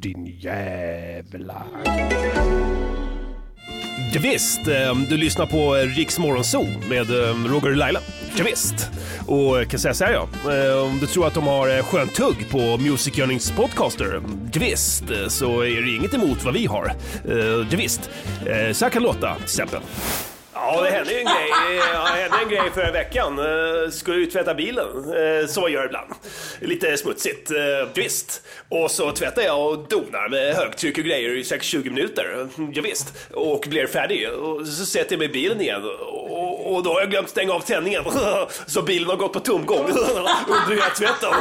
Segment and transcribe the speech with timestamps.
[0.00, 1.64] din jävla...
[4.12, 8.00] Javisst, eh, du lyssnar på eh, Riks Morgonzoo med eh, Roger och Laila.
[8.36, 8.90] Javisst.
[9.26, 10.28] Och jag kan säga så här ja,
[10.82, 14.22] om du tror att de har skönt tugg på Music Earnings Podcaster,
[14.52, 16.92] Javisst, så är det inget emot vad vi har.
[17.70, 18.10] Javisst,
[18.72, 19.80] så här kan det låta till exempel.
[20.74, 21.50] Ja, det hände ju en grej.
[21.92, 23.38] Ja, det hände en grej förra veckan.
[23.38, 24.86] Eh, skulle ut tvätta bilen.
[24.86, 26.10] Eh, Så jag gör ibland.
[26.60, 27.56] Lite smutsigt, eh,
[27.94, 28.42] visst.
[28.68, 32.48] Och så tvättar jag och donar med högtryck och grejer i säkert 20 minuter.
[32.72, 33.14] Ja, visst.
[33.34, 34.28] Och blir färdig.
[34.30, 35.82] Och så sätter jag mig i bilen igen.
[36.12, 38.04] Och, och då har jag glömt stänga av tändningen.
[38.66, 41.34] Så bilen har gått på tomgång under hela tvätten.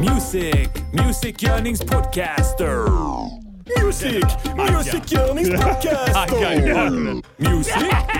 [0.00, 0.68] Music,
[1.06, 3.41] Music Yearnings Podcaster.
[3.66, 4.24] Music,
[4.56, 7.22] Music Earnings Podcaster.
[7.38, 7.76] Music,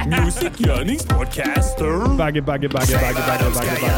[0.06, 2.16] Music Yearnings Podcaster.
[2.16, 3.90] Bagge, bagge, bagge, bagge, bagge, bagge, bagge.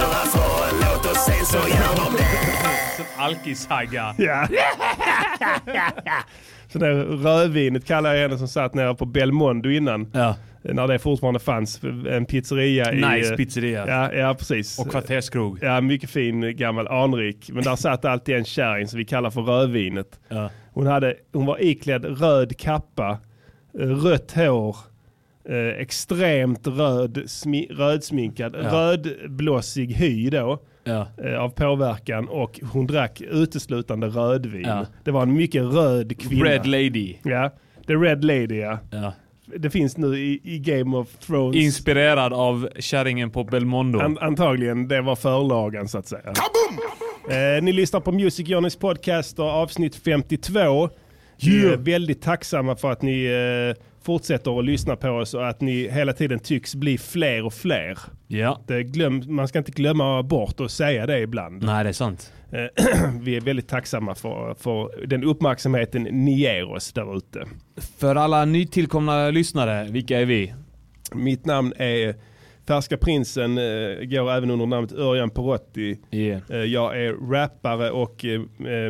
[2.96, 4.14] Som alkishaggar.
[4.18, 4.48] Ja.
[6.72, 10.10] Så det rödvinet kallar jag henne som satt nere på Belmondo innan.
[10.12, 10.34] Ja.
[10.64, 12.92] När det fortfarande fanns en pizzeria.
[12.92, 13.84] i, Nice eh, pizzeria.
[13.88, 14.78] Ja, ja, precis.
[14.78, 15.58] Och kvarterskrog.
[15.62, 17.50] Ja, mycket fin gammal anrik.
[17.52, 20.20] Men där satt alltid en kärring som vi kallar för rödvinet.
[20.28, 20.50] Ja.
[20.72, 23.18] Hon, hade, hon var iklädd röd kappa,
[23.80, 24.76] eh, rött hår,
[25.48, 28.70] eh, extremt röd, smi, rödsminkad, Ja.
[28.72, 30.62] rödblossig hy då.
[30.86, 31.06] Ja.
[31.24, 34.64] eh, av påverkan och hon drack uteslutande rödvin.
[34.66, 34.86] Ja.
[35.04, 36.44] Det var en mycket röd kvinna.
[36.44, 37.14] Red Lady.
[37.22, 37.50] Ja,
[37.86, 38.78] The Red Lady ja.
[38.90, 39.12] Ja.
[39.46, 41.56] Det finns nu i, i Game of Thrones.
[41.56, 44.00] Inspirerad av kärringen på Belmondo.
[44.00, 46.32] An, antagligen, det var förlagan så att säga.
[47.30, 50.88] Eh, ni lyssnar på Music Journeys podcast och avsnitt 52.
[51.42, 51.80] Vi är Yeah.
[51.80, 56.12] väldigt tacksamma för att ni eh, fortsätter att lyssna på oss och att ni hela
[56.12, 57.98] tiden tycks bli fler och fler.
[58.26, 58.60] Ja.
[58.66, 61.62] Det glöm, man ska inte glömma bort att säga det ibland.
[61.62, 62.32] Nej, det är sant.
[62.52, 67.44] Eh, Vi är väldigt tacksamma för, för den uppmärksamheten ni ger oss där ute.
[67.98, 70.54] För alla nytillkomna lyssnare, vilka är vi?
[71.12, 72.14] Mitt namn är
[72.68, 75.98] Färska Prinsen, eh, går även under namnet Örjan Perotti.
[76.10, 76.42] Yeah.
[76.50, 78.24] Eh, Jag är rappare och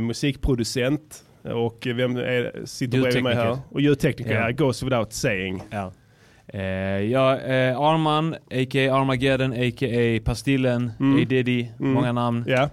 [0.02, 1.24] musikproducent.
[1.44, 3.58] Och vem är, sitter bredvid mig här?
[3.70, 4.40] Och ljudtekniker, Ja.
[4.40, 4.50] ja.
[4.50, 5.62] goes without saying.
[5.70, 5.92] Ja.
[6.46, 6.62] Eh,
[7.00, 8.94] jag är Arman, a.k.a.
[8.94, 10.20] Armageddon, a.k.a.
[10.24, 11.22] Pastillen, Mm.
[11.22, 11.24] A.
[11.28, 12.44] Diddy, många namn.
[12.46, 12.70] Ja,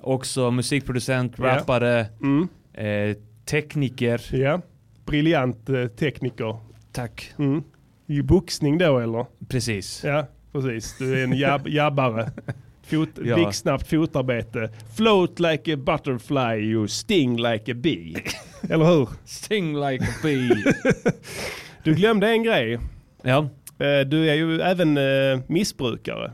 [0.00, 1.44] Också musikproducent, Ja.
[1.44, 2.48] rappare, mm.
[2.74, 4.20] eh, tekniker.
[4.32, 4.60] ja.
[5.06, 6.56] briljant eh, tekniker.
[6.92, 7.32] Tack.
[7.38, 7.62] Mm.
[8.06, 9.26] I boxning då eller?
[9.48, 10.04] Precis.
[10.04, 10.98] Ja, precis.
[10.98, 12.30] Du är en jab jabbare.
[12.90, 13.34] Fot, Ja.
[13.36, 14.68] Blixtsnabbt fotarbete.
[14.96, 18.14] Float like a butterfly, you sting like a bee.
[18.70, 19.08] Eller hur?
[19.24, 20.64] Sting like a bee.
[21.84, 22.78] Du glömde en grej.
[23.22, 23.48] ja.
[23.78, 26.32] Eh, Du är ju även eh, missbrukare.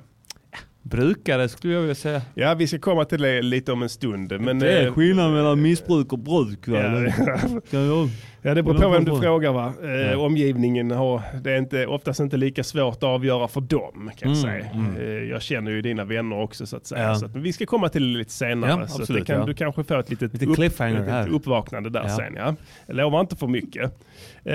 [0.82, 2.22] Brukare skulle jag vilja säga.
[2.34, 4.40] Ja, vi ska komma till det lite om en stund.
[4.40, 6.58] Men, det är eh, skillnad mellan missbruk och bruk?
[6.68, 7.12] Ja,
[8.42, 9.72] ja, det beror på vem du frågar va.
[10.12, 10.20] Eh.
[10.20, 14.38] Omgivningen har, det är inte, oftast inte lika svårt att avgöra för dem kan jag
[14.44, 14.70] Mm, säga.
[14.74, 14.96] mm.
[14.96, 17.02] Eh, Jag känner ju dina vänner också så att säga.
[17.02, 17.14] Ja.
[17.14, 18.70] Så att, men vi ska komma till det lite senare.
[18.70, 19.46] Ja, så absolut, kan, ja.
[19.46, 22.34] du kanske får ett litet, Lite cliffhanger ett uppvaknande där sen.
[22.36, 22.54] Ja.
[22.86, 23.82] Jag lovar inte för mycket.
[23.82, 24.52] Eh,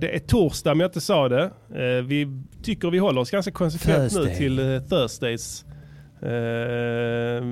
[0.00, 1.42] det är torsdag om jag inte sa det.
[1.74, 4.36] Eh, vi tycker vi håller oss ganska konsekvent nu Thursday.
[4.36, 5.64] till uh, Thursdays.
[6.24, 7.42] Eh,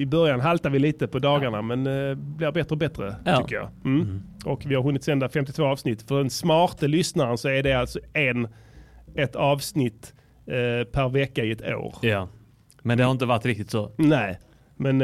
[0.00, 3.36] I början haltar vi lite på dagarna men uh, blir bättre och bättre Ja.
[3.36, 3.68] tycker jag.
[3.84, 4.22] Mm.
[4.44, 6.02] Och vi har hunnit sända 52 avsnitt.
[6.02, 8.48] För den smarte lyssnaren så är det alltså en,
[9.14, 10.14] ett avsnitt
[10.46, 11.94] eh, per vecka i ett år.
[12.02, 12.28] Ja.
[12.82, 13.92] Men det har inte varit riktigt så.
[13.96, 14.38] Nej,
[14.76, 15.00] men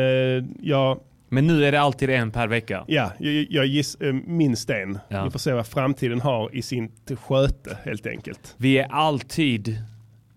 [0.60, 2.84] jag, Men nu är det alltid en per vecka.
[2.88, 3.96] ja, jag, jag giss
[4.26, 4.98] minst en.
[5.08, 5.24] Ja.
[5.24, 8.54] Vi får se vad framtiden har i sin sköte helt enkelt.
[8.58, 9.78] Vi är alltid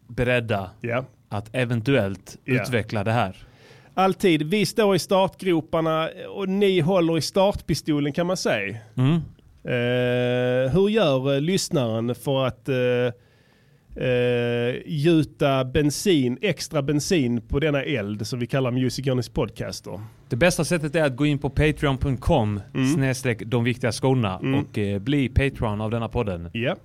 [0.08, 1.06] beredda Ja.
[1.30, 2.62] Att eventuellt Ja.
[2.62, 3.36] utveckla det här.
[3.94, 4.44] Alltid.
[4.44, 8.78] Vi står i startgroparna och ni håller i startpistolen kan man säga.
[8.98, 9.14] Mm.
[9.64, 13.14] Eh, hur gör eh, lyssnaren för att eh,
[14.06, 20.00] eh, gjuta bensin, extra bensin på denna eld som vi kallar Music Journeys Podcaster?
[20.30, 22.94] Det bästa sättet är att gå in på patreon.com Mm.
[22.94, 26.50] snedstreck de viktiga skorna och eh, bli patron av denna podden.
[26.54, 26.76] Ja.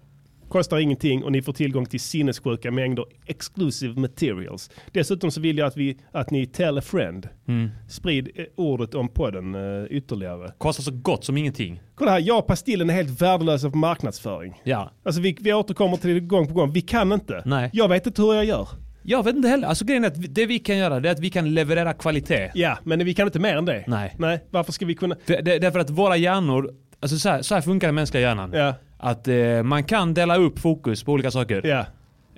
[0.52, 4.70] Kostar ingenting och ni får tillgång till sinnessjuka mängder exclusive materials.
[4.92, 7.28] Dessutom så vill jag att, vi, att ni tell a friend.
[7.48, 7.70] Mm.
[7.88, 10.52] Sprid eh, ordet om podden eh, ytterligare.
[10.58, 11.82] Kostar så gott som ingenting.
[11.94, 14.60] Kolla här, jag och Pastillen är helt värdelösa på marknadsföring.
[14.64, 14.92] Ja.
[15.02, 16.72] Alltså vi, vi återkommer till det gång på gång.
[16.72, 17.42] Vi kan inte.
[17.46, 17.70] Nej.
[17.72, 18.68] Jag vet inte hur jag gör.
[19.02, 19.68] Jag vet inte heller.
[19.68, 22.50] Alltså grejen är att det vi kan göra det är att vi kan leverera kvalitet.
[22.54, 23.84] Ja, men vi kan inte mer än det.
[23.86, 24.14] Nej.
[24.18, 25.16] Nej, varför ska vi kunna...
[25.26, 26.70] För, det, därför att våra hjärnor,
[27.00, 28.52] alltså så här, så här funkar den mänskliga hjärnan.
[28.54, 31.66] Ja, Att eh, man kan dela upp fokus på olika saker.
[31.66, 31.86] ja,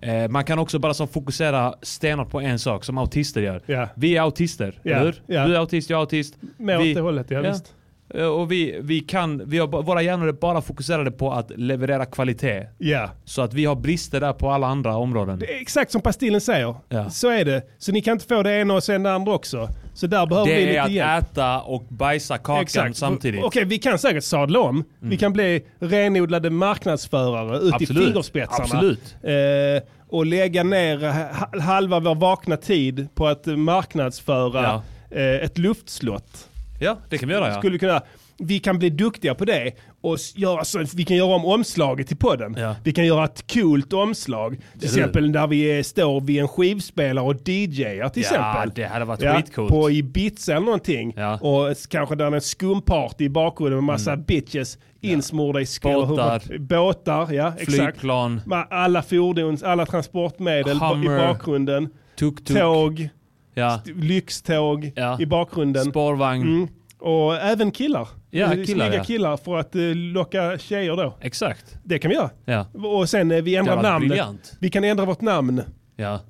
[0.02, 3.62] Eh, man kan också bara så fokusera stenhårt på en sak som autister gör.
[3.66, 3.88] ja.
[3.94, 5.22] Vi är autister, Ja, eller hur?
[5.46, 6.34] Du är autist, jag är autist.
[6.56, 7.40] Mer Vi- åt det hållet, ja.
[7.40, 7.74] visst.
[8.14, 12.04] Eh, Och vi, vi kan, vi har, våra hjärnor är bara fokuserade på att leverera
[12.06, 12.66] kvalitet.
[12.78, 13.10] Ja.
[13.24, 15.38] Så att vi har brister där på alla andra områden.
[15.38, 16.74] Det exakt som Pastillen säger.
[16.88, 17.10] Ja.
[17.10, 17.62] Så är det.
[17.78, 19.68] Så ni kan inte få det ena och sen det andra också.
[19.94, 21.22] Så där behöver vi Det lite är att hjälp.
[21.32, 23.44] äta och bajsa kakan samtidigt.
[23.44, 24.84] Okej, vi kan säkert sadla om.
[25.00, 28.04] Vi kan bli renodlade marknadsförare ut i Absolut.
[28.04, 28.64] fingerspetsarna.
[28.64, 29.16] Absolut.
[29.22, 34.82] Eh, och lägga ner ha- halva vår vakna tid på att marknadsföra Ja.
[35.18, 36.48] eh, ett luftslott.
[36.78, 37.54] Ja, det kan vi göra ja.
[37.58, 38.02] Skulle kunna,
[38.38, 42.16] vi kan bli duktiga på det och göra så, vi kan göra om omslaget till
[42.16, 42.54] podden.
[42.58, 42.76] Ja.
[42.84, 44.56] Vi kan göra ett coolt omslag.
[44.78, 48.70] Till exempel där vi står vid en skivspelare och DJar till Ja, exempel.
[48.74, 49.70] det hade varit Ja, skitcoolt.
[49.70, 51.12] På Ibiza eller någonting.
[51.16, 51.38] Ja.
[51.38, 55.90] Och kanske där är en skumparty i bakgrunden med massa bitches insmorda i skor.
[56.04, 56.08] Mm.
[56.08, 56.58] Båtar.
[56.58, 57.72] Båtar, ja exakt.
[57.72, 61.26] Flygplan, Med alla fordons, alla transportmedel ba- i Hummer.
[61.26, 61.88] bakgrunden.
[62.18, 63.08] tuk-tuk, Tåg,
[63.54, 63.80] ja.
[63.84, 65.20] lyxtåg Ja.
[65.20, 65.84] i bakgrunden.
[65.84, 66.42] spårvagn.
[66.42, 66.68] Mm.
[66.98, 68.08] Och även killar.
[68.30, 69.04] Ja, Eh, killar, Snygga ja.
[69.04, 71.18] killar för att eh, locka tjejer då.
[71.20, 71.76] Exakt.
[71.84, 72.30] Det kan vi göra.
[72.44, 72.66] Ja.
[72.88, 74.08] Och sen eh, vi ändrar namnet.
[74.08, 74.52] briljant.
[74.60, 75.62] Vi kan ändra vårt namn.
[75.96, 76.20] Ja.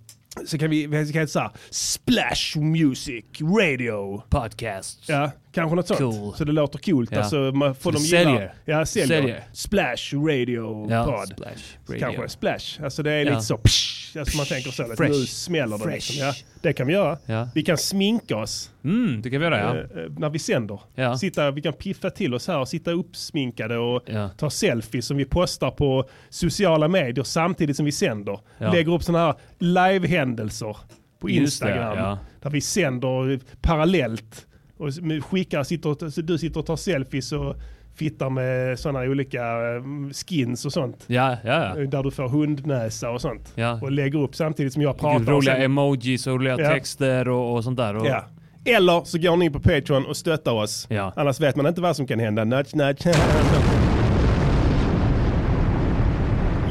[0.47, 4.23] Så kan vi, vi kan heta såhär, Splash Music Radio.
[4.31, 5.09] Podcast.
[5.09, 5.99] Ja, kanske något sånt.
[6.01, 6.35] Cool.
[6.35, 7.11] Så det låter coolt.
[7.13, 7.19] Ja.
[7.19, 8.33] Alltså, man får det dem säljer.
[8.41, 8.51] gilla.
[8.79, 9.07] Ja, säljer.
[9.21, 9.45] Säljer.
[9.53, 11.29] Splash Radio Ja, Pod.
[11.29, 11.51] Splash
[11.89, 12.01] Radio.
[12.01, 12.85] Kanske Splash.
[12.85, 13.31] Alltså det är Ja.
[13.31, 14.85] lite så, psh, alltså man tänker så.
[14.85, 15.11] Fresh.
[15.19, 16.17] nu smäller det liksom.
[16.19, 16.33] Ja,
[16.63, 17.19] det kan vi göra.
[17.27, 17.49] Ja.
[17.55, 19.75] Vi kan sminka oss Mm, det kan vi göra ja.
[19.99, 20.81] eh, eh, när vi sänder.
[20.95, 21.19] Ja.
[21.19, 24.29] Sitta, vi kan piffa till oss här och sitta uppsminkade och Ja.
[24.29, 28.41] ta selfies som vi postar på sociala medier samtidigt som vi sänder.
[28.59, 30.77] Lägger upp sådana här live-händelser
[31.21, 31.99] på det, Instagram.
[31.99, 32.19] ja.
[32.43, 34.47] Där vi sänder parallellt.
[34.77, 34.91] Och
[35.25, 37.57] skickar, sitter, du sitter och tar selfies och
[37.97, 39.83] fittar med sådana olika eh,
[40.27, 41.05] skins och sånt.
[41.07, 41.87] Ja, ja, ja.
[41.87, 43.53] Där du får hundnäsa och sånt.
[43.55, 43.79] Ja.
[43.83, 45.33] Och lägger upp samtidigt som jag pratar.
[45.33, 46.69] Roliga sen- emojis och roliga Ja.
[46.71, 47.97] texter och, och sånt där.
[47.97, 48.25] Och, Ja.
[48.67, 50.87] Eller så går ni in på Patreon och stöttar oss.
[50.91, 51.13] Ja.
[51.17, 52.45] Annars vet man inte vad som kan hända.
[52.45, 53.07] Nudge, nudge.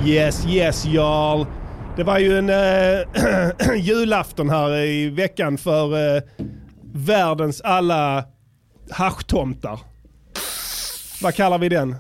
[0.05, 1.45] yes, yes y'all.
[1.95, 6.21] Det var ju en äh, julafton här i veckan för äh,
[6.93, 8.23] världens alla
[8.91, 9.79] haschtomtar.
[11.23, 11.95] Vad kallar vi den?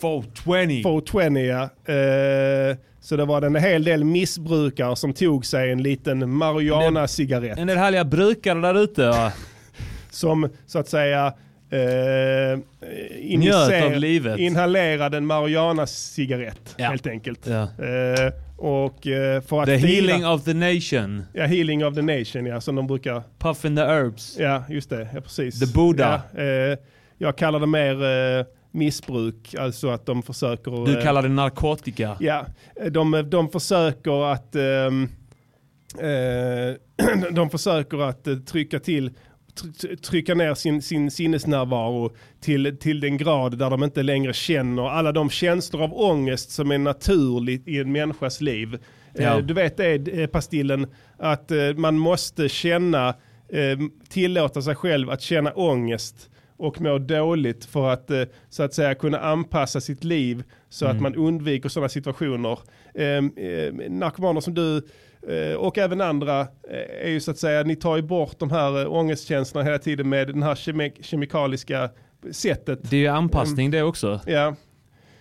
[0.00, 0.82] 420.
[0.82, 1.62] 420 ja.
[1.94, 7.58] Eh, så det var en hel del missbrukare som tog sig en liten marijuana-cigarett.
[7.58, 9.32] En del härliga brukare där ute va?
[10.10, 11.26] som så att säga
[11.70, 12.58] eh,
[13.38, 14.38] Njöt av livet.
[14.38, 16.88] inhalerade en marijuana-cigarett Ja.
[16.88, 17.46] helt enkelt.
[17.46, 17.62] Ja.
[17.62, 21.24] Eh, och eh, för att The fira- healing of the nation.
[21.32, 23.22] Ja, healing of the nation ja, som de brukar.
[23.38, 24.36] Puff in the herbs.
[24.40, 25.08] Ja, just det.
[25.14, 25.60] Ja, precis.
[25.60, 26.22] The Buddha.
[26.36, 26.78] Ja, eh,
[27.18, 28.04] jag kallar det mer
[28.38, 30.86] eh, missbruk, alltså att de försöker...
[30.86, 32.16] Du eh, kallar det narkotika.
[32.20, 32.46] Ja,
[32.90, 35.08] de, de försöker att ehm,
[35.98, 39.10] eh, de försöker att eh, trycka till
[39.54, 44.88] try- trycka ner sin, sin sinnesnärvaro till, till den grad där de inte längre känner
[44.88, 48.78] alla de känslor av ångest som är naturligt i en människas liv.
[49.12, 49.22] Ja.
[49.22, 50.86] Eh, du vet det, eh, Pastillen,
[51.18, 53.08] att eh, man måste känna,
[53.48, 53.78] eh,
[54.08, 58.94] tillåta sig själv att känna ångest och må dåligt för att eh, så att säga
[58.94, 62.58] kunna anpassa sitt liv så att man undviker sådana situationer.
[62.94, 64.76] Eh, eh, narkomaner som du
[65.28, 68.50] eh, och även andra eh, är ju så att säga, ni tar ju bort de
[68.50, 71.90] här ångestkänslorna hela tiden med den här kemi- kemikaliska
[72.30, 72.90] sättet.
[72.90, 74.20] Det är ju anpassning det också.
[74.26, 74.56] Ja.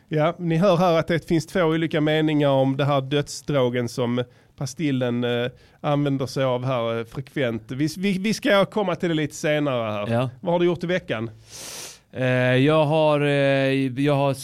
[0.07, 4.23] ja, ni hör här att det finns två olika meningar om det här dödsdrogen som
[4.57, 7.71] Pastillen eh, använder sig av här eh, frekvent.
[7.71, 10.07] Vi, vi, vi ska komma till det lite senare här.
[10.13, 10.29] Ja.
[10.41, 11.29] Vad har du gjort i veckan?
[12.11, 13.29] Eh, jag har, eh,
[14.01, 14.35] jag har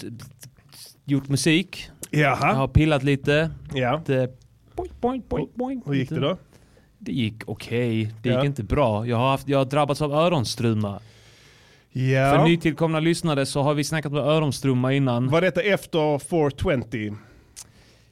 [1.05, 1.89] gjort musik.
[2.09, 2.53] Jag Jaha.
[2.53, 3.49] har pillat lite.
[3.73, 4.01] Ja.
[4.05, 4.39] Det,
[4.75, 5.87] boink, boink, boink, boink.
[5.87, 6.37] Hur gick det då?
[6.97, 8.13] Det gick okej.
[8.23, 8.35] Det Ja.
[8.37, 9.07] gick inte bra.
[9.07, 10.99] Jag har, haft, jag har drabbats av öronstruma.
[11.93, 12.45] För Ja.
[12.45, 15.27] nytillkomna lyssnare så har vi snackat med öronstruma innan.
[15.29, 17.15] Var detta efter 420?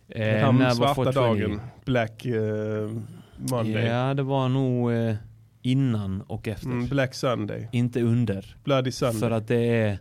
[0.09, 1.19] Eh, Den när var svarta 420?
[1.41, 1.61] dagen.
[1.85, 2.89] Black eh,
[3.37, 3.85] Monday.
[3.85, 5.15] Ja, det var nog eh,
[5.61, 6.67] innan och efter.
[6.67, 7.67] Mm, Black Sunday.
[7.71, 8.55] Inte under.
[8.63, 9.19] Bloody Sunday.
[9.19, 9.97] För att det är,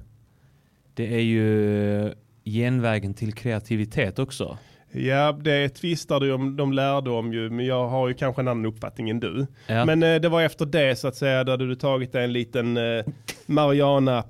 [0.94, 2.12] det är ju
[2.44, 4.58] genvägen till kreativitet också.
[4.92, 8.48] Ja, det tvistar de om, de lärde om ju, men jag har ju kanske en
[8.48, 9.46] annan uppfattning än du.
[9.66, 9.84] Ja.
[9.84, 12.76] Men eh, det var efter det så att säga, där du tagit dig en liten
[12.76, 13.04] eh,
[13.46, 14.24] Mariana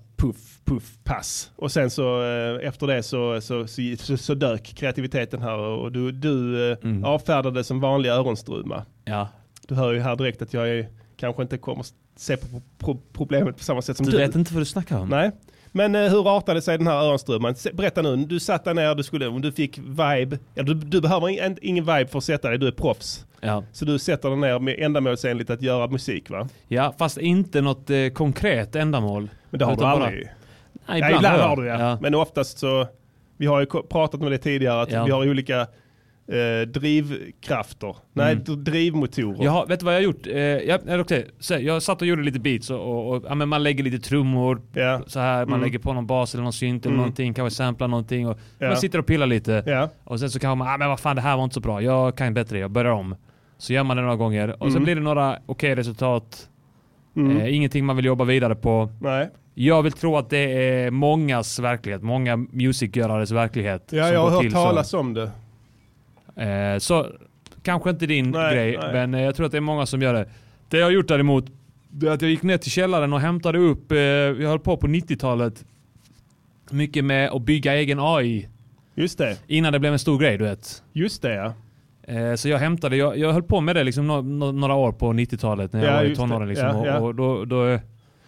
[0.66, 1.50] puff, pass.
[1.56, 3.66] Och sen så eh, efter det så, så,
[3.98, 7.04] så, så, dök kreativiteten här och du, du eh, Mm.
[7.04, 8.84] avfärdade som vanlig öronstruma.
[9.04, 9.28] ja.
[9.68, 11.84] Du hör ju här direkt att jag är, kanske inte kommer
[12.16, 12.46] se på
[12.78, 14.18] pro- problemet på samma sätt som Du du.
[14.18, 15.08] vet inte vad du snackar om?
[15.08, 15.30] Nej,
[15.72, 17.54] Men eh, hur artade sig den här Örnströmman?
[17.54, 20.38] Se- Berätta nu, du satt där ner, du skulle, du fick vibe.
[20.54, 23.26] Ja, du, du behöver ing- ingen vibe för att sätta dig, du är proffs.
[23.40, 23.64] Ja.
[23.72, 26.48] Så du sätter dig ner med ändamålsenligt att göra musik va?
[26.68, 29.28] ja, fast inte något eh, konkret ändamål.
[29.50, 30.10] Men det har du Utan bara-
[30.86, 31.02] aldrig.
[31.02, 31.48] Nej, ja, ibland jag.
[31.48, 31.80] har du ja.
[31.80, 31.98] ja.
[32.00, 32.86] Men oftast så,
[33.36, 35.04] vi har ju pratat om det tidigare, att Ja.
[35.04, 35.60] vi har olika
[36.28, 37.96] eh, drivkrafter.
[38.12, 38.64] Nej, Mm.
[38.64, 39.44] drivmotorer.
[39.44, 40.26] Jag har, vet du vad jag har gjort?
[40.26, 41.26] Eh, ja, nej, okej.
[41.38, 43.98] Så, jag satt och gjorde lite beats och, och, och ja, men man lägger lite
[44.08, 45.00] trummor, Ja.
[45.06, 45.60] så här, man Mm.
[45.60, 46.96] lägger på någon bas eller någon synt eller Mm.
[47.00, 48.68] någonting, kanske samplar någonting och Ja.
[48.68, 49.62] man sitter och pillar lite.
[49.66, 49.88] Ja.
[50.04, 51.82] Och sen så kanske man, ah, men vad fan det här var inte så bra,
[51.82, 53.16] jag kan bättre, jag börjar om.
[53.58, 54.84] Så gör man det några gånger och sen Mm.
[54.84, 56.48] blir det några okej resultat,
[57.16, 57.36] Mm.
[57.36, 58.90] eh, ingenting man vill jobba vidare på.
[59.00, 59.30] Nej.
[59.58, 63.88] Jag vill tro att det är mångas verklighet, många musikgörares verklighet.
[63.92, 64.98] Ja, som jag har hört till talas så.
[64.98, 65.30] om det.
[66.42, 67.06] Eh, så
[67.62, 68.92] kanske inte din Nej, grej, nej.
[68.92, 70.28] men eh, jag tror att det är många som gör det.
[70.68, 71.44] Det jag har gjort däremot,
[71.88, 74.76] det är att jag gick ner till källaren och hämtade upp, eh, jag höll på
[74.76, 75.64] på 90-talet,
[76.70, 78.48] mycket med att bygga egen AI.
[78.94, 79.36] Just det.
[79.46, 80.82] Innan det blev en stor grej, du vet.
[80.92, 81.52] Just det ja.
[82.14, 84.92] Eh, Så jag hämtade, jag, jag höll på med det liksom nå- nå- några år
[84.92, 86.48] på 90-talet när jag Ja, var i tonåren.
[86.48, 86.98] Liksom, Ja, ja.
[86.98, 87.78] Och, och då, då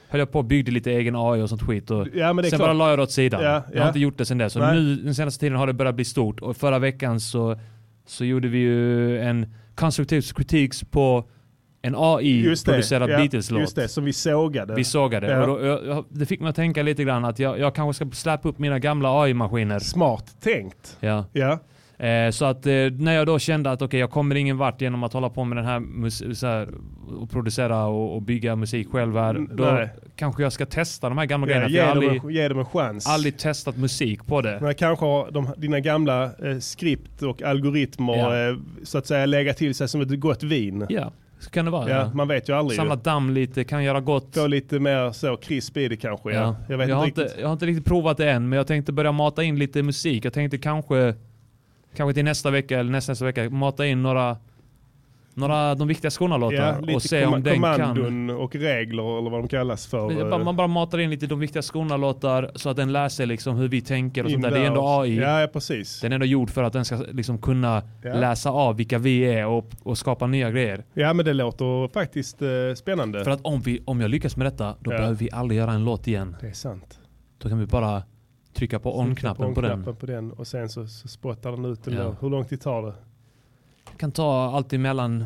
[0.09, 1.91] höll jag på och byggde lite egen AI och sånt skit.
[1.91, 2.59] Och Ja sen klart.
[2.61, 3.43] bara la jag det åt sidan.
[3.43, 3.81] Ja, Jag ja.
[3.81, 4.53] har inte gjort det sen dess.
[4.53, 4.75] Så Nej.
[4.77, 6.41] nu den senaste tiden har det börjat bli stort.
[6.41, 7.59] Och förra veckan så,
[8.07, 11.25] så gjorde vi ju en konstruktiv kritik på
[11.83, 11.95] en.
[11.97, 13.61] AI-producerad ja, Beatles-låt.
[13.61, 14.75] Just det, som vi sågade.
[14.75, 15.27] Vi sågade.
[15.31, 15.47] Ja.
[15.47, 18.49] Då, jag, det fick mig att tänka lite grann att jag, jag kanske ska släppa
[18.49, 19.79] upp mina gamla AI-maskiner.
[19.79, 20.97] Smart tänkt.
[21.01, 21.25] Ja.
[21.33, 21.59] Ja.
[21.99, 25.05] Eh, så att eh, när jag då kände att okej, jag kommer ingen vart genom
[25.05, 26.69] att hålla på med den här, mus- här
[27.21, 29.89] och producera och, och bygga musik själv här, Mm, då nej.
[30.17, 31.69] kanske jag ska testa de här gamla Ja, grejerna.
[31.69, 33.07] För ge, jag har dem aldrig, en, ge dem en chans.
[33.07, 34.59] aldrig testat musik på det.
[34.63, 38.49] Men kanske har de, dina gamla eh, skript och algoritmer Ja.
[38.51, 40.87] eh, så att säga lägga till sig som ett gott vin.
[40.89, 41.91] Ja, så kan det vara.
[41.91, 42.77] Ja, man vet ju aldrig.
[42.77, 43.01] Samla ju.
[43.01, 44.35] damm lite, kan göra gott.
[44.35, 46.31] Få lite mer så krisp i det kanske.
[46.33, 46.41] Ja.
[46.41, 46.57] Ja.
[46.69, 47.41] Jag vet jag, har inte inte, riktigt.
[47.41, 50.25] jag har inte riktigt provat det än, men jag tänkte börja mata in lite musik.
[50.25, 51.15] Jag tänkte kanske,
[51.99, 54.37] kanske till nästa vecka eller nästa, nästa vecka mata in några,
[55.35, 57.75] några de viktiga skorna-låtar Ja, och se om den kan...
[57.77, 60.31] kommandon och regler eller vad de kallas för.
[60.31, 63.57] Bara- Man bara matar in lite de viktiga skorna-låtar så att den lär sig liksom
[63.57, 64.51] hur vi tänker och sånt där.
[64.51, 64.89] Det är ändå.
[65.01, 65.17] AI.
[65.17, 66.01] Ja, ja precis.
[66.01, 68.15] Den är ändå gjord för att den ska liksom kunna Ja.
[68.15, 70.85] läsa av vilka vi är och, och skapa nya grejer.
[70.95, 73.25] Ja men det låter faktiskt eh, spännande.
[73.25, 74.97] För att om, vi, om jag lyckas med detta, då Ja.
[74.99, 76.37] behöver vi aldrig göra en låt igen.
[76.41, 76.99] Det är sant.
[77.39, 78.03] Då kan vi bara
[78.55, 79.71] trycka på on-knappen på den.
[79.73, 81.95] On-knappen på den och sen så, så spottar den ut den.
[81.95, 82.15] Ja.
[82.21, 82.93] Hur lång tid tar det?
[83.93, 85.25] Det kan ta alltid mellan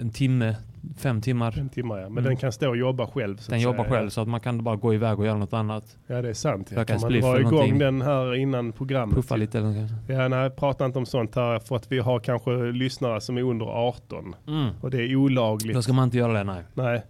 [0.00, 0.56] en timme,
[0.96, 1.50] fem timmar.
[1.52, 2.02] Fem timmar ja.
[2.02, 2.24] Men Mm.
[2.24, 3.36] den kan stå och jobba själv.
[3.36, 5.52] Så Den att jobbar själv så att man kan bara gå iväg och göra något
[5.52, 5.96] annat.
[6.06, 6.72] Ja det är sant.
[6.76, 6.84] Ja.
[6.84, 7.78] Kan man dra igång någonting.
[7.78, 9.16] den här innan programmet.
[9.16, 9.90] Puffa lite eller något.
[10.08, 13.42] Ja, nej, prata inte om sånt här för att vi har kanske lyssnare som är
[13.42, 14.34] under 18.
[14.48, 14.68] Mm.
[14.80, 15.74] Och det är olagligt.
[15.74, 16.62] Då ska man inte göra det, nej.
[16.74, 17.02] Nej.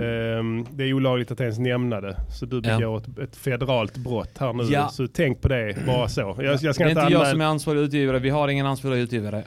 [0.00, 2.16] Ehm, det är olagligt att ens nämna det.
[2.30, 2.78] Så du Ja.
[2.78, 4.62] begår ett, ett federalt brott här nu.
[4.64, 4.88] Ja.
[4.88, 6.20] Så tänk på det, bara så.
[6.38, 8.18] Jag, jag ska det är inte inte jag som är ansvarig utgivare.
[8.18, 9.42] Vi har ingen ansvarig utgivare.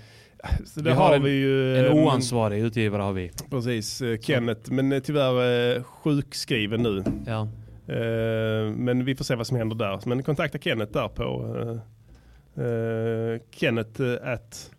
[0.66, 1.78] så vi har har en- vi ju.
[1.78, 3.32] En ehm, oansvarig utgivare har vi.
[3.50, 4.72] Precis, eh, Kenneth.
[4.72, 7.04] Men eh, tyvärr eh, sjukskriven nu.
[7.28, 7.42] Ja.
[7.88, 10.00] Eh, men vi får se vad som händer där.
[10.06, 11.24] Men kontakta Kenneth där på
[11.56, 14.72] uh, uh, Kenneth at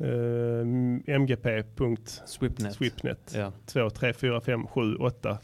[0.00, 0.66] uh,
[1.20, 2.74] mgp.swipnet.
[2.74, 3.34] Swipnet.
[3.36, 3.52] Ja.
[3.66, 5.38] 2, 3, 4, 5, 7, 8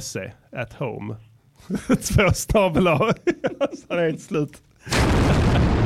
[0.00, 1.16] .se at home.
[1.88, 2.84] Två snabel
[3.88, 4.62] det är helt slut.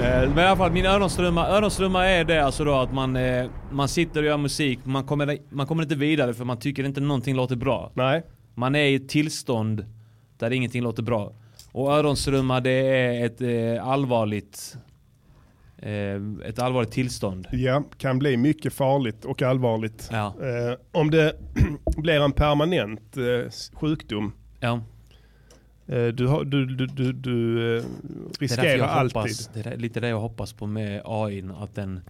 [0.00, 3.50] Eh, Men i alla fall, min öronströmmar, öronströmmar är det alltså då att man, eh,
[3.70, 7.00] man sitter och gör musik, man kommer, man kommer inte vidare för man tycker inte
[7.00, 7.92] någonting låter bra.
[7.94, 8.22] Nej,
[8.54, 9.86] Man är i ett tillstånd
[10.38, 11.32] där ingenting låter bra.
[11.72, 14.76] Och öronströmmar det är ett eh, allvarligt
[15.78, 17.46] eh, ett allvarligt tillstånd.
[17.52, 20.08] ja, kan bli mycket farligt och allvarligt.
[20.12, 20.26] Ja.
[20.42, 21.36] Eh, om det
[21.96, 24.80] blir en permanent eh, sjukdom ja.
[25.86, 27.84] Eh, Du, har, du, du, du, du eh,
[28.40, 29.16] riskerar jag alltid.
[29.16, 32.00] hoppas, det är lite det jag hoppas på med AI, att den,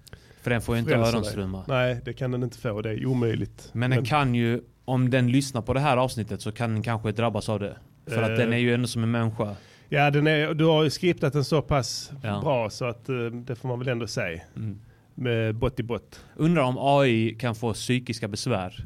[0.43, 1.65] för den får ju inte öronströmmar.
[1.69, 2.83] Nej, det kan den inte få.
[2.83, 3.71] Det är omöjligt.
[3.73, 7.13] Men den kan ju, om den lyssnar på det här avsnittet så kan den kanske
[7.13, 7.77] drabbas av det.
[8.11, 8.31] För Eh.
[8.31, 9.57] att den är ju ändå som en människa.
[9.89, 12.41] Ja, den är, du har ju skriptat den så pass Ja.
[12.41, 14.41] bra så att eh, det får man väl ändå säga.
[14.57, 14.81] Mm.
[15.15, 16.25] Med bott i bott.
[16.37, 18.85] Undrar om AI kan få psykiska besvär.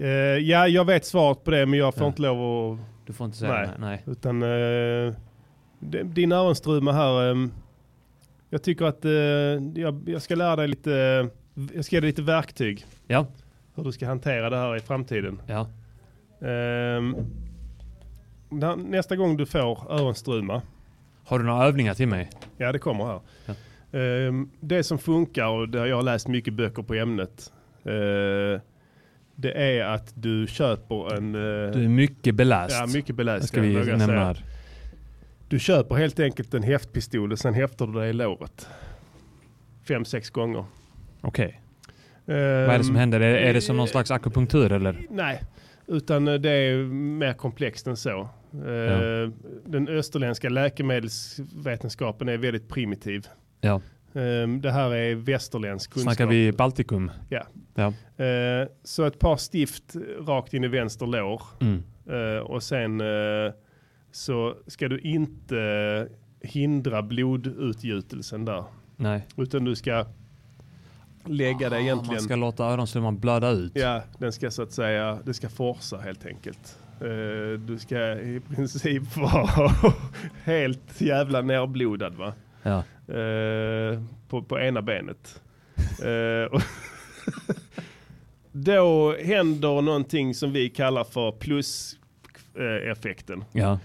[0.00, 2.08] Eh, ja, jag vet svaret på det men jag får Ja.
[2.08, 2.78] inte lov att...
[3.06, 3.68] Du får inte säga Nej.
[3.78, 4.02] Nej.
[4.06, 5.12] Utan eh,
[5.78, 7.30] d- din öronstruma här.
[7.30, 7.46] eh,
[8.50, 9.10] jag tycker att eh,
[9.82, 11.28] jag, jag ska lära dig lite...
[11.74, 12.86] Jag ska ge dig lite verktyg.
[13.06, 13.26] Ja.
[13.74, 15.42] Hur du ska hantera det här i framtiden.
[15.46, 15.68] Ja.
[16.40, 17.16] Ehm,
[18.50, 20.62] när- nästa gång du får öronstruma,
[21.24, 22.30] Har du några övningar till mig?
[22.56, 23.20] ja det kommer här.
[24.28, 27.52] Ehm, det som funkar och det har jag läst mycket böcker på ämnet.
[27.84, 28.60] eh,
[29.38, 31.34] Det är att du köper en...
[31.34, 31.40] eh,
[31.72, 32.76] Du är mycket beläst.
[32.80, 33.48] ja, mycket Det beläst.
[33.48, 34.44] ska vi nämna här.
[35.48, 38.68] Du köper helt enkelt en häftpistol och sen häftar du dig i låret.
[39.88, 40.64] Fem, sex gånger.
[41.20, 41.60] Okej.
[42.24, 43.20] Vad är det som händer?
[43.20, 45.06] Är, är det som någon slags akupunktur eller?
[45.10, 45.42] Nej,
[45.88, 48.20] utan eh, det är mer komplext än så.
[48.52, 49.30] Eh,
[49.64, 53.26] Den österländska läkemedelsvetenskapen är väldigt primitiv.
[53.60, 53.74] Ja.
[54.14, 56.14] Eh, Det här är västerländsk kunskap.
[56.14, 57.10] Snackar vi Baltikum?
[57.28, 57.46] Ja.
[57.74, 57.86] Ja.
[58.24, 61.42] Eh, Så ett par stift rakt in i vänster lår.
[61.60, 61.82] Mm.
[62.42, 63.02] Och sen
[64.10, 66.08] så ska du inte
[66.40, 68.64] hindra blodutgjutelsen där.
[68.96, 69.26] Nej.
[69.36, 70.06] Utan du ska
[71.28, 72.14] lägga det egentligen.
[72.14, 73.72] Man ska låta öronslemman blöda ut.
[73.74, 76.78] Ja, den ska så att säga, det ska forsa helt enkelt.
[77.00, 77.06] Eh,
[77.60, 79.70] Du ska i princip vara
[80.44, 82.32] helt jävla nerblodad va?
[82.62, 82.78] Ja.
[83.14, 85.42] Eh, På, på ena benet.
[86.02, 86.46] Eh,
[88.52, 93.44] Då händer någonting som vi kallar för plus-effekten.
[93.52, 93.78] Ja.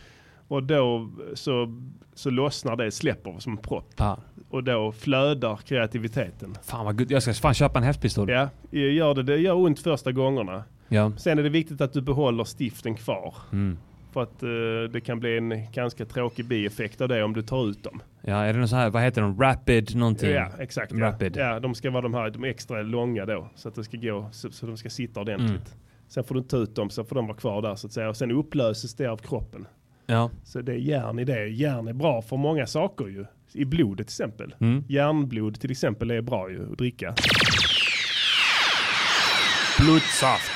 [0.48, 1.82] Och då så,
[2.14, 3.94] så lossnar det, släpper som en propp.
[3.98, 4.18] ja.
[4.52, 6.56] Och då flödar kreativiteten.
[6.64, 7.12] Fan vad gud.
[7.12, 8.30] Jag ska fan köpa en häftpistol.
[8.30, 10.64] Ja, gör det, det gör ont första gångerna.
[10.88, 11.12] Ja.
[11.18, 13.36] Sen är det viktigt att du behåller stiften kvar.
[13.52, 13.78] Mm.
[14.14, 14.50] För att eh,
[14.92, 18.02] det kan bli en ganska tråkig bieffekt av det om du tar ut dem.
[18.22, 19.40] Ja, är det någon så här, vad heter de?
[19.42, 20.32] Rapid någonting?
[20.32, 20.92] Ja, exakt.
[20.92, 21.00] Ja.
[21.00, 21.38] Rapid.
[21.38, 23.48] ja, de ska vara de här de extra långa då.
[23.56, 25.50] Så att det ska gå, så, så de ska sitta ordentligt.
[25.50, 25.80] Mm.
[26.08, 28.10] Sen får du ta ut dem så får de vara kvar där så att säga.
[28.10, 29.68] Och sen upplöses det av kroppen.
[30.06, 30.30] Ja.
[30.44, 31.48] Så det är järn i det.
[31.48, 33.26] Järn är bra för många saker ju.
[33.54, 34.56] I blodet till exempel.
[34.62, 34.84] Mm.
[34.90, 37.16] Järnblod till exempel är bra ju att dricka.
[39.80, 40.52] Blodsaft.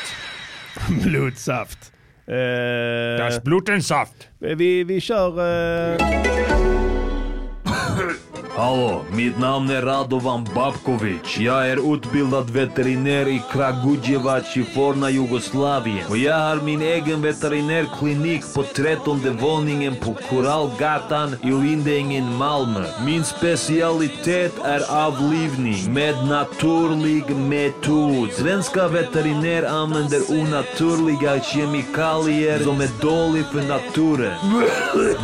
[1.04, 1.94] Blodsaft.
[2.28, 4.30] Eh, Das Blutensaft.
[4.40, 5.40] vi, vi kör...
[5.92, 6.64] Eh,
[8.57, 11.38] Hallå, mitt namn är Radovan Babkovic.
[11.39, 16.05] Jag är utbildad veterinär i Kragujevac i forna Jugoslavien.
[16.09, 22.85] Och jag har min egen veterinärklinik på trettonde våningen på Korallgatan i Lindängen, Malmö.
[23.05, 28.31] Min specialitet är avlivning med naturlig metod.
[28.31, 34.33] Svenska veterinärer använder onaturliga kemikalier som är dåliga för naturen.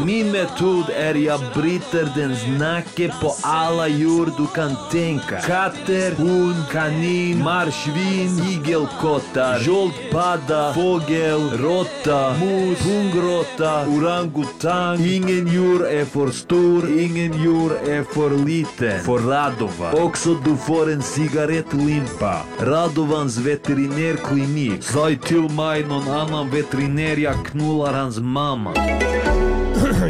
[0.05, 8.89] Min metod är jag bryter dens nacke po Alajurdu Kantenka, Kater, Un, Kanin, Maršvin, Igel
[8.97, 19.93] Kotar, Žolt Pada, Fogel, Rota, Mus, Pungrota, Urangutan, Ingenjur e Forstur, Ingenjur e Forlite, Forradova,
[20.01, 28.73] Oksoduforen Sigaret Limpa, Radovans Veteriner Klinik, Zajtil Majnon Anam Veterinerja Knula Rans Mama.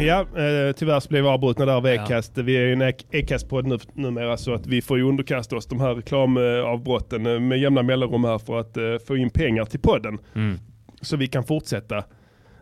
[0.06, 2.38] Ja, eh, tyvärr så blev vi avbrutna där av Acast.
[2.38, 5.80] Vi är ju en Acast-podd nu, numera så att vi får ju underkasta oss de
[5.80, 10.18] här reklamavbrotten eh, med jämna mellanrum här för att eh, få in pengar till podden.
[10.34, 10.58] Mm.
[11.00, 12.04] Så vi kan fortsätta.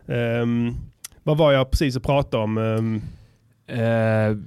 [0.07, 0.73] Ehm,
[1.23, 2.57] vad var jag precis att prata om?
[2.57, 3.01] Ehm,
[3.71, 4.37] Eh,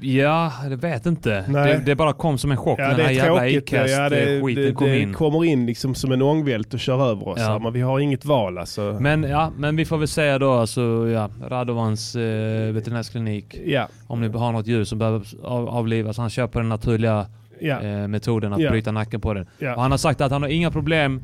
[0.00, 1.44] ja, jag vet inte.
[1.48, 3.72] Det, det bara kom som en chock ja, det den här är jävla tråkigt.
[3.72, 5.14] Ja, det, Acast-skiten det, kom det in.
[5.14, 7.38] kommer in liksom som en ångvält och kör över oss.
[7.40, 7.58] Ja.
[7.58, 8.96] Men vi har inget val alltså.
[9.00, 13.60] Men ja, men vi får väl säga då alltså, ja, Radovans eh, veterinärsklinik.
[13.66, 16.18] ja, Om ni har något djur som behöver av, avlivas.
[16.18, 17.26] Han köper den naturliga
[17.60, 19.46] eh, metoden att bryta nacken på den.
[19.76, 21.22] Och han har sagt att han har inga problem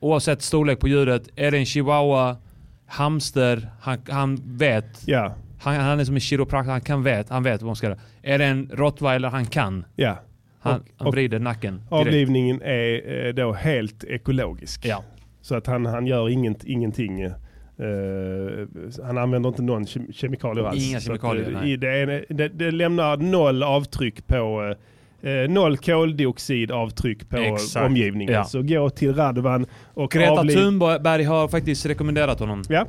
[0.00, 1.28] oavsett storlek på djuret.
[1.36, 2.36] Är det en chihuahua,
[2.86, 5.02] hamster, han, han vet.
[5.06, 7.86] ja, Han, han är som en chiropraktor, han kan vet, han vet vad man ska
[7.86, 7.98] göra.
[8.22, 9.84] Är det en rottweiler, han kan.
[9.96, 10.16] ja.
[10.60, 11.92] Han, Och- han vrider nacken direkt.
[11.92, 14.80] Avlivningen är eh, då helt ekologisk.
[14.86, 15.04] Ja.
[15.40, 17.20] Så att han, han gör inget, ingenting.
[17.20, 17.32] eh,
[19.04, 20.88] han använder inte någon kem- kemikalier alls.
[20.88, 21.72] Inga att, kemikalier, eh, nej.
[21.72, 24.74] i- det, är, det, det lämnar noll avtryck på
[25.22, 27.86] eh, noll koldioxidavtryck på Exakt.
[27.86, 28.34] omgivningen.
[28.34, 28.44] Ja.
[28.44, 30.54] Så gå till Radovan och Greta avliv...
[30.56, 32.62] Thunberg har faktiskt rekommenderat honom.
[32.68, 32.86] Ja.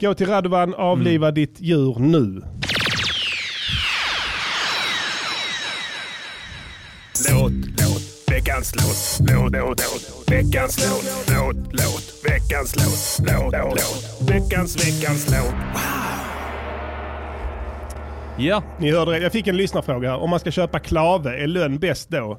[0.00, 1.34] Gå till Radovan, avliva Mm.
[1.34, 2.42] ditt djur nu.
[7.32, 14.30] Låt, låt, veckans låt, låt, låt, låt, veckans låt, låt, låt, veckans låt, låt, låt,
[14.30, 15.54] veckans, veckans låt.
[18.38, 20.18] Ja, Ni hörde det, jag fick en lyssnarfråga här.
[20.18, 22.38] Om man ska köpa klave, är lönn bäst då?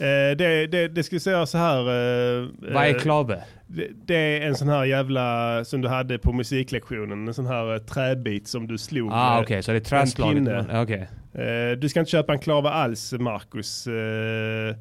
[0.00, 1.78] Eh, det, det, det ska säga så här.
[1.78, 3.42] Eh, vad är eh, klave?
[3.66, 7.74] det, det är en sån här jävla, som du hade på musiklektionen, en sån här
[7.74, 9.10] eh, träbit som du slog.
[9.12, 10.66] Ah okej, så det är träslaget.
[10.72, 11.08] Okej.
[11.34, 13.86] Eh, du ska inte köpa en klava alls, Marcus.
[13.86, 14.76] Eh,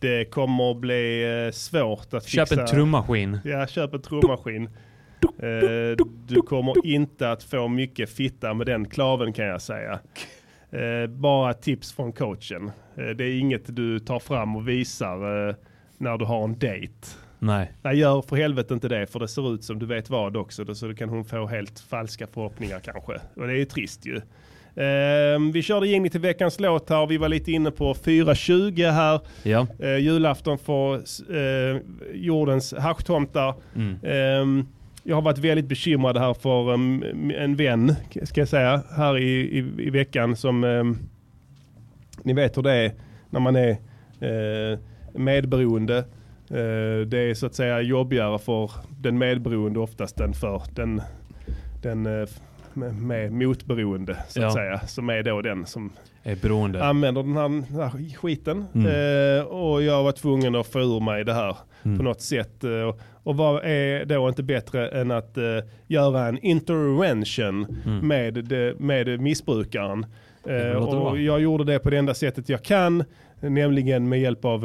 [0.00, 2.62] det kommer att bli svårt att Köp fixa.
[2.62, 3.38] en trummaskin.
[3.44, 4.68] Ja, köp en trummaskin.
[6.26, 10.00] Du kommer inte att få mycket fitta med den klaven kan jag säga.
[10.72, 12.70] Eh, bara tips från coachen.
[12.96, 15.54] Eh, det är inget du tar fram och visar eh,
[15.98, 17.06] när du har en dejt.
[17.38, 17.72] Nej.
[17.82, 20.74] Nej, gör för helvete inte det, för det ser ut som du vet vad också.
[20.74, 23.12] Så då kan hon få helt falska förhoppningar kanske.
[23.12, 24.20] Och det är ju trist ju.
[24.76, 27.06] Ehm, vi körde in till veckans låt här.
[27.06, 29.20] Vi var lite inne på 4.20 här.
[29.42, 29.66] Ja.
[29.78, 31.80] Eh, julafton för eh,
[32.14, 33.54] jordens haschtomtar.
[33.76, 34.66] Mm.
[35.02, 37.02] Jag har varit väldigt bekymrad här för um,
[37.36, 40.98] en vän, ska jag säga, här i, i, i veckan som um,
[42.22, 42.92] ni vet hur det är
[43.30, 43.70] när man är
[44.72, 44.78] uh,
[45.14, 45.98] medberoende.
[46.50, 51.02] Uh, det är så att säga jobbigare för den medberoende oftast än för den,
[51.82, 52.28] den uh,
[52.74, 54.50] med, med motberoende så att Ja.
[54.50, 54.80] säga.
[54.80, 56.84] Som är då den som Är beroende.
[56.84, 58.64] använder den här, den här skiten.
[58.74, 59.46] Mm.
[59.46, 61.96] Och jag var tvungen att få ur mig det här Mm.
[61.98, 62.64] på något sätt.
[62.64, 65.44] Eh, och- och vad är då inte bättre än att eh,
[65.86, 68.08] göra en intervention Mm.
[68.08, 70.06] med, det, med missbrukaren.
[70.46, 73.04] Eh, och jag gjorde det på det enda sättet jag kan,
[73.40, 74.64] nämligen med hjälp av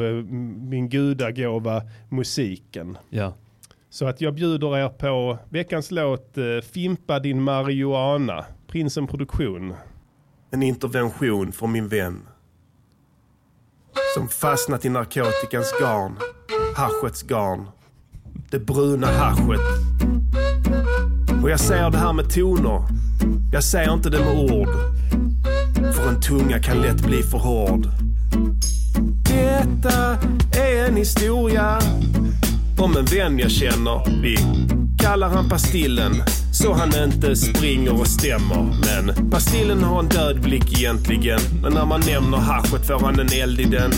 [0.69, 2.97] min gudagåva musiken.
[3.09, 3.33] Ja.
[3.89, 6.35] Så att jag bjuder er på veckans låt
[6.73, 9.73] Fimpa din marijuana, Prinsen Produktion.
[10.51, 12.21] En intervention från min vän.
[14.15, 16.15] Som fastnat i narkotikans garn,
[16.75, 17.67] haschets garn.
[18.51, 19.61] Det bruna haschet.
[21.43, 22.81] Och jag säger det här med toner.
[23.51, 24.69] Jag säger inte det med ord.
[25.95, 27.87] För en tunga kan lätt bli för hård.
[29.23, 30.17] Detta
[30.59, 31.79] är en historia
[32.77, 34.21] om en vän jag känner.
[34.21, 34.37] Vi
[34.97, 36.13] kallar han Pastillen
[36.53, 38.63] så han inte springer och stämmer.
[38.85, 41.39] Men Pastillen har en död blick egentligen.
[41.61, 43.91] Men när man nämner haschet får han en eld i den.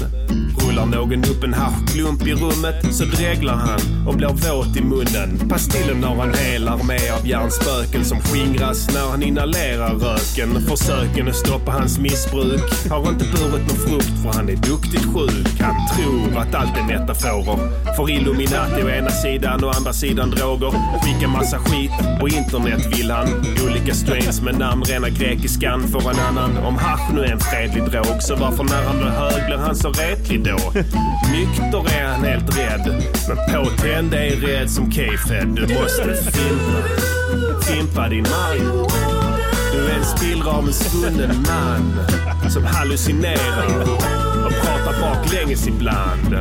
[0.61, 5.49] Rullar någon upp en haschklump i rummet så dreglar han och blir våt i munnen.
[5.49, 10.61] Pastillen har han hel armé av hjärnspöken som skingras när han inhalerar röken.
[10.67, 15.61] Försöken att stoppa hans missbruk har inte burit någon frukt för han är duktigt sjuk.
[15.61, 17.57] Han tror att allt är metaforer.
[17.95, 20.71] För Illuminati å ena sidan och andra sidan droger.
[21.03, 23.27] Skicka massa skit på internet vill han.
[23.65, 26.57] Olika strains med namn, rena grekiskan för en annan.
[26.57, 29.75] Om hasch nu är en fredlig drog så varför när han blir hög blir han
[29.75, 30.71] så retlig då?
[31.31, 33.03] Nykter är han helt rädd.
[33.27, 35.47] Men påtänd är rädd som K-Fed.
[35.47, 36.83] Du måste fimpa,
[37.61, 38.87] fimpa din man.
[39.73, 41.99] Du är en spillra av en svunnen man
[42.49, 43.81] som hallucinerar
[44.45, 46.35] och pratar baklänges ibland.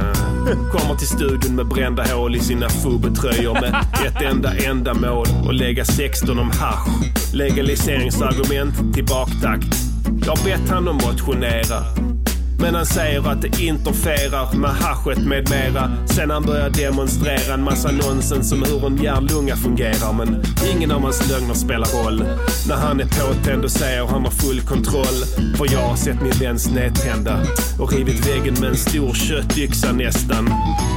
[0.47, 3.75] Kommer till studion med brända hål i sina fubetröjor med
[4.07, 6.88] ett enda ändamål och lägga 16 om hasch.
[7.33, 9.77] Legaliseringsargument till baktakt.
[10.25, 12.15] Jag har bett han att motionera.
[12.59, 15.90] Men han säger att det interferar med haschet med mera.
[16.07, 20.12] Sen han börjar demonstrera en massa nonsens om hur en hjärnlunga fungerar.
[20.12, 20.42] Men
[20.75, 22.25] ingen av hans lögner spelar roll.
[22.69, 25.19] När han är påtänd och säger han har full kontroll.
[25.57, 27.38] För jag har sett min vän snedtända
[27.79, 30.51] och rivit väggen med en stor köttyxa nästan.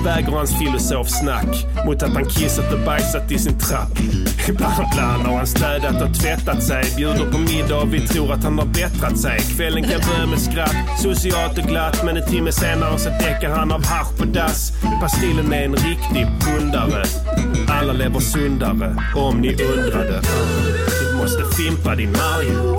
[0.05, 3.91] Väger hans filosofsnack mot att han kissat och bajsat i sin trapp.
[4.49, 6.83] Ibland, ibland har han städat och tvättat sig.
[6.97, 9.39] Bjuder på middag och vi tror att han har bättrat sig.
[9.39, 10.75] Kvällen kan börja med skratt,
[11.49, 12.03] socialt och glatt.
[12.03, 14.71] Men en timme senare så däckar han av hasch på dass.
[15.01, 17.05] Pastillen är en riktig pundare.
[17.69, 20.21] Alla lever sundare, om ni undrade.
[21.01, 22.77] Du måste fimpa din Mario.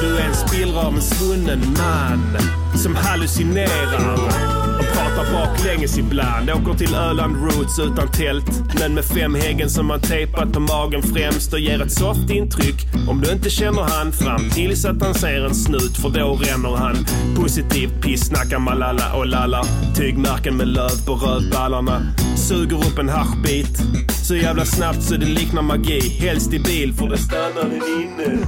[0.00, 2.36] Du är en spillra av en svunnen man
[2.74, 6.50] som hallucinerar och pratar baklänges ibland.
[6.50, 11.02] Åker till Öland Roots utan tält men med fem häggen som man tejpat på magen
[11.02, 12.86] främst och ger ett soft intryck.
[13.08, 16.76] Om du inte känner han fram tills att han ser en snut för då ränner
[16.76, 16.96] han.
[17.36, 19.64] Positivt pissnackar Malala och lallar.
[19.96, 22.02] Tygmärken med löv på rövballarna.
[22.50, 23.82] Suger upp en haschbit.
[24.22, 26.00] Så jävla snabbt så det liknar magi.
[26.00, 28.38] Helst i bil för det stannar den inne.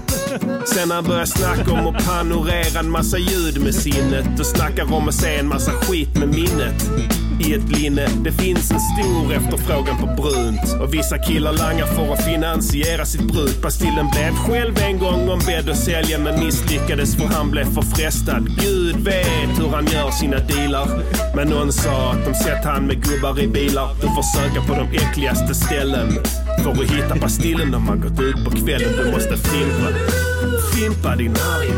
[0.67, 5.09] Sen han börjar snacka om att panorera en massa ljud med sinnet och snackar om
[5.09, 6.91] att se en massa skit med minnet.
[7.41, 12.13] I ett linne, det finns en stor efterfrågan på brunt och vissa killar langar för
[12.13, 13.63] att finansiera sitt bruk.
[13.63, 18.49] Pastillen blev själv en gång ombedd att sälja men misslyckades för han blev för frestad.
[18.61, 20.89] Gud vet hur han gör sina dealar.
[21.37, 23.89] Men någon sa att de sett han med gubbar i bilar.
[24.01, 26.09] Du får söka på de äckligaste ställen
[26.63, 28.93] för att hitta pastillen när man gått ut på kvällen.
[28.97, 29.89] Du måste fimpa,
[30.75, 31.71] fimpa din arg.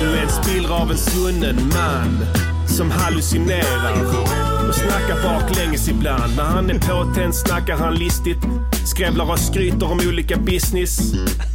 [0.00, 2.47] Du är en spillra av en svunnen man
[2.78, 6.36] som hallucinerar och snackar baklänges ibland.
[6.36, 8.38] När han är påtänd snackar han listigt.
[8.86, 10.98] Skrävlar och skryter om olika business.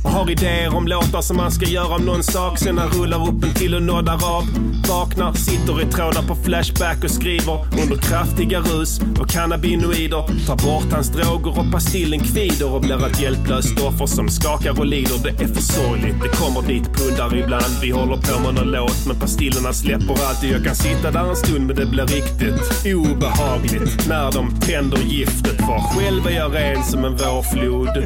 [0.04, 2.58] Och har idéer om låtar som han ska göra om någon sak.
[2.60, 4.44] Sen han rullar upp en till och noddar av.
[4.90, 10.46] Vaknar, sitter i trådar på Flashback och skriver under kraftiga rus och cannabinoider.
[10.48, 14.86] Tar bort hans droger och pastillen kvider och blir ett hjälplöst offer som skakar och
[14.86, 15.20] lider.
[15.24, 16.16] Det är för sorgligt.
[16.24, 17.74] Det kommer dit pundar ibland.
[17.82, 20.52] Vi håller på med någon låt men pastillerna släpper alltid.
[20.52, 25.58] Jag kan sitta där en stund men det blir riktigt obehagligt när de tänder giftet.
[25.58, 27.98] För själv är jag ren som en vårflod.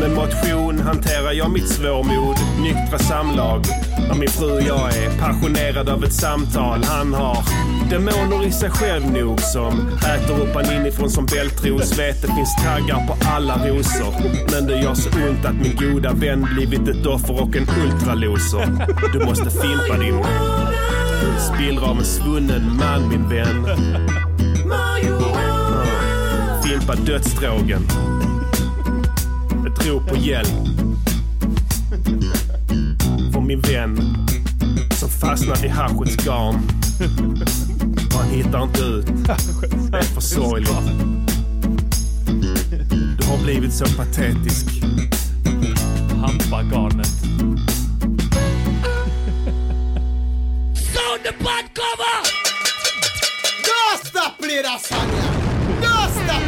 [0.00, 2.36] Med motion hanterar jag mitt svårmod.
[2.62, 3.64] Nyktra samlag.
[4.08, 6.84] När min fru och jag är passionerad av ett samtal.
[6.84, 7.38] Han har
[7.90, 11.98] demoner i sig själv nog som äter upp han inifrån som bältros.
[11.98, 14.14] Vet det finns taggar på alla rosor.
[14.52, 18.66] Men det gör så ont att min goda vän blivit ett offer och en ultraloser.
[19.12, 20.24] Du måste fimpa din
[21.38, 24.27] spillra av en svunnen man min vän.
[26.64, 27.82] Fimpa dödsdrogen.
[29.66, 30.48] Ett rop på hjälp.
[33.32, 33.98] För min vän
[34.92, 36.54] som fastnat i haschets garn.
[38.06, 39.06] Och han hittar inte ut.
[39.90, 40.70] Det är för sorgligt.
[43.18, 44.66] Du har blivit så patetisk.
[46.20, 47.08] Hampagarnet.
[50.94, 51.97] Don't stop
[54.62, 54.78] play yeah.
[55.82, 56.42] Don't stop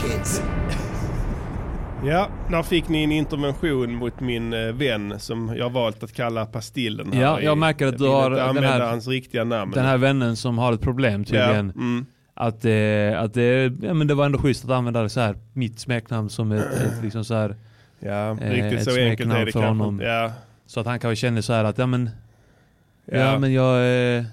[0.00, 0.42] play.
[2.04, 6.46] Ja, där fick ni en intervention mot min eh, vän som jag valt att kalla
[6.46, 7.12] Pastillen.
[7.12, 9.72] här Ja, jag märker att du har den här- hans riktiga namn.
[9.72, 11.70] Den här vännen som har ett problem ja, tydligen.
[11.70, 15.36] mm, Att, eh, att det, ja, men det var ändå schysst att använda så här,
[15.52, 17.56] mitt smeknamn som ett, ett liksom så här,
[18.00, 20.00] ja Eh, riktigt ett så enkelt är smeknamn det för kanske honom.
[20.00, 20.32] Ja,
[20.66, 22.10] så att han kanske känner så här att ja men,
[23.04, 23.76] ja, ja, men jag,
[24.18, 24.24] eh,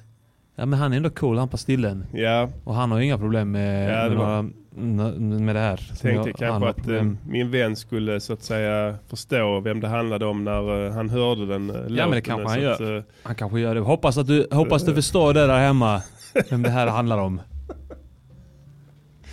[0.56, 2.06] ja men han är ändå cool han Pastillen.
[2.14, 2.50] ja.
[2.64, 5.78] Och han har ju inga problem med, Ja, det med, var- några, med det här.
[6.02, 6.10] Tänkte
[6.46, 7.18] jag- han kanske att eh, problem.
[7.28, 11.46] min vän skulle så att säga förstå vem det handlade om när eh, han hörde
[11.46, 12.98] den uh, Ja, men det kanske han Att, gör.
[12.98, 13.82] eh, Han kanske gör det.
[13.82, 16.02] Hoppas att du, hoppas du förstår det där hemma.
[16.50, 17.42] Vem det här handlar om.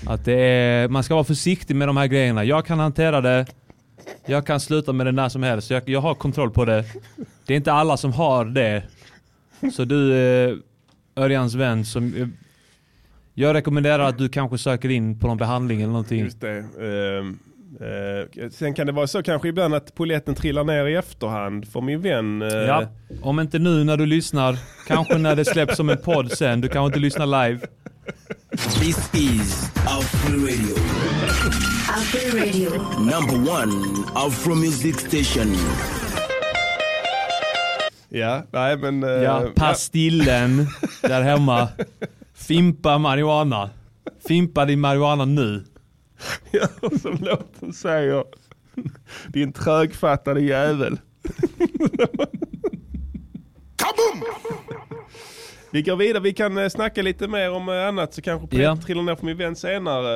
[0.06, 2.44] Att det är, man ska vara försiktig med de här grejerna.
[2.44, 3.46] Jag kan hantera det.
[4.26, 5.70] Jag kan sluta med det när som helst.
[5.70, 6.84] Jag, jag har kontroll på det.
[7.46, 8.82] Det är inte alla som har det.
[9.72, 10.56] Så du, eh,
[11.20, 12.26] Örjans vän, som, eh,
[13.34, 16.20] jag rekommenderar att du kanske söker in på någon behandling eller någonting.
[16.20, 16.58] Just det.
[16.58, 17.38] Ehm,
[17.80, 21.80] eh, sen kan det vara så kanske ibland att poletten trillar ner i efterhand för
[21.80, 22.42] min vän.
[22.42, 22.88] eh, Ja,
[23.22, 26.60] om inte nu när du lyssnar, kanske när det släpps som en podd sen.
[26.60, 27.60] Du kanske inte lyssnar live.
[28.80, 30.76] This is Afro Radio,
[31.88, 32.70] Afro Radio.
[32.98, 33.72] number one
[34.14, 35.56] Afro music station.
[38.10, 39.02] Ja, nej men...
[39.02, 40.66] eh, Ja, pastillen
[41.02, 41.68] där hemma.
[42.34, 43.70] Fimpa marijuana.
[44.28, 45.64] Fimpa din marijuana nu.
[46.50, 46.68] Ja,
[47.02, 48.24] som låten säger.
[49.28, 50.98] Din trögfattade jävel.
[55.72, 58.62] Vi går vidare, vi kan eh, snacka lite mer om eh, annat så kanske Ja.
[58.62, 58.76] ja.
[58.76, 60.14] trillar ner för min vän senare.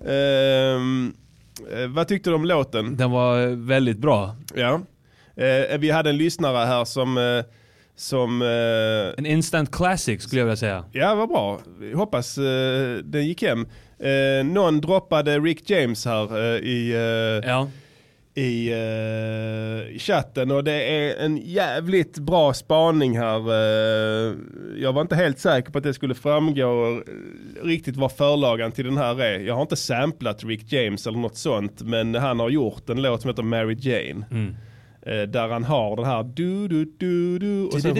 [0.00, 0.80] Eh,
[1.88, 2.96] vad tyckte du om låten?
[2.96, 4.36] Den var eh, väldigt bra.
[4.54, 4.80] Ja.
[5.36, 7.44] Eh, vi hade en lyssnare här som, eh,
[7.96, 10.84] som eh, En instant classic skulle jag vilja säga.
[10.92, 11.60] Ja, vad bra.
[11.94, 13.66] Hoppas eh, den gick hem.
[13.98, 16.90] Eh, någon droppade Rick James här eh, i,
[17.42, 17.68] eh, Ja.
[18.34, 23.38] i, eh, i chatten och det är en jävligt bra spaning här.
[23.52, 24.34] Eh,
[24.78, 26.98] jag var inte helt säker på att det skulle framgå eh,
[27.66, 29.38] riktigt vad förlagan till den här är.
[29.40, 33.20] Jag har inte samplat Rick James eller något sånt men han har gjort en låt
[33.20, 34.26] som heter Mary Jane.
[34.30, 34.56] Mm.
[35.06, 37.94] Där han har den här du du du du och sen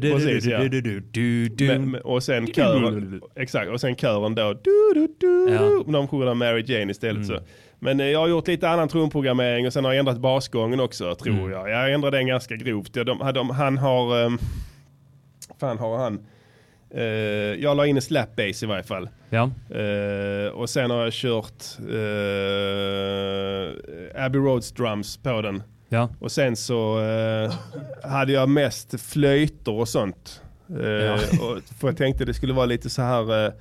[0.00, 0.58] Precis, ja.
[1.78, 5.84] Men- Och sen kören, exakt, och sen kören då, du, du, du, Ja.
[5.92, 7.38] de sjunger där Mary Jane istället så.
[7.78, 11.34] Men jag har gjort lite annan trumprogrammering och sen har jag ändrat basgången också tror
[11.38, 11.50] Mm.
[11.50, 11.70] jag.
[11.70, 12.94] Jag ändrade den ganska grovt.
[12.94, 14.38] De, de, han har, um,
[15.60, 16.18] fan har han,
[16.96, 17.02] uh,
[17.62, 19.08] jag la in en slap bass i varje fall.
[19.30, 19.50] Ja.
[19.76, 21.86] Uh, och sen har jag kört uh,
[24.24, 25.62] Abbey Roads drums på den.
[25.94, 26.08] Ja.
[26.20, 27.54] Och sen så eh,
[28.10, 30.40] hade jag mest flöjter och sånt.
[30.80, 31.14] Eh, Ja.
[31.14, 33.46] och, för jag tänkte det skulle vara lite så här...
[33.46, 33.52] Eh,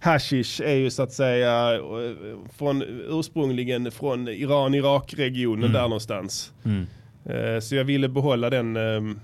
[0.00, 1.80] hashish är ju så att säga eh,
[2.58, 6.52] från, ursprungligen från Iran-Irak-regionen där någonstans.
[6.64, 6.86] Mm.
[7.24, 9.16] Eh, så jag ville behålla den, eh,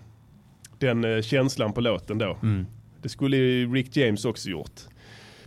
[0.78, 2.38] den känslan på låten då.
[2.42, 2.66] Mm.
[3.02, 4.80] Det skulle Rick James också gjort.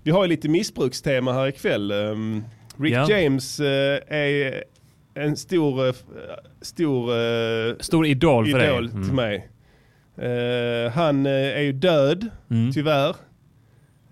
[0.03, 1.91] Vi har ju lite missbrukstema här ikväll.
[1.91, 2.43] Um,
[2.77, 3.09] Rick Ja.
[3.09, 4.63] James är
[5.13, 5.93] en stor, eh,
[6.61, 9.03] stor eh, Stor idol för idol dig.
[9.03, 9.49] till mig.
[10.17, 12.71] Eh, han eh, är ju död, Mm.
[12.71, 13.15] tyvärr.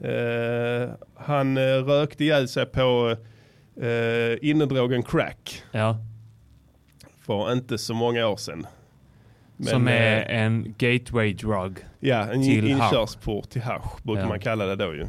[0.02, 3.16] Eh, han eh, rökte ihjäl sig på
[3.84, 5.98] uh, innedrogen crack Ja.
[7.26, 8.68] för inte så många år sedan.
[9.58, 11.78] Men, Som är eh, en gateway drug.
[12.00, 14.28] Ja, en till inkörsport till hasch brukar Ja.
[14.28, 15.02] man kalla det då ju.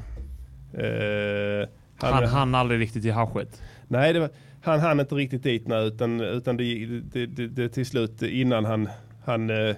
[1.62, 1.68] Eh,
[2.00, 3.62] Han hann aldrig riktigt i haschet.
[3.88, 4.30] Nej, det var,
[4.62, 8.64] han hann inte riktigt dit nej, utan, utan det, det, det, det till slut innan
[8.64, 8.88] han,
[9.24, 9.76] han eh,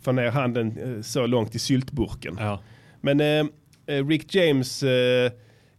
[0.00, 2.36] får ner handen eh, så långt i syltburken.
[2.38, 2.60] Ja.
[3.00, 3.46] Men eh,
[3.86, 5.32] eh, Rick James eh,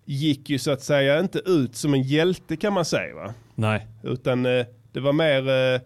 [0.06, 3.34] gick ju så att säga inte ut som en hjälte kan man säga va?
[3.56, 3.88] Nej.
[4.04, 5.82] Utan eh, det var mer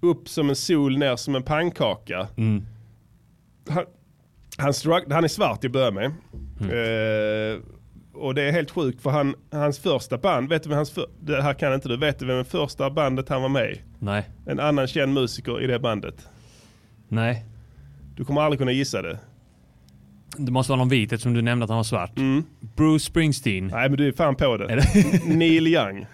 [0.00, 2.28] upp som en sol, ner som en pannkaka.
[2.36, 2.66] Mm.
[3.68, 3.84] Han,
[4.58, 4.72] han,
[5.10, 6.12] han är svart till att börja med.
[6.60, 7.62] Mm.
[8.14, 11.06] Och det är helt sjukt för han, hans första band, vet du vem hans för,
[11.20, 13.80] det här kan inte du, vet du vem första bandet han var med i?
[13.98, 14.28] Nej.
[14.46, 16.28] En annan känd musiker i det bandet.
[17.08, 17.44] Nej.
[18.16, 19.18] Du kommer aldrig kunna gissa det.
[20.36, 22.18] Det måste vara någon vit eftersom du nämnde att han var svart.
[22.18, 22.44] Mm.
[22.76, 23.66] Bruce Springsteen.
[23.66, 24.84] Nej men du är fan på det.
[25.26, 26.06] Neil Young.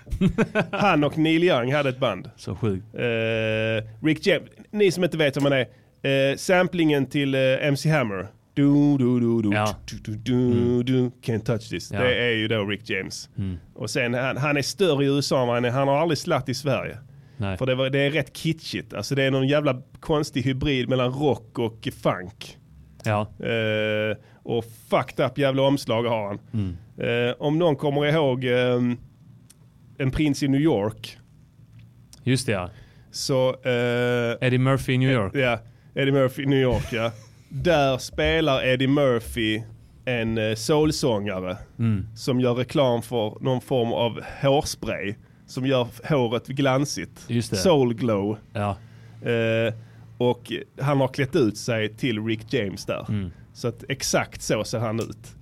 [0.72, 2.30] Han och Neil Young hade ett band.
[2.36, 2.84] Så sjukt.
[2.94, 7.90] Eh, Rick James, ni som inte vet vem han är, eh, samplingen till eh, MC
[7.90, 8.26] Hammer.
[8.58, 9.76] Du, du, du, du, Ja.
[9.84, 11.92] du, du, du, du, can't touch this.
[11.92, 12.00] Ja.
[12.00, 13.28] Det är ju då Rick James.
[13.38, 13.58] Mm.
[13.74, 15.70] Och sen han, han är större i USA än han är.
[15.70, 16.98] Han har aldrig slatt i Sverige.
[17.36, 17.56] Nej.
[17.58, 18.94] För det, var, det är rätt kitschigt.
[18.94, 22.58] Alltså det är någon jävla konstig hybrid mellan rock och funk.
[23.04, 23.20] Ja.
[23.46, 26.38] Eh, och fucked up jävla omslag har han.
[26.52, 26.76] Mm.
[27.28, 28.80] Eh, om någon kommer ihåg eh,
[29.98, 31.18] En prins i New York.
[32.22, 32.70] Just det ja.
[33.10, 33.48] Så...
[33.48, 35.34] Eh, Eddie Murphy i New York.
[35.34, 35.58] Ja,
[35.94, 37.12] Eddie Murphy i New York ja.
[37.48, 39.62] Där spelar Eddie Murphy
[40.04, 42.06] en eh, soulsångare Mm.
[42.16, 45.14] som gör reklam för någon form av hårspray
[45.46, 47.24] som gör håret glansigt.
[47.28, 47.56] Just det.
[47.56, 48.38] Soul glow.
[48.52, 48.76] Ja.
[49.30, 49.74] Eh,
[50.18, 53.06] och han har klätt ut sig till Rick James där.
[53.08, 53.30] Mm.
[53.54, 55.34] Så att exakt så ser han ut.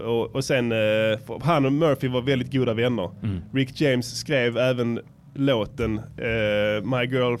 [0.00, 3.10] Och, och sen, eh, han och Murphy var väldigt goda vänner.
[3.22, 3.40] Mm.
[3.52, 5.00] Rick James skrev även
[5.34, 7.36] låten eh, My Girl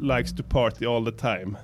[0.00, 1.56] Likes to Party All The Time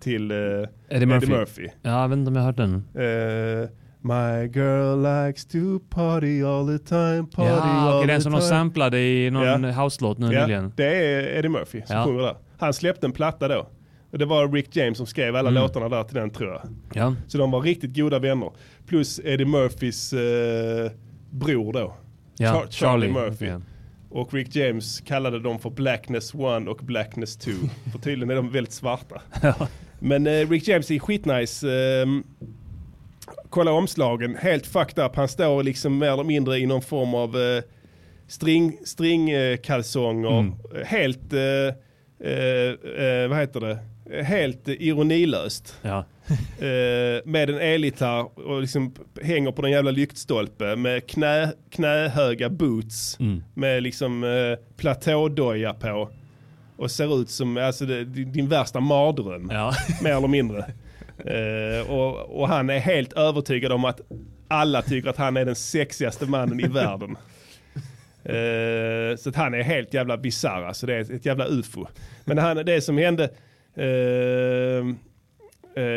[0.00, 1.26] till eh, Eddie Murphy.
[1.26, 1.68] Eddie Murphy.
[1.82, 2.74] Ja, jag vet inte om jag har hört den.
[2.94, 3.68] Eh,
[4.00, 5.58] My girl likes to
[5.90, 9.62] party all the time, party Ja, all okej, the den som de samplade i någon
[9.64, 9.70] Ja.
[9.84, 10.72] house-låt nu Ja, nyligen.
[10.76, 12.04] det är Eddie Murphy som Ja.
[12.04, 12.36] sjunger där.
[12.58, 13.68] Han släppte en platta då.
[14.12, 15.62] Och det var Rick James som skrev alla Mm.
[15.62, 16.60] låtarna där till den tror jag.
[16.94, 17.14] Ja.
[17.26, 18.50] Så de var riktigt goda vänner.
[18.86, 20.90] Plus Eddie Murphys eh,
[21.30, 21.94] bror då.
[22.38, 23.12] Ja, Char- Charlie, Charlie.
[23.12, 23.46] Murphy.
[23.46, 23.60] Ja.
[24.10, 27.50] Och Rick James kallade dem för Blackness 1 och Blackness 2.
[27.92, 29.20] för tydligen är de väldigt svarta.
[29.98, 31.64] Men eh, Rick James är skitnice.
[31.72, 32.22] ehm,
[33.50, 35.16] kolla omslagen, helt fucked up.
[35.16, 37.62] Han står liksom mer eller mindre i någon form av eh,
[38.26, 40.38] string, stringkalsonger.
[40.40, 40.54] Mm.
[40.86, 41.40] Helt, eh,
[42.30, 43.78] eh, eh, vad heter det?
[44.10, 45.76] Eh, Helt eh, ironilöst.
[45.82, 46.04] Ja.
[46.58, 53.16] Eh, med en elgitarr och liksom hänger på den jävla lyktstolpe med knä, knähöga boots
[53.20, 53.42] Mm.
[53.54, 56.10] med liksom eh, platådoja på.
[56.78, 59.72] Och ser ut som alltså, det, din värsta mardröm, Ja.
[60.02, 60.58] mer eller mindre.
[61.24, 64.00] Eh, och, och han är helt övertygad om att
[64.48, 67.16] alla tycker att han är den sexigaste mannen i världen.
[68.24, 71.86] Eh, så att han är helt jävla bisarr, alltså det är ett, jävla ufo.
[72.24, 73.30] Men han, det som hände
[73.74, 74.84] Eh,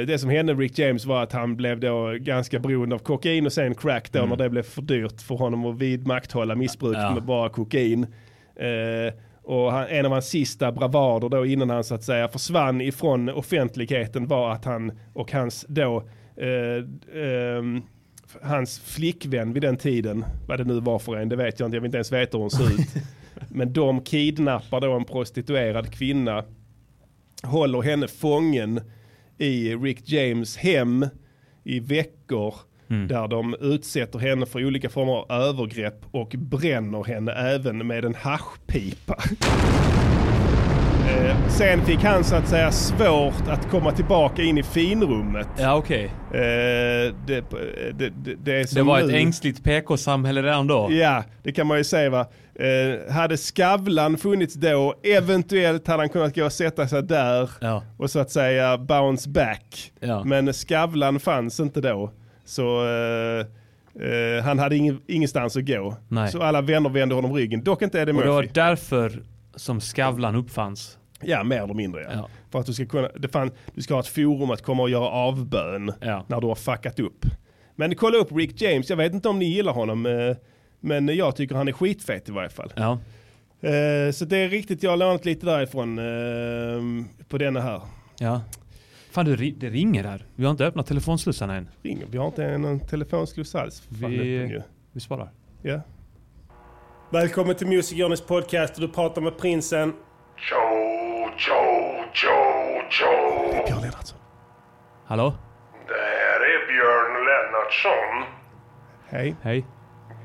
[0.07, 3.53] Det som hände Rick James var att han blev då ganska beroende av kokain och
[3.53, 7.13] sen crack då när det blev för dyrt för honom att vidmakthålla missbruket Ja.
[7.13, 8.07] med bara kokain.
[9.47, 12.81] Eh, och han, en av hans sista bravader då innan han så att säga försvann
[12.81, 16.03] ifrån offentligheten var att han och hans då
[16.37, 17.81] eh, ehm,
[18.41, 21.75] hans flickvän vid den tiden, vad det nu var för en, det vet jag inte,
[21.75, 22.87] jag vill inte ens veta hur hon ser ut.
[23.49, 26.43] Men de kidnappar då en prostituerad kvinna,
[27.43, 28.81] håller henne fången
[29.37, 31.05] i Rick James hem
[31.63, 32.55] i veckor
[33.07, 38.15] där de utsätter henne för olika former av övergrepp och bränner henne även med en
[38.15, 39.17] haschpipa.
[41.09, 45.47] Eh, sen fick han så att säga svårt att komma tillbaka in i finrummet.
[45.57, 46.05] Ja, okej.
[46.33, 46.39] Eh,
[47.27, 47.43] det,
[47.97, 48.09] det,
[48.43, 49.15] det, det, var ett nu.
[49.15, 50.87] ängsligt PK-samhälle redan då.
[50.91, 52.25] Ja, det kan man ju säga va.
[52.55, 57.83] Eh, hade Skavlan funnits då, eventuellt hade han kunnat gå och sätta sig där Ja.
[57.97, 59.91] och så att säga bounce back.
[59.99, 60.23] Ja.
[60.23, 62.11] Men Skavlan fanns inte då.
[62.45, 63.45] Så eh,
[64.07, 65.97] eh, han hade ingen, ingenstans att gå.
[66.07, 66.31] Nej.
[66.31, 67.63] Så alla vänner vände honom ryggen.
[67.63, 68.51] Dock inte Eddie Och det var Murphy.
[68.53, 69.23] därför
[69.55, 70.97] som Skavlan uppfanns.
[71.23, 72.09] Ja, mer eller mindre ja.
[72.13, 72.27] Ja.
[72.51, 74.89] För att du ska, kunna, det fan, du ska ha ett forum att komma och
[74.89, 76.25] göra avbön Ja.
[76.27, 77.25] när du har fuckat upp.
[77.75, 80.05] Men kolla upp Rick James, jag vet inte om ni gillar honom.
[80.05, 80.35] eh,
[80.79, 82.73] Men jag tycker han är skitfet i varje fall.
[82.75, 82.91] Ja.
[83.69, 85.95] Eh, Så det är riktigt, jag har lånat lite därifrån
[87.27, 87.81] på denna här.
[88.19, 88.41] ja.
[89.11, 90.25] Fan, det, ri- det ringer här.
[90.35, 91.69] Vi har inte öppnat telefonslussarna än.
[91.83, 92.05] Ringer.
[92.11, 93.81] Vi har inte någon telefonsluss alls.
[94.01, 94.61] Fan, Vi-.
[94.91, 95.29] Vi sparar.
[95.61, 95.81] Ja.
[97.09, 99.93] Välkommen till Music Journeys podcast och du pratar med prinsen.
[100.51, 103.65] Joe, Joe, Joe, Joe.
[103.67, 104.19] Björn Lennartsson.
[105.05, 105.33] Hallå?
[105.87, 108.33] Det här är Björn Lennartsson.
[109.09, 109.35] Hej.
[109.41, 109.65] Hej.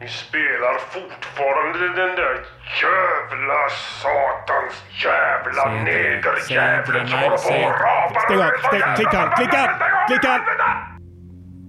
[0.01, 2.36] Ni spelar fortfarande den där
[2.82, 3.61] jävla
[4.03, 4.74] satans
[5.05, 7.11] jävla negerjäveln det.
[7.11, 7.68] som håller på och inte.
[7.68, 8.20] rapar.
[8.24, 9.62] Stäng av, stäng, klicka klicka
[10.09, 10.44] klicka!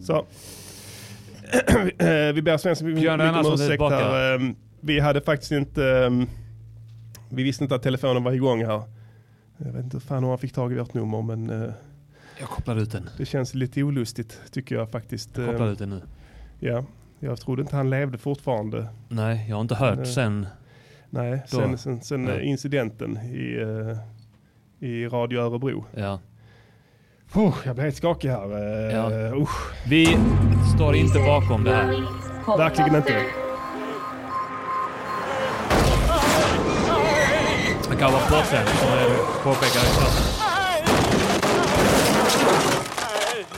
[0.01, 0.25] Så.
[2.33, 4.55] Vi ber Svensson mycket om ursäkt här.
[4.81, 6.09] Vi hade faktiskt inte, eh,
[7.29, 8.81] vi visste inte att telefonen var igång här.
[9.57, 11.69] Jag vet inte fan hur han fick tag i vårt nummer men eh,
[12.39, 13.09] Jag kopplar ut den.
[13.17, 15.37] det känns lite olustigt tycker jag faktiskt.
[15.37, 16.01] Jag kopplar ut den nu.
[16.59, 16.85] Ja,
[17.19, 18.87] jag trodde inte han levde fortfarande.
[19.09, 20.05] Nej, jag har inte hört Nej.
[20.05, 20.47] sen.
[21.09, 21.57] Nej, Då.
[21.57, 25.85] sen, sen, sen eh, incidenten i, eh, i Radio Örebro.
[25.95, 26.19] Ja.
[27.33, 28.49] Oh, jag blir helt skakig här.
[28.95, 29.35] Ja.
[29.35, 30.17] usch, Vi
[30.75, 32.03] står inte bakom det här.
[32.57, 33.21] verkligen inte.
[37.89, 40.23] Det kan vara påsen som är påpekar i chatten.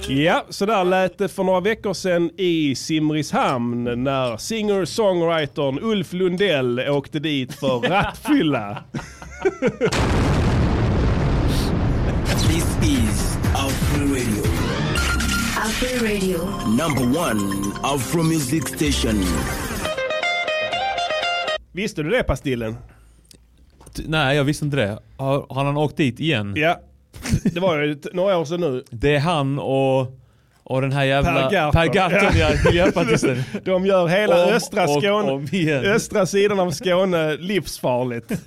[0.09, 6.79] Ja, så där lät det för några veckor sedan i Simrishamn när singer-songwritern Ulf Lundell
[6.89, 8.83] åkte dit för rattfylla.
[12.47, 14.43] This is Afro Radio,
[15.57, 16.37] Afro Radio.
[16.77, 17.41] number one
[17.83, 19.23] Afro music station.
[21.71, 22.73] Visste du det Pastillen?
[23.95, 24.99] T- Nej, jag visste inte det.
[25.17, 26.53] Har, har han åkt dit igen?
[26.57, 26.79] Ja,
[27.43, 28.83] det var ju några år sedan nu.
[28.89, 30.19] Det är han och,
[30.63, 31.33] och den här jävla...
[31.33, 31.71] Per Gahrton.
[31.71, 32.49] Per Gahrton, ja.
[32.65, 33.43] Miljöpartisten.
[33.63, 35.85] De gör hela Om östra Skåne, om igen.
[35.85, 38.31] östra sidan av Skåne livsfarligt.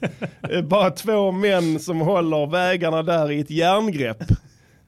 [0.51, 4.23] Eh, Bara två män som håller vägarna där i ett järngrepp.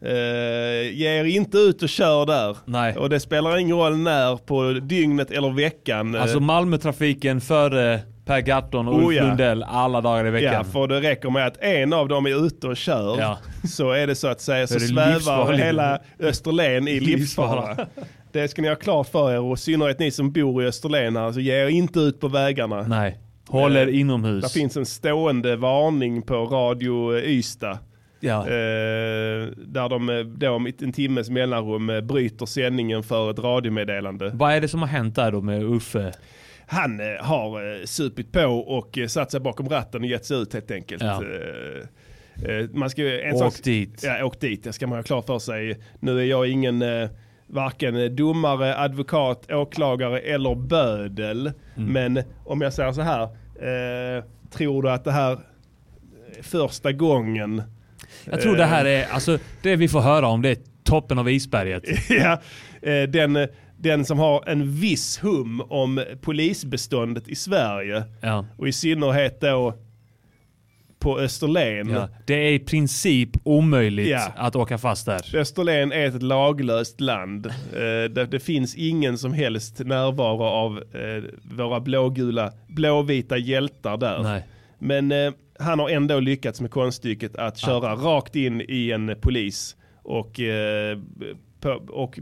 [0.07, 2.57] Uh, ger inte ut och kör där.
[2.65, 2.97] Nej.
[2.97, 6.15] Och det spelar ingen roll när på dygnet eller veckan.
[6.15, 9.27] Eh, Alltså Malmötrafiken före Per Gahrton och Oh, Ulf ja.
[9.27, 10.53] Lundell alla dagar i veckan.
[10.55, 13.19] Ja, för det räcker med att en av dem är ute och kör.
[13.19, 13.39] Ja.
[13.69, 17.87] Så är det så att säga, så det svävar hela Österlen i livsfara.
[18.33, 21.17] Det ska ni ha klart för er och i synnerhet ni som bor i Österlen
[21.17, 22.83] här, så ge er inte ut på vägarna.
[22.83, 23.19] Nej.
[23.49, 24.45] Håller Eh, inomhus.
[24.45, 27.79] Det finns en stående varning på Radio Ystad.
[28.21, 28.41] Ja.
[28.41, 34.31] Eh, där de eh, då med en timmes mellanrum bryter sändningen för ett radiomeddelande.
[34.35, 36.13] Vad är det som har hänt där då med Uffe?
[36.67, 40.37] Han eh, har eh, supit på och eh, satt sig bakom ratten och gett sig
[40.37, 41.03] ut helt enkelt.
[41.03, 41.23] Ja.
[42.73, 44.03] Man ska, en Åk sak, dit.
[44.05, 44.65] Ja, åk dit.
[44.65, 45.79] Det ska man ha klart för sig.
[46.01, 46.85] Nu är jag ingen
[47.47, 51.53] varken domare, advokat, åklagare eller bödel.
[51.77, 51.93] Mm.
[51.93, 53.23] Men om jag säger så här.
[53.61, 55.39] Eh, tror du att det här
[56.39, 57.63] är första gången
[58.25, 61.31] Jag tror det här är, alltså det vi får höra om det är toppen av
[61.31, 61.83] isberget.
[62.09, 62.41] ja,
[62.83, 63.49] eh, den,
[63.85, 68.47] den som har en viss hum om polisbeståndet i Sverige Ja.
[68.59, 69.75] och i synnerhet då
[70.99, 71.91] på Österlen.
[71.91, 72.09] Ja.
[72.27, 74.33] Det är i princip omöjligt Ja.
[74.37, 75.37] att åka fast där.
[75.37, 77.47] Österlen är ett laglöst land.
[77.47, 81.25] Eh, det, finns ingen som helst närvaro av eh,
[81.57, 84.23] våra blågula, blåvita hjältar där.
[84.23, 84.47] Nej.
[84.79, 89.77] Men eh, han har ändå lyckats med konststycket att köra rakt in i en polis
[90.03, 90.99] och, eh,
[91.89, 92.19] och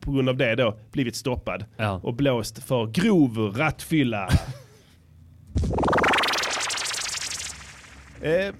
[0.00, 2.00] på grund av det då blivit stoppad Ja.
[2.02, 4.28] och blåst för grov rattfylla.
[8.22, 8.54] eh,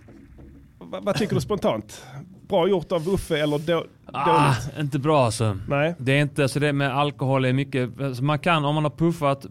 [0.79, 2.05] vad, vad tycker du spontant?
[2.49, 4.79] Bra gjort av Uffe eller då, Ah, dåligt?
[4.81, 5.59] inte bra alltså.
[5.69, 5.95] Nej.
[5.99, 8.91] Det är inte, så det med alkohol är mycket, alltså man kan, om man har
[8.91, 9.47] puffat,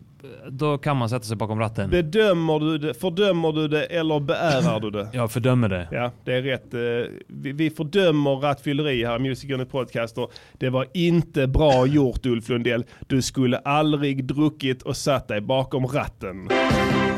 [0.50, 1.90] då kan man sätta sig bakom ratten.
[1.90, 5.10] Bedömer du det, fördömer du det eller beärar du det?
[5.14, 5.88] Jag fördömer det.
[5.92, 6.74] Ja, det är rätt.
[6.74, 6.80] Eh,
[7.28, 10.28] Vi, vi fördömer rattfylleri här i Music Unit Podcaster.
[10.58, 12.86] Det var inte bra gjort Ulf Lundell.
[13.08, 16.50] Du skulle aldrig druckit och satt dig bakom ratten.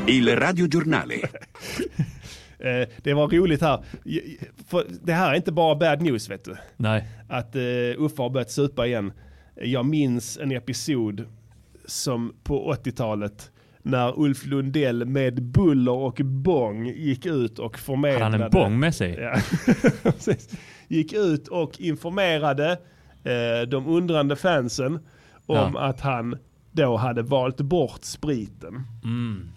[0.07, 1.15] Il radiogiornale.
[2.59, 3.83] Eh, Det var roligt här.
[4.67, 6.55] För det här är inte bara bad news vet du.
[6.77, 7.07] Nej.
[7.29, 7.61] Att uh,
[8.05, 9.11] Uffe har börjat supa igen.
[9.55, 11.25] Jag minns en episod
[11.85, 13.51] som på 80-talet
[13.81, 18.23] när Ulf Lundell med buller och bång gick ut och förmedlade.
[18.23, 19.13] Hade han en bång med sig?
[19.19, 19.35] Ja.
[20.87, 22.71] Gick ut och informerade
[23.23, 24.93] eh, de undrande fansen
[25.45, 25.79] om Ja.
[25.79, 26.37] att han
[26.71, 28.83] då hade valt bort spriten.
[29.03, 29.49] Mm.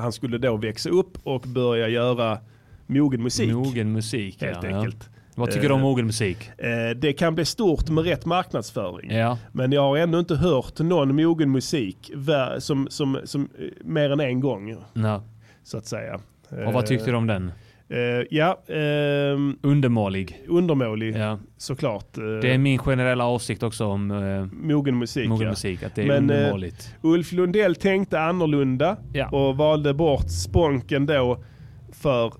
[0.00, 2.38] Han skulle då växa upp och börja göra
[2.86, 3.52] mogen musik.
[3.52, 4.96] Mogen musik, Helt ja, enkelt.
[5.00, 5.20] Ja.
[5.34, 6.50] Vad tycker du om Eh, mogen musik?
[6.58, 9.10] Eh, det kan bli stort med rätt marknadsföring.
[9.10, 9.38] Ja.
[9.52, 12.10] Men jag har ännu inte hört någon mogen musik
[12.58, 14.76] som, som, som, eh, mer än en gång.
[14.92, 15.22] Ja.
[15.62, 16.20] Så att säga.
[16.66, 17.52] Och vad tyckte du om den?
[17.92, 20.42] Eh, ja, ehm, Undermålig.
[20.48, 21.38] undermålig Ja.
[21.56, 22.18] såklart.
[22.18, 25.28] Eh, Det är min generella åsikt också om eh, mogen musik.
[25.28, 25.50] mogen ja.
[25.50, 26.94] musik, att det är Men, undermåligt.
[27.02, 29.28] Ulf Lundell tänkte annorlunda Ja.
[29.28, 31.44] och valde bort Sponken då
[31.92, 32.32] för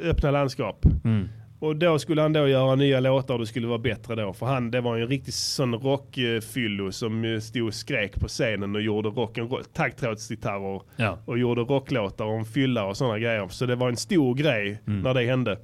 [0.00, 0.86] öppna landskap.
[1.04, 1.28] Mm.
[1.60, 4.32] Och då skulle han då göra nya låtar och det skulle vara bättre då.
[4.32, 8.74] För han, det var ju en riktig sån rockfyllo som stod och skrek på scenen
[8.76, 11.18] och gjorde rock'n'roll, taggtrådsgitarrer Ja.
[11.24, 13.48] och gjorde rocklåtar om fylla och sådana grejer.
[13.48, 15.00] Så det var en stor grej Mm.
[15.00, 15.58] när det hände.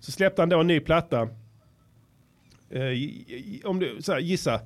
[0.00, 1.28] Så släppte han då en ny platta
[2.70, 2.80] Eh,
[3.64, 4.60] om du, så här, gissa,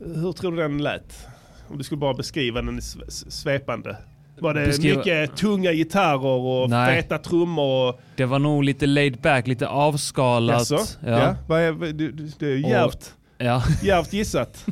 [0.00, 1.26] hur tror du den lät?
[1.68, 3.96] Om du skulle bara beskriva den svepande.
[4.38, 7.02] Var det Beskriva- mycket tunga gitarrer och Nej.
[7.02, 7.88] feta trummor?
[7.88, 10.70] Och, Det var nog lite laid back, lite avskalat.
[10.70, 10.78] Jaså?
[11.06, 11.36] Ja.
[11.48, 11.58] Ja.
[11.58, 11.92] Är,
[12.38, 13.62] det är Och- djärvt, ja.
[13.82, 14.66] djärvt gissat.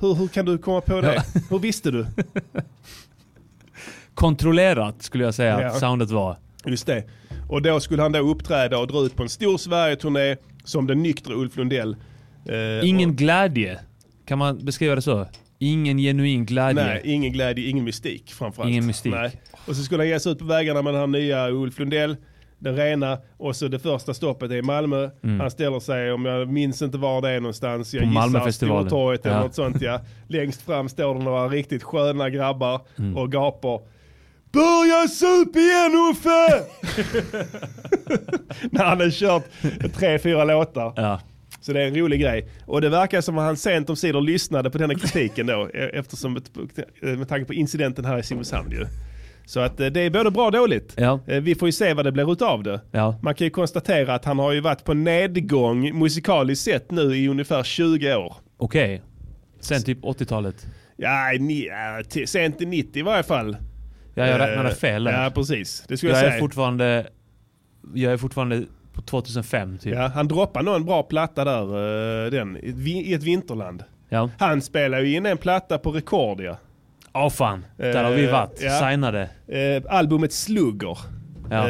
[0.00, 1.22] hur, hur kan du komma på det?
[1.50, 2.06] Hur visste du?
[4.14, 5.68] Kontrollerat skulle jag säga Ja.
[5.68, 6.36] att soundet var.
[6.64, 7.04] Just det.
[7.48, 11.02] Och då skulle han då uppträda och dra ut på en stor Sverigeturné som den
[11.02, 11.96] nyktre Ulf Lundell.
[12.48, 13.78] Eh, Ingen och, glädje.
[14.26, 15.26] Kan man beskriva det så?
[15.62, 16.84] Ingen genuin glädje.
[16.84, 18.70] Nej, ingen glädje, ingen mystik framförallt.
[18.70, 19.12] Ingen mystik.
[19.12, 19.40] Nej.
[19.66, 22.16] Och så skulle han ge sig ut på vägarna med den här nya Ulf Lundell,
[22.58, 25.10] den rena, och så det första stoppet är i Malmö.
[25.22, 28.14] Han ställer sig, om jag minns inte var det är någonstans, jag Mm.
[28.32, 28.50] På gissar.
[28.50, 29.42] Stortorget eller Ja.
[29.42, 30.00] något sånt ja.
[30.28, 33.16] Längst fram står det några riktigt sköna grabbar Mm.
[33.16, 33.80] och gapar.
[34.52, 36.64] Börja sup igen Uffe!
[38.70, 39.44] När han har kört
[39.94, 40.92] tre, fyra låtar.
[40.96, 41.20] Ja.
[41.60, 42.48] Så det är en rolig grej.
[42.66, 45.68] Och det verkar som att han sent om sidor lyssnade på denna kritiken då.
[45.74, 46.38] e- Eftersom,
[47.02, 48.86] med tanke på incidenten här i Simrishamn ju.
[49.44, 50.94] Så att eh, det är både bra och dåligt.
[50.96, 51.20] Ja.
[51.26, 52.80] Eh, Vi får ju se vad det blir utav det.
[52.90, 53.18] Ja.
[53.22, 57.28] Man kan ju konstatera att han har ju varit på nedgång musikaliskt sett nu i
[57.28, 58.36] ungefär 20 år.
[58.56, 59.02] Okej.
[59.60, 60.66] Sen typ 80-talet.
[60.96, 63.56] Ja, ni, ja sent i 90 i varje fall.
[64.14, 65.04] Ja, jag räknade Eh, fel.
[65.12, 65.84] Ja, precis.
[65.88, 66.40] Det skulle jag, jag är säga.
[66.40, 67.06] fortfarande...
[67.94, 68.62] Jag är fortfarande
[69.00, 69.94] på 2005 typ.
[69.94, 71.62] Ja, han droppade nog en bra platta där,
[72.26, 73.84] eh, den, i ett vinterland.
[74.08, 74.30] Ja.
[74.38, 76.56] Han spelar ju in en platta på Recordia.
[77.12, 77.64] Åh fan.
[77.76, 78.60] Där har vi Eh, varit.
[78.62, 78.70] ja.
[78.90, 79.30] Signade.
[79.48, 80.98] Eh, albumet Slugger
[81.50, 81.62] Ja.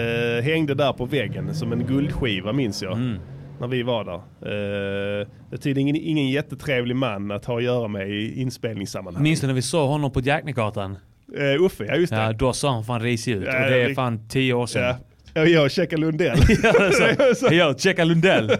[0.42, 2.92] hängde där på väggen som en guldskiva minns jag.
[2.92, 3.18] Mm.
[3.60, 4.14] När vi var där.
[4.14, 9.22] Eh, det är tydligen ingen, ingen jättetrevlig man att ha att göra med i inspelningssammanhang.
[9.22, 10.98] Minns du när vi såg honom på Jacknegatan?
[11.38, 12.22] Eh, Uffe, ja just det.
[12.22, 13.44] Ja, då sa han fan risig ut.
[13.46, 14.82] Ja, och det är fan 10 år sedan.
[14.82, 14.96] Ja.
[15.34, 16.38] Ja, jag och Checka Lundell.
[16.62, 16.90] Ja,
[17.34, 18.50] så, ja, checka Lundell.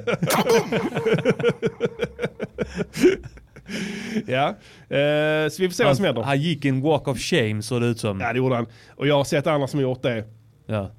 [4.26, 4.48] ja.
[4.96, 6.22] Eh, så vi får se vad som händer.
[6.22, 8.20] han gick en walk of shame såg det ut som.
[8.20, 8.66] Ja det gjorde han.
[8.96, 10.24] Och jag har sett andra som har gjort det.
[10.66, 10.90] Ja.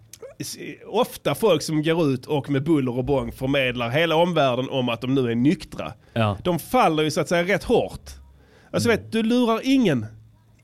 [0.87, 5.01] Ofta folk som går ut och med buller och bång förmedlar hela omvärlden om att
[5.01, 5.93] de nu är nyktra.
[6.13, 6.37] Ja.
[6.43, 8.11] De faller ju så att säga rätt hårt.
[8.71, 10.05] Alltså vet, du lurar ingen.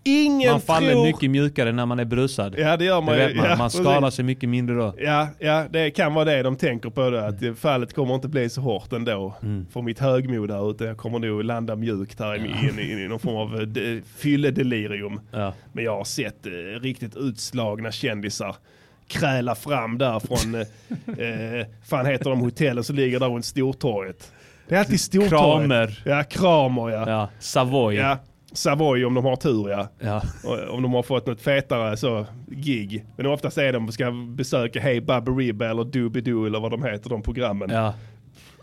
[0.07, 1.05] Ingen Man faller tror...
[1.05, 2.55] mycket mjukare när man är berusad.
[2.57, 3.35] Ja det gör man det ju.
[3.35, 3.49] man.
[3.49, 4.93] Ja, man skadar sig mycket mindre då.
[4.97, 7.17] Ja, ja, det kan vara det de tänker på då.
[7.17, 9.35] Att fallet kommer inte bli så hårt ändå.
[9.43, 9.65] Mm.
[9.71, 10.83] För mitt högmod där ute.
[10.85, 12.39] Jag kommer nog landa mjukt här i,
[12.81, 15.19] i, i, i någon form av eh, de- fylledelirium.
[15.31, 15.53] Ja.
[15.73, 16.51] Men jag har sett eh,
[16.81, 18.55] riktigt utslagna kändisar
[19.07, 20.61] kräla fram där från, eh,
[21.59, 24.31] eh, fan heter de hotellen som ligger där runt Stortorget.
[24.67, 25.29] Det är alltid Stortorget.
[25.29, 26.01] Kramer.
[26.05, 27.09] Ja, Kramer ja.
[27.09, 27.29] Ja.
[27.39, 27.95] Savoy.
[27.95, 28.17] ja.
[28.53, 29.87] Savoy om de har tur ja.
[29.99, 30.21] Ja.
[30.69, 33.05] Om de har fått något fetare så, gig.
[33.17, 37.09] Men oftast är de ska besöka Hey Bubba Ribba eller Doobidoo eller vad de heter
[37.09, 37.69] de programmen.
[37.69, 37.93] ja.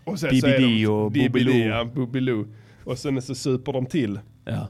[0.03, 1.53] och sen så är BBD de- och BBD, Boobiloo.
[1.67, 2.45] Ja, Boobiloo.
[2.83, 4.19] Och sen så super de till.
[4.45, 4.67] ja.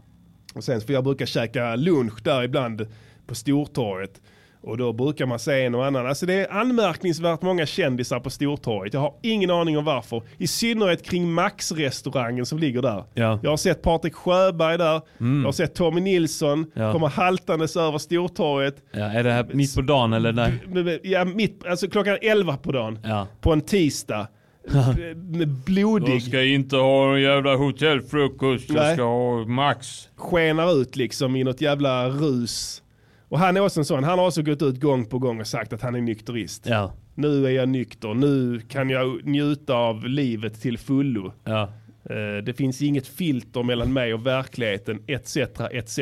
[0.56, 2.88] Och sen får jag brukar käka lunch där ibland
[3.28, 4.22] på Stortorget.
[4.66, 6.08] Och då brukar man se en och annan.
[6.08, 8.94] Alltså det är anmärkningsvärt många kändisar på Stortorget.
[8.94, 10.22] Jag har ingen aning om varför.
[10.38, 13.04] I synnerhet kring Max-restaurangen som ligger där.
[13.14, 13.40] Ja.
[13.44, 15.02] Jag har sett Patrik Sjöberg där.
[15.18, 16.92] Jag har sett Tommy Nilsson Ja.
[16.94, 18.76] komma haltandes över Stortorget.
[18.92, 19.00] ja.
[19.06, 20.32] Är det här mitt på dagen eller?
[20.34, 20.54] Nej?
[20.68, 23.00] Med- Ja, mitt, alltså klockan 11 på dagen.
[23.04, 23.28] Ja.
[23.42, 24.28] På en tisdag.
[25.16, 26.34] Med blodig.
[26.54, 28.70] inte ha en jävla hotellfrukost.
[28.70, 30.10] Jag ska ha Max.
[30.16, 32.82] skenar ut liksom i något jävla rus.
[33.30, 35.48] Och han är också en sån, han har också gått ut gång på gång och
[35.48, 36.66] sagt att han är nykterist.
[36.66, 36.94] Ja.
[37.16, 41.34] Nu är jag nykter, nu kan jag njuta av livet till fullo.
[41.44, 41.62] Ja.
[42.10, 45.38] Eh, Det finns inget filter mellan mig och verkligheten, etc.
[45.72, 46.00] etc.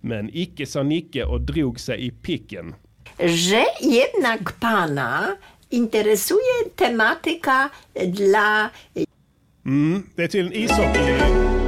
[0.00, 2.74] Men icke sa Nicke och drog sig i picken.
[3.18, 5.36] że jednak pana
[5.70, 7.70] interesuje tematyka
[8.06, 8.70] dla
[9.66, 11.61] Mm, det är tydligen ishockey.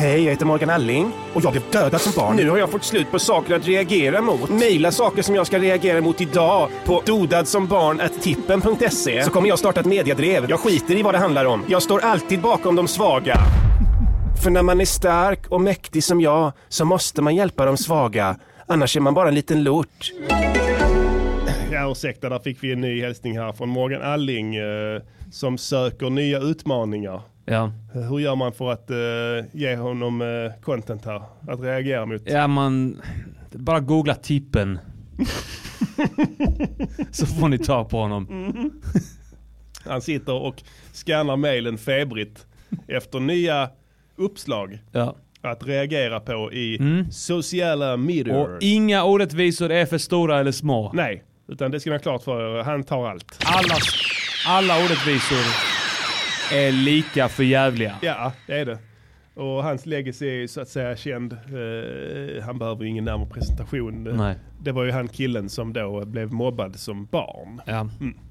[0.00, 2.36] Hej, jag heter Morgan Alling och jag blev dödad som barn.
[2.36, 4.50] Nu har jag fått slut på saker att reagera mot.
[4.50, 9.86] Maila saker som jag ska reagera mot idag på dodadsombarn.tippen.se så kommer jag starta ett
[9.86, 10.50] mediadrev.
[10.50, 11.64] Jag skiter i vad det handlar om.
[11.68, 13.38] Jag står alltid bakom de svaga.
[14.42, 18.36] För när man är stark och mäktig som jag så måste man hjälpa de svaga.
[18.66, 20.12] Annars är man bara en liten lort.
[21.72, 25.00] Ja, ursäkta, där fick vi en ny hälsning här från Morgan Alling eh,
[25.32, 27.22] som söker nya utmaningar.
[27.50, 27.72] Ja.
[27.92, 28.96] Hur gör man för att eh,
[29.52, 31.22] ge honom eh, content här?
[31.48, 32.22] Att reagera mot?
[32.24, 33.00] Ja man,
[33.52, 34.78] bara googla tippen.
[37.10, 38.70] Så får ni ta på honom.
[39.84, 42.46] Han sitter och scannar mailen febrigt
[42.88, 43.70] efter nya
[44.16, 45.16] uppslag Ja.
[45.42, 47.10] att reagera på i Mm.
[47.10, 48.54] sociala medier.
[48.56, 50.90] Och inga orättvisor är för stora eller små.
[50.94, 52.62] Nej, utan det ska ni ha klart för er.
[52.62, 53.38] Han tar allt.
[53.44, 53.74] Alla,
[54.46, 55.79] alla orättvisor
[56.52, 57.96] är lika för jävliga.
[58.02, 58.78] Ja, det är det.
[59.34, 61.32] Och hans legacy är ju så att säga känd.
[61.32, 64.04] Eh, han behöver ju ingen närmare presentation.
[64.04, 64.36] Nej.
[64.62, 67.60] Det var ju han killen som då blev mobbad som barn.
[67.66, 67.88] Ja,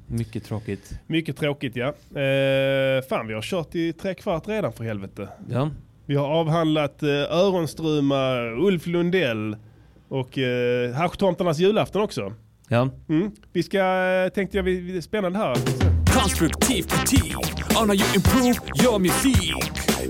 [0.07, 0.99] mycket tråkigt.
[1.07, 1.87] Mycket tråkigt ja.
[2.21, 5.29] Eh, fan vi har kört i tre kvart redan för helvete.
[5.49, 5.69] Ja.
[6.05, 9.55] Vi har avhandlat eh, Öronströma, Ulf Lundell
[10.07, 12.33] och eh, Haschtomtarnas julafton också.
[12.67, 12.89] Ja.
[13.09, 13.31] Mm.
[13.53, 13.79] Vi ska,
[14.35, 15.55] tänkte jag, vi, spännande här.
[16.13, 17.48] Konstruktiv kritik
[17.79, 19.55] on how you improve your music.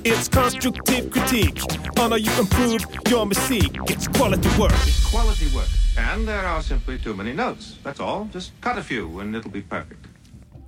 [0.03, 1.61] It's constructive critique
[2.01, 3.70] on how you improve your music.
[3.88, 4.80] It's quality work.
[5.11, 5.70] Quality work.
[5.97, 7.78] And there are simply too many notes.
[7.84, 8.30] That's all.
[8.34, 9.99] Just cut a few and it'll be perfect.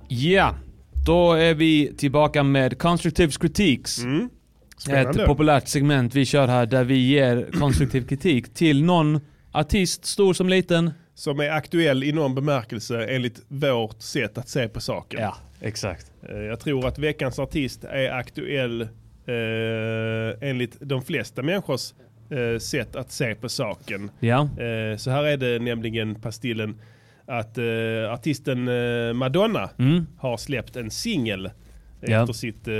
[0.08, 0.54] Ja,
[1.04, 3.98] då är vi tillbaka med Constructive Critiques.
[3.98, 4.28] Mm.
[4.76, 5.22] Spännande.
[5.22, 9.20] Ett populärt segment vi kör här där vi ger konstruktiv kritik till någon
[9.52, 10.90] artist, stor som liten.
[11.14, 15.20] Som är aktuell i någon bemärkelse enligt vårt sätt att se på saken.
[15.20, 16.12] Ja, exakt.
[16.28, 18.82] Eh, Jag tror att veckans artist är aktuell
[19.26, 21.92] eh, enligt de flesta människors
[22.30, 24.10] eh, sätt att se på saken.
[24.20, 24.40] Ja.
[24.42, 26.80] Eh, så här är det nämligen Pastillen
[27.26, 27.64] att eh,
[28.12, 30.06] artisten eh, Madonna Mm.
[30.18, 31.50] har släppt en singel
[32.00, 32.22] Ja.
[32.22, 32.74] efter sitt eh,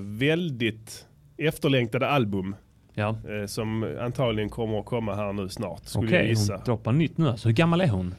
[0.00, 1.06] väldigt
[1.36, 2.56] efterlängtade album.
[2.98, 3.08] Ja.
[3.08, 6.54] Eh, som antagligen kommer att komma här nu snart skulle jag Okej, gissa.
[6.54, 7.48] hon droppar nytt nu alltså.
[7.48, 8.14] Hur gammal är hon?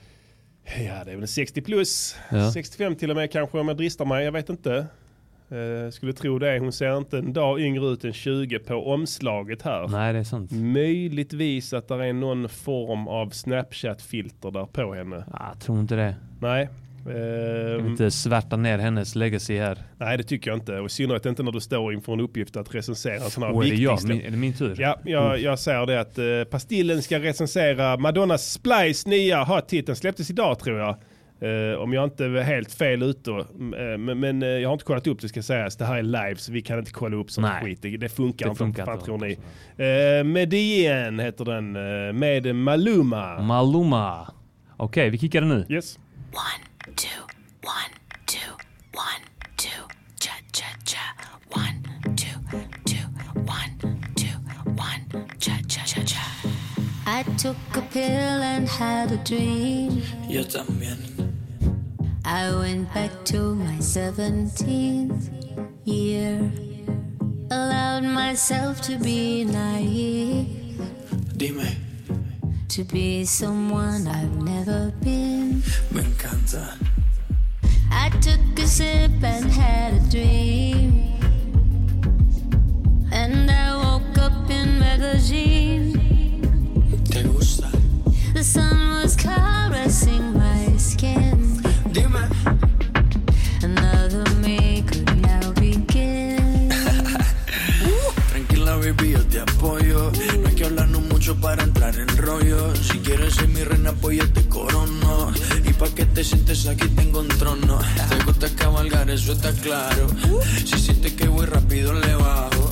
[0.86, 2.16] Ja, det är väl 60 plus.
[2.32, 2.52] Ja.
[2.52, 4.26] 65 till och med kanske om jag dristar mig.
[4.26, 4.86] Jag vet inte.
[5.50, 6.60] Eh, skulle tro det.
[6.60, 9.88] Hon ser inte en dag yngre ut än 20 på omslaget här.
[9.88, 10.52] Nej, det är sant.
[10.52, 15.26] Möjligtvis att det är någon form av Snapchat-filter där på henne.
[15.32, 16.16] Ah, jag tror inte det.
[16.42, 16.70] Nej.
[17.78, 19.78] Vill inte svärta ner hennes legacy här.
[19.98, 20.80] nej, det tycker jag inte.
[20.80, 23.52] Och i synnerhet inte när du står inför en uppgift att recensera en sån här
[23.52, 24.00] Åh, är det viktig jag?
[24.02, 24.18] släpp.
[24.18, 24.76] Min, är det min tur?
[24.80, 29.86] Ja, jag, jag säger det att eh, Pastillen ska recensera Madonnas Splice nya hot hit.
[29.88, 30.96] Den släpptes idag tror jag.
[31.40, 33.32] Eh, om jag inte är helt fel ute.
[33.32, 35.78] Eh, men men eh, jag har inte kollat upp det ska sägas.
[35.78, 37.82] Det här är live så vi kan inte kolla upp sånt skit.
[37.82, 38.58] Det, det funkar Det inte.
[38.60, 39.06] funkar fan inte.
[39.06, 39.38] tror ni?
[40.20, 41.76] Eh, Medien heter den.
[41.76, 43.42] Eh, med Maluma.
[43.42, 44.34] Maluma.
[44.78, 45.66] Okej, vi kickar den nu.
[45.70, 45.98] Yes.
[46.32, 46.67] One,
[46.98, 47.22] two,
[47.62, 47.92] one,
[48.26, 48.54] two,
[48.94, 49.22] one,
[49.56, 49.70] two,
[50.20, 51.14] cha cha cha.
[51.52, 51.84] One,
[52.16, 52.38] two,
[52.86, 53.06] two,
[53.46, 53.72] one,
[54.16, 54.36] two,
[54.76, 55.02] one,
[55.40, 56.26] cha cha cha cha.
[57.06, 60.02] I took a pill and had a dream.
[60.28, 60.98] Yo también.
[62.26, 65.30] I went back to my 17th
[65.86, 66.52] year.
[67.52, 70.82] Allowed myself to be naive.
[71.38, 71.70] Dime,
[72.70, 75.64] To be someone I've never been.
[75.92, 76.78] me encanta.
[77.90, 81.18] I took a sip and had a dream.
[83.12, 85.94] And I woke up in magazine.
[87.10, 87.72] ¿Te gusta?
[88.34, 91.62] The sun was caressing my skin.
[91.94, 92.30] Dime.
[93.64, 96.70] Another me could now begin.
[98.30, 100.12] Tranquila, baby, yo te apoyo.
[101.28, 102.74] Mucho para entrar en rollo.
[102.76, 105.32] Si quieres ser mi reina, pues yo te corono.
[105.66, 107.80] Y pa' que te sientes aquí tengo un trono.
[108.10, 110.08] Te gusta cabalgar, eso está claro.
[110.66, 112.72] Si sientes que voy rápido, le bajo.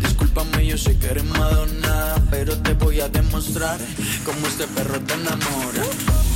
[0.00, 2.14] Discúlpame, yo sé que eres Madonna.
[2.30, 3.78] Pero te voy a demostrar
[4.24, 5.82] cómo este perro te enamora.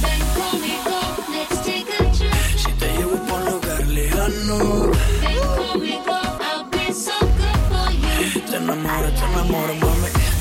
[0.03, 0.99] Ven conmigo,
[1.31, 2.33] let's take a trip.
[2.57, 4.91] Si te llevo por un lugar lejano,
[5.21, 8.41] Ven conmigo, I'll be so good for you.
[8.51, 10.32] te enamoro, te enamoro, mami.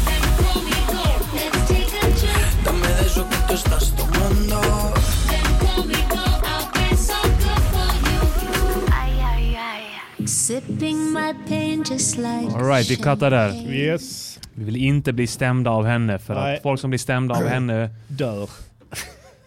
[10.26, 13.72] Sipping my pain just like Alright, vi cuttar där.
[13.74, 14.39] Yes.
[14.53, 16.55] Vi vill inte bli stämda av henne för Nej.
[16.57, 18.49] att folk som blir stämda av henne, Dör.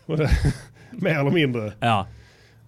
[0.90, 1.72] Mer eller mindre.
[1.80, 2.06] ja.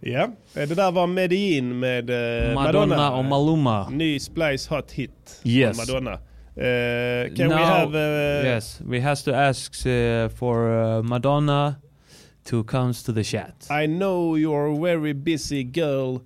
[0.00, 3.16] Ja, Eh, det där var Medellin med eh, Madonna, Madonna.
[3.16, 3.88] och Maluma.
[3.88, 5.76] Ny Splice Hot Hit Yes.
[5.78, 6.18] Madonna.
[6.58, 7.94] Eh, can Now- we have...
[7.94, 11.78] eh, Yes, we has to ask uh, for uh, Madonna
[12.44, 13.66] to comes to the chat.
[13.70, 16.22] I know you're a very busy girl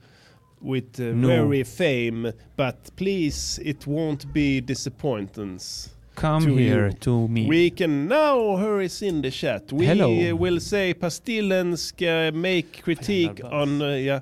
[0.61, 1.27] with uh, No.
[1.27, 5.89] very fame, but please, it won't be disappointance.
[6.15, 6.93] Come to here you.
[7.01, 7.47] to me.
[7.49, 9.73] We can now is in the chat.
[9.73, 10.11] We Hello.
[10.13, 14.21] uh, will say Pastillen ska make critique on uh, yeah,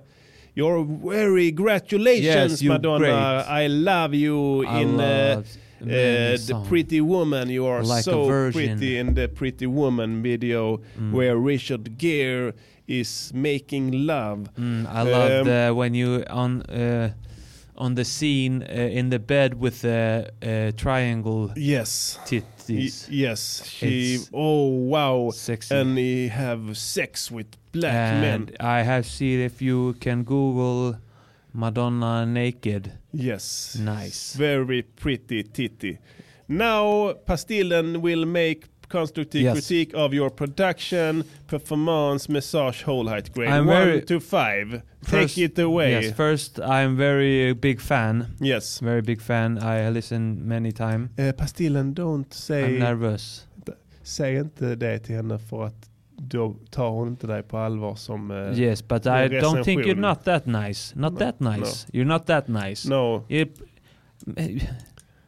[0.54, 2.98] your very congratulations Yes, Madonna.
[2.98, 3.12] great.
[3.12, 4.96] I love you I in
[5.82, 6.64] uh, the.
[6.68, 7.48] Pretty Woman.
[7.50, 11.12] You are Like so pretty in the Pretty Woman video Mm.
[11.12, 12.52] where Richard Gere
[12.86, 14.48] is making love.
[14.58, 17.10] Mm, I love Um, the when you on uh,
[17.76, 22.18] on the scene uh, in the bed with the uh, triangle Yes.
[22.26, 23.08] titties.
[23.08, 24.14] Y- yes, she.
[24.14, 25.30] It's oh wow!
[25.32, 25.74] sexy.
[25.74, 28.24] And he have sex with black men.
[28.34, 30.96] and I have seen if you can Google
[31.54, 32.97] Madonna naked.
[33.12, 33.76] Yes.
[33.80, 34.34] Nice.
[34.38, 35.98] Very pretty titty.
[36.48, 39.52] Now, Pastillen will make constructive Yes.
[39.54, 43.50] critique of your production, performance, massage, whole height grade.
[43.50, 44.82] I'm One very- to five.
[45.02, 45.90] First- Take it away.
[45.92, 48.26] Yes, first I'm very big fan.
[48.40, 48.80] Yes.
[48.80, 49.58] Very big fan.
[49.58, 51.08] I listen many time.
[51.18, 52.62] Eh, Pastillen, don't say...
[52.64, 53.46] I'm nervous.
[54.02, 58.30] Säg inte det till henne för att då tar hon inte dig på allvar som
[58.30, 60.94] eh, Yes, but I don't think you're not that nice.
[60.96, 61.86] Not No, that nice.
[61.92, 62.88] You're not that nice.
[62.88, 63.24] No.
[63.28, 63.46] You-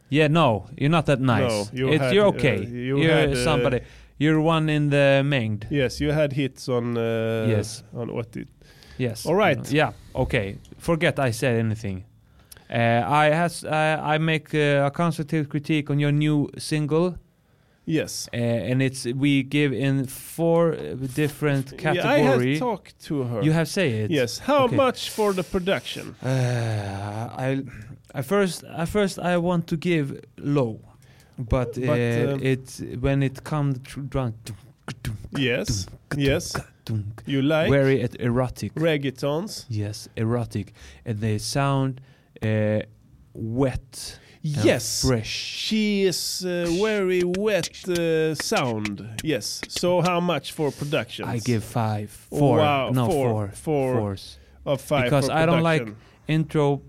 [0.08, 1.72] yeah, no, you're not that nice.
[1.72, 2.64] No, you it's, had, you're uh, okay.
[2.66, 3.80] you are had, uh, somebody.
[4.18, 5.66] You're one in the mengd.
[5.70, 7.84] Yes, you had hits on uh, Yes.
[7.94, 8.46] on 80.
[8.98, 9.26] Yes.
[9.26, 9.72] All right.
[9.72, 9.92] Yeah.
[10.14, 10.56] Okay.
[10.78, 12.04] Forget I said anything.
[12.70, 17.14] Uh, I has uh, I make uh, a constructive critique on your new single.
[17.90, 18.28] Yes.
[18.32, 18.36] Uh,
[18.70, 23.42] and it's we give in four uh, different Yeah, I have talked to her.
[23.42, 24.10] You have say it.
[24.10, 24.38] Yes.
[24.38, 24.76] How Okay.
[24.76, 26.14] much for the production?
[26.22, 26.28] Uh,
[27.38, 27.62] I,
[28.14, 30.78] I first, I first, I want to give low,
[31.38, 32.00] but, uh, But,
[32.34, 34.34] um, it's when it comes to drunk,
[35.38, 35.86] Yes.
[36.16, 36.54] Yes.
[37.26, 38.74] You like very erotic.
[38.74, 39.64] reggaetons?
[39.68, 40.72] Yes, erotic,
[41.04, 42.00] and they sound
[42.42, 42.80] uh,
[43.32, 44.18] wet.
[44.42, 45.02] Yes.
[45.06, 45.26] fresh.
[45.28, 49.06] She is uh, very wet uh, sound.
[49.22, 49.60] Yes.
[49.68, 51.26] So how much for production?
[51.26, 54.38] I give five, four, Wow, no four, four, four fours.
[54.64, 55.88] of five because I don't like
[56.26, 56.80] intro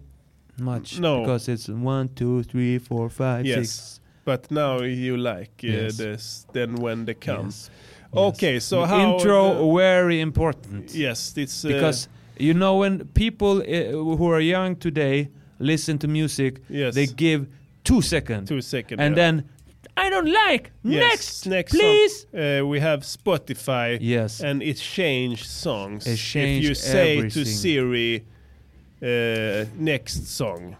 [0.57, 0.99] much.
[0.99, 1.21] No.
[1.21, 3.57] because it's one, two, three, four, five, Yes.
[3.69, 3.99] six.
[4.23, 5.97] But now you like uh, Yes.
[5.97, 6.45] this.
[6.53, 7.45] Then when they come.
[7.47, 7.69] Yes.
[8.13, 8.59] Okay.
[8.59, 10.93] So how intro the- very important.
[10.93, 15.29] yes, it's uh, because you know when people uh, who are young today
[15.61, 16.95] listen to music, Yes.
[16.95, 17.47] they give
[17.83, 18.99] two seconds, two seconds.
[19.01, 19.23] and yeah.
[19.23, 19.49] then
[19.97, 22.25] I don't like Yes, next, next please.
[22.33, 23.97] Uh, we have Spotify.
[24.01, 24.39] Yes.
[24.41, 26.07] and it changed songs.
[26.07, 27.45] It if you say to.
[27.45, 28.23] Siri,
[29.01, 30.75] uh, next song.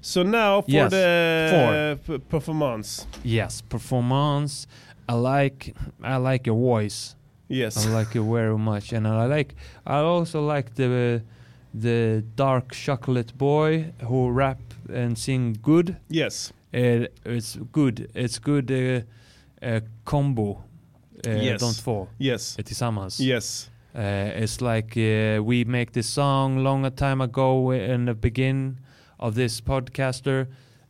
[0.00, 3.06] So now for Yes, the p- performance.
[3.24, 4.66] Yes, performance.
[5.08, 7.14] I like I like your voice.
[7.48, 7.76] Yes.
[7.86, 9.54] I like it very much, and I like
[9.86, 11.22] I also like the
[11.80, 14.58] the dark chocolate boy who rap
[14.88, 15.96] and sing good.
[16.08, 16.52] Yes.
[16.72, 18.10] Uh, it's good.
[18.14, 20.62] It's good uh, uh, combo.
[21.26, 21.60] Uh, Yes.
[21.60, 22.08] Don't fall.
[22.18, 22.56] Yes.
[22.58, 23.18] Uh, tillsammans.
[23.20, 23.70] Yes.
[23.94, 28.78] Uh, it's like uh, we make this song long a time ago in the begin
[29.18, 30.46] of this podcaster,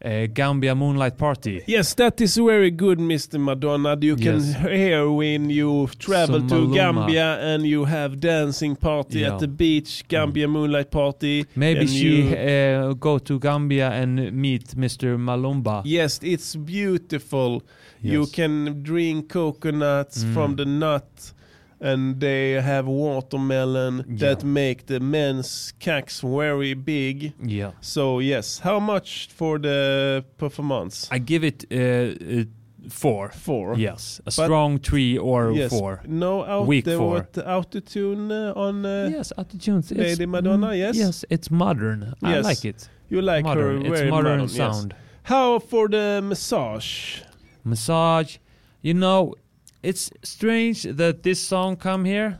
[0.07, 1.63] uh, Gambia Moonlight Party.
[1.67, 3.39] Yes, that is very good, Mr.
[3.41, 3.97] Madonna.
[4.01, 4.55] You can Yes.
[4.63, 6.75] hear when you travel So to Maluma.
[6.75, 9.33] Gambia and you have dancing party Yeah.
[9.35, 11.45] at the beach, Gambia Moonlight Party.
[11.57, 15.19] Maybe she you- uh, go to Gambia and meet Mr.
[15.19, 15.83] Malumba.
[15.85, 17.63] Yes, it's beautiful.
[18.03, 18.31] You Yes.
[18.31, 20.35] can drink coconuts Mm.
[20.35, 21.33] from the nut,
[21.81, 27.33] and they have watermelon that make the men's cacks very big.
[27.43, 27.73] Yeah.
[27.81, 31.09] So yes, how much for the performance?
[31.11, 32.45] I give it uh, uh,
[32.89, 33.31] four.
[33.31, 33.77] Four.
[33.77, 36.01] Yes, a But- strong three or yes, four.
[36.07, 37.15] No out the, four.
[37.15, 39.33] what, autotune uh, on uh, Yes.
[39.39, 40.69] It's- Lady Madonna.
[40.69, 40.97] mm, Yes.
[40.97, 42.15] Yes, it's modern.
[42.23, 42.45] Yes.
[42.47, 42.89] I like it.
[43.09, 43.83] You like modern.
[43.83, 44.53] her It's very modern yes.
[44.57, 44.95] sound.
[45.25, 47.21] How for the massage?
[47.65, 48.39] Massage.
[48.83, 49.35] You know,
[49.83, 52.39] it's strange that this song come here.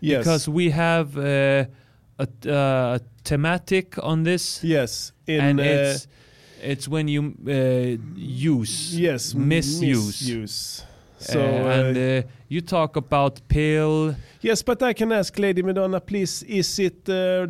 [0.00, 0.18] Yes.
[0.18, 1.64] Because we have uh,
[2.18, 4.62] a, uh, a thematic on this.
[4.62, 5.12] Yes.
[5.26, 6.06] In, and uh, it's
[6.62, 10.82] it's when you uh, use Yes, misuse misuse.
[11.18, 16.42] so and uh, you talk about pill Yes, but I can ask Lady Madonna, please,
[16.42, 17.04] is it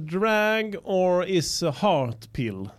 [0.07, 2.71] drag or is a heart pill?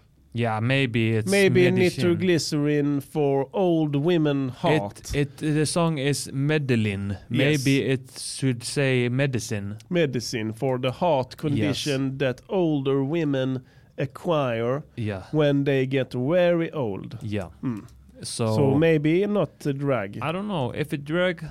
[0.43, 2.03] Yeah maybe it's Maybe medicine.
[2.03, 5.15] nitroglycerin for old women heart.
[5.15, 7.17] It, it the song is Medellin.
[7.29, 8.05] Maybe it
[8.37, 9.67] should say medicine.
[9.89, 13.49] Medicine for the heart condition that older women
[13.97, 15.23] acquire Yeah.
[15.31, 17.17] when they get very old.
[17.21, 17.49] Yeah.
[17.63, 17.85] Mm.
[18.23, 20.17] So, So maybe not a drug.
[20.21, 21.43] I don't know if it drug,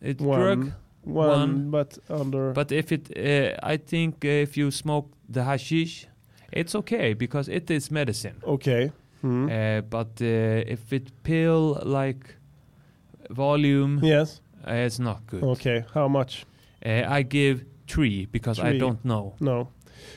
[0.00, 0.72] it One- drug
[1.04, 2.52] one, but under.
[2.52, 6.06] But if it, uh, I think uh, if you smoke the hashish,
[6.52, 8.36] it's okay because it is medicine.
[8.44, 8.92] Okay.
[9.20, 9.48] Hmm.
[9.48, 12.36] Uh, but uh, if it pill like
[13.30, 14.40] volume, Yes.
[14.66, 15.42] uh, it's not good.
[15.42, 16.44] Okay, how much?
[16.84, 19.34] Uh, I give three because I don't know.
[19.40, 19.68] No.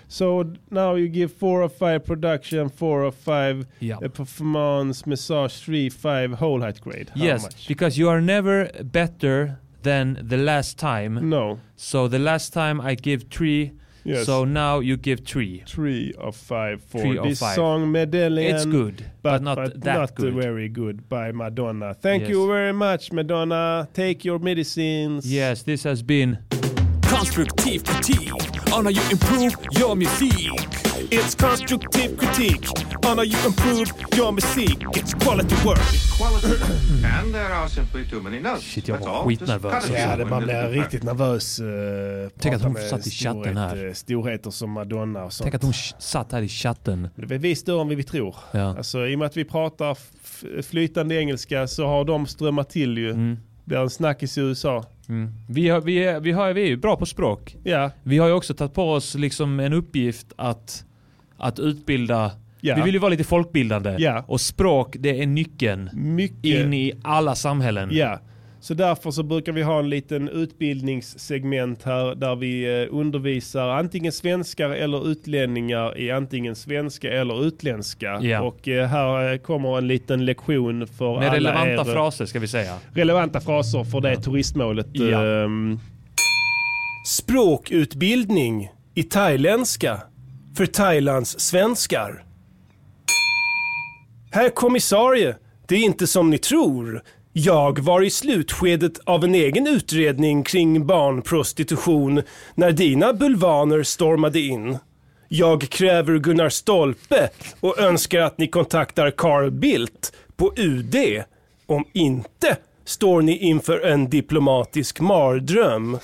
[0.07, 3.97] So now you give four or five production, four or five Yeah.
[4.03, 7.09] uh, performance, massage, three, five whole height grade.
[7.15, 7.67] How yes, much?
[7.67, 11.29] because you are never better than the last time.
[11.29, 11.59] No.
[11.75, 13.71] So the last time I give three.
[14.05, 14.25] Yes.
[14.27, 15.63] So now you give three.
[15.67, 17.55] Three of five for Three this five.
[17.55, 18.55] song Medallion.
[18.55, 20.33] It's good, but not that not good.
[20.35, 21.95] very good by Madonna.
[21.95, 22.29] Thank Yes.
[22.29, 23.87] you very much, Madonna.
[23.93, 25.25] Take your medicines.
[25.25, 26.37] Yes, this has been
[27.01, 30.84] Konstruktiv kritik on how you improve your music.
[31.15, 32.67] It's constructive critique
[33.07, 33.87] on how you improve
[34.17, 34.77] your music.
[34.93, 35.79] It's quality work.
[37.19, 38.63] And there are simply too many notes.
[38.63, 39.91] Shit, jag var skitnervös.
[39.93, 41.59] Ja, det, man blir riktigt nervös.
[41.59, 41.67] Uh,
[42.39, 43.93] Tänk att hon satt i chatten här.
[43.93, 45.45] Storheter som Madonna och sånt.
[45.45, 47.09] Tänk att hon satt här i chatten.
[47.15, 48.35] Det är vi större än vi tror.
[48.51, 48.77] Ja.
[48.77, 49.97] Alltså, I och med att vi pratar
[50.61, 53.11] flytande engelska så har de strömmat till ju.
[53.11, 53.37] Mm.
[53.65, 54.85] Blir en snackis i USA.
[55.09, 55.31] Mm.
[55.49, 57.55] Vi, har, vi, är, vi, har, vi är ju bra på språk.
[57.63, 57.91] Ja.
[58.03, 60.85] Vi har ju också tagit på oss liksom en uppgift att,
[61.37, 62.31] att utbilda.
[62.61, 62.75] Ja.
[62.75, 63.95] Vi vill ju vara lite folkbildande.
[63.99, 64.23] Ja.
[64.27, 66.45] Och språk, det är nyckeln Mycket.
[66.45, 67.89] in i alla samhällen.
[67.91, 68.19] Ja,
[68.59, 74.11] så därför så brukar vi ha en liten utbildningssegment här där vi eh, undervisar antingen
[74.11, 78.19] svenskar eller utlänningar i antingen svenska eller utländska.
[78.21, 78.41] Ja.
[78.41, 82.39] Och eh, här eh, kommer en liten lektion för Med alla relevanta er, fraser ska
[82.39, 82.73] vi säga.
[82.93, 84.87] relevanta fraser för det turistmålet.
[84.91, 85.25] Ja.
[85.25, 85.79] ehm.
[87.07, 90.01] Språkutbildning i thailändska
[90.57, 92.23] för Thailands svenskar.
[94.31, 95.35] Herr kommissarie,
[95.67, 97.01] det är inte som ni tror.
[97.33, 102.21] Jag var i slutskedet av en egen utredning kring barnprostitution
[102.55, 104.77] när dina bulvaner stormade in.
[105.27, 107.29] Jag kräver Gunnar Stolpe
[107.59, 110.95] och önskar att ni kontaktar Carl Bildt på UD.
[111.65, 115.97] Om inte står ni inför en diplomatisk mardröm.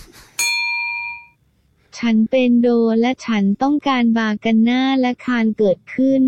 [1.98, 2.68] ฉันเป็นโด
[3.00, 6.24] และฉันต้องการบากันหน้าและคานเกิดขึ้น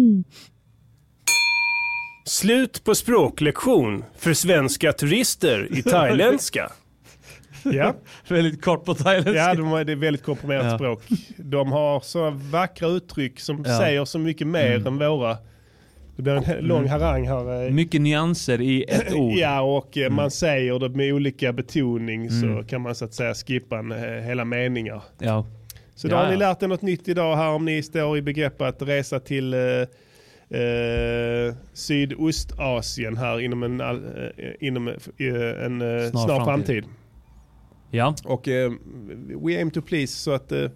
[2.24, 6.72] Slut på språklektion för svenska turister i thailändska.
[7.64, 7.94] Ja.
[8.28, 9.32] väldigt kort på thailändska.
[9.34, 10.78] Ja, de har, det är väldigt komprimerat Ja.
[10.78, 11.02] språk.
[11.36, 13.78] De har så vackra uttryck som Ja.
[13.78, 14.86] säger så mycket mer Mm.
[14.86, 15.36] än våra.
[16.15, 16.89] Det blir en lång Mm.
[16.89, 17.65] harang här.
[17.67, 17.71] eh.
[17.71, 19.33] Mycket nyanser i ett ord.
[19.37, 22.65] Ja, och eh, man säger det med olika betoning så Mm.
[22.65, 25.01] kan man så att säga skippa en, eh, hela meningar.
[25.19, 25.45] Ja.
[25.95, 28.21] Så då Ja, har ni lärt er något nytt idag här om ni står i
[28.21, 29.59] begrepp att resa till eh,
[30.59, 33.87] eh, Sydostasien här inom en, eh,
[34.59, 36.45] inom en Snar snar, framtid.
[36.45, 36.83] framtid.
[37.91, 38.15] Ja.
[38.25, 38.47] Och
[39.43, 40.69] we aim to please så att vi,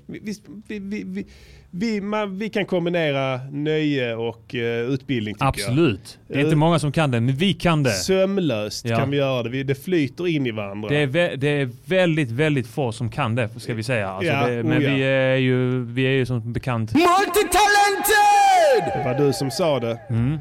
[0.67, 1.25] vi, vi, vi,
[1.71, 6.19] vi, man, vi kan kombinera nöje och eh, utbildning tycker Absolut.
[6.27, 6.37] jag.
[6.37, 7.89] Det är inte många som kan det, men vi kan det.
[7.91, 8.97] Sömlöst Ja.
[8.97, 9.49] kan vi göra det.
[9.49, 10.89] Vi, det flyter in i varandra.
[10.89, 14.09] Det är, vä- det är väldigt, väldigt få som kan det, ska vi säga.
[14.09, 14.93] Alltså Ja, det, men oh ja.
[14.95, 16.93] vi, är ju, vi är ju som bekant...
[16.93, 18.93] Multitalented!
[18.93, 19.99] Det var du som sa det.
[20.09, 20.37] Mm.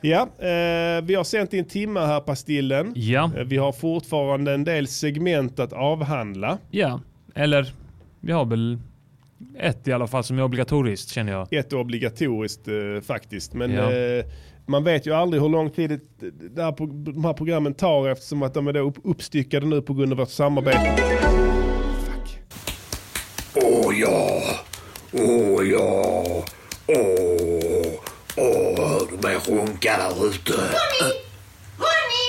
[0.00, 2.92] Ja, eh, vi har sänt in timmar här Pastillen.
[2.96, 3.30] Ja.
[3.38, 6.58] Eh, vi har fortfarande en del segment att avhandla.
[6.70, 7.00] Ja,
[7.34, 7.72] eller
[8.20, 8.78] vi har väl
[9.58, 11.52] ett i alla fall som är obligatoriskt känner jag.
[11.52, 12.74] Ett obligatoriskt eh,
[13.06, 13.54] faktiskt.
[13.54, 13.92] Men Ja.
[13.92, 14.24] eh,
[14.66, 16.74] man vet ju aldrig hur lång tid det, det här,
[17.12, 20.18] de här programmen tar eftersom att de är då upp, uppstyckade nu på grund av
[20.18, 20.96] vårt samarbete.
[23.54, 24.42] Åh ja,
[25.12, 26.24] åh ja,
[26.86, 27.92] åh,
[28.36, 30.52] åh, hör du mig sjunka där ute?
[30.52, 32.28] Ronny!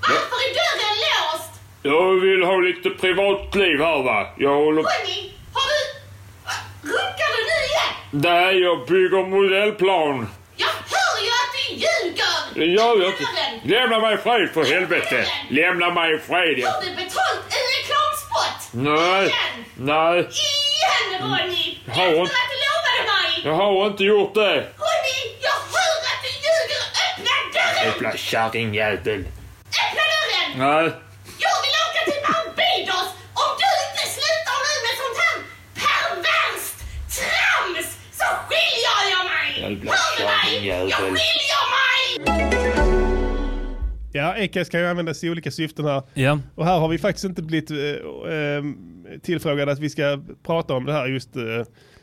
[0.00, 1.60] Varför är dörren låst?
[1.82, 4.26] Jag vill ha lite privatliv här va.
[4.38, 4.82] Jag håller...
[4.82, 5.80] Ronny, har du...
[6.88, 7.94] Runkar du nu igen?
[8.10, 10.28] Nej, jag bygger modellplan.
[10.56, 12.54] Jag hör ju att du ljuger!
[12.54, 13.68] Det gör jag inte.
[13.68, 15.26] Lämna mig fred för helvete.
[15.50, 16.58] Lämna mig fred.
[16.58, 16.70] ja.
[16.72, 18.68] Får du betalt i reklamspot?
[18.72, 19.64] Nej, Igen!
[19.76, 20.18] nej.
[20.18, 21.78] Igen Ronny!
[21.88, 23.42] Har Efter att du lovade mig!
[23.44, 24.54] Jag har inte gjort det.
[24.56, 26.82] Ronny, jag hör att du ljuger!
[27.06, 27.92] Öppna dörren!
[27.92, 29.20] Jävla kärringjävel.
[29.20, 30.82] Öppna dörren!
[30.82, 30.92] Nej.
[40.60, 40.90] Kärringjävel.
[40.90, 42.50] Jag skiljer mig!
[44.12, 46.02] Ja, EKS kan ju användas i olika syften här.
[46.14, 46.38] Ja.
[46.54, 47.76] Och här har vi faktiskt inte blivit eh,
[49.22, 51.30] tillfrågade att vi ska prata om det här just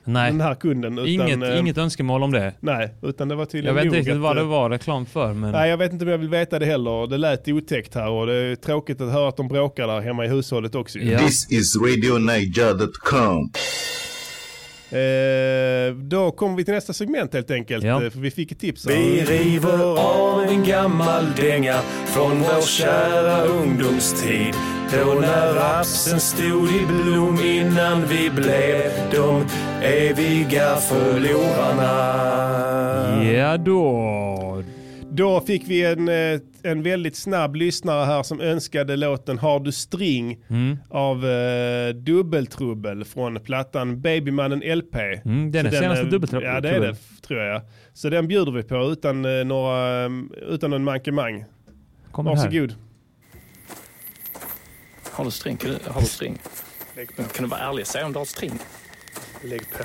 [0.03, 0.31] Nej.
[0.31, 0.93] den här kunden.
[0.97, 2.53] Utan, Inget, eh, inget önskemål om det.
[2.59, 5.51] Nej, utan det var Jag tydligen vet inte riktigt vad det var reklam för, men...
[5.51, 7.07] Nej, jag vet inte om jag vill veta det heller.
[7.07, 10.25] Det lät otäckt här och det är tråkigt att höra att de bråkar där hemma
[10.25, 10.99] i hushållet också.
[10.99, 11.17] ju.
[11.17, 13.51] This is RadioNiger.com.
[14.91, 17.83] Eh, då kommer vi till nästa segment helt enkelt.
[17.83, 18.03] Ja.
[18.03, 18.85] eh, För vi fick ett tips.
[18.87, 21.75] Vi river av en gammal dänga
[22.05, 24.53] från vår kära ungdomstid.
[24.91, 29.45] Då när rapsen stod i blom innan vi blev de
[29.83, 31.93] eviga förlorarna.
[33.33, 34.63] Ja då.
[35.17, 39.71] Då fick vi en, eh, en väldigt snabb lyssnare här som önskade låten Har du
[39.71, 40.77] string Mm.
[40.89, 44.95] av eh, Dubbeltrubbel från plattan Babymannen LP.
[44.95, 46.49] Mm, det är Så den senaste Dubbeltrubbel.
[46.49, 46.95] Ja det är det
[47.27, 47.61] tror jag.
[47.93, 50.11] Så den bjuder vi på utan, eh, några, eh,
[50.47, 51.45] utan någon mankemang.
[52.11, 52.37] Kommer här.
[52.45, 52.75] Varsågod.
[55.11, 55.57] Har du string?
[55.57, 56.37] Kan du, har du string?
[57.15, 58.51] Kan du vara ärlig och säga om du har string?
[59.43, 59.83] Lägg på.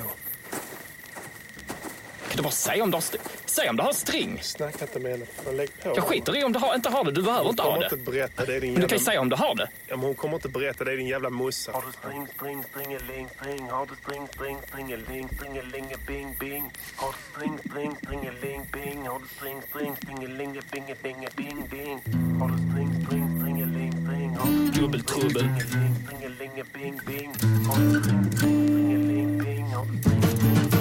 [2.33, 4.39] Kan du bara säga om du har, st- säg om du har string?
[4.41, 5.25] Snacka inte med henne.
[5.45, 5.89] Men Lägg på.
[5.95, 7.11] Jag skiter i om du har, inte har det.
[7.11, 7.85] Du behöver Hon inte ha det.
[7.85, 9.69] inte berätta det, din Men du kan ju jävla- säga om du har det.
[9.87, 11.71] Ja, men hon kommer inte berätta det, din jävla mussa.
[11.71, 13.69] Har du string, string, stringeling, string?
[13.69, 16.65] Har du string, string, stringeling, stringelinge, bing, bing?
[16.95, 19.07] Har du string, string, stringeling, bing?
[19.07, 21.97] Har du string, string, stringelinge, binge, binge, bing, bing?
[22.41, 24.29] Har du string, string, stringeling, string?
[24.37, 25.31] String, Dubbeltrubbel.
[25.31, 27.29] stringeling, stringelinge, bing, bing?
[27.69, 29.65] Har du string, string, stringeling, bing?
[29.75, 30.72] Har du string, Uh, shit,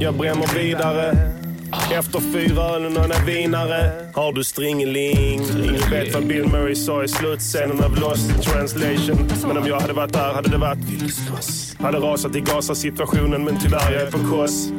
[0.00, 1.16] jag bränner vidare.
[1.92, 5.40] Efter fyra öl och några vinare har du stringeling.
[5.64, 9.28] Ingen vet vad Bill Murray sa i slutscenen av Lost in translation.
[9.46, 10.78] Men om jag hade varit där hade det varit
[11.78, 14.70] Hade rasat i Gaza-situationen men tyvärr jag är på koss.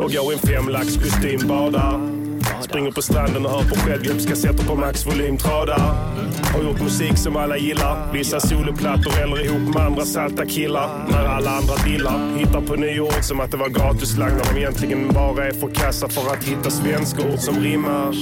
[0.00, 2.10] Och går i en femlax kostym, badar.
[2.62, 5.94] Springer på stranden och hör på självhjälpskassetter på maxvolym, tradar.
[6.54, 8.12] Har gjort musik som alla gillar.
[8.12, 11.06] Vissa soloplattor eller ihop med andra salta killar.
[11.10, 12.36] När alla andra dillar.
[12.36, 15.68] Hittar på nya ord som att det var gratislagg när de egentligen bara är för
[15.68, 18.14] kassa för att hitta svenska ord som rimmar.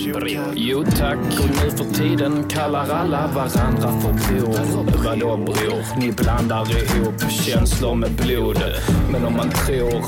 [0.54, 5.04] Jo tack, och nu för tiden kallar alla varandra för bror.
[5.04, 5.98] Vadå bror?
[5.98, 8.62] Ni blandar ihop känslor med blod.
[9.10, 10.04] Men om man tror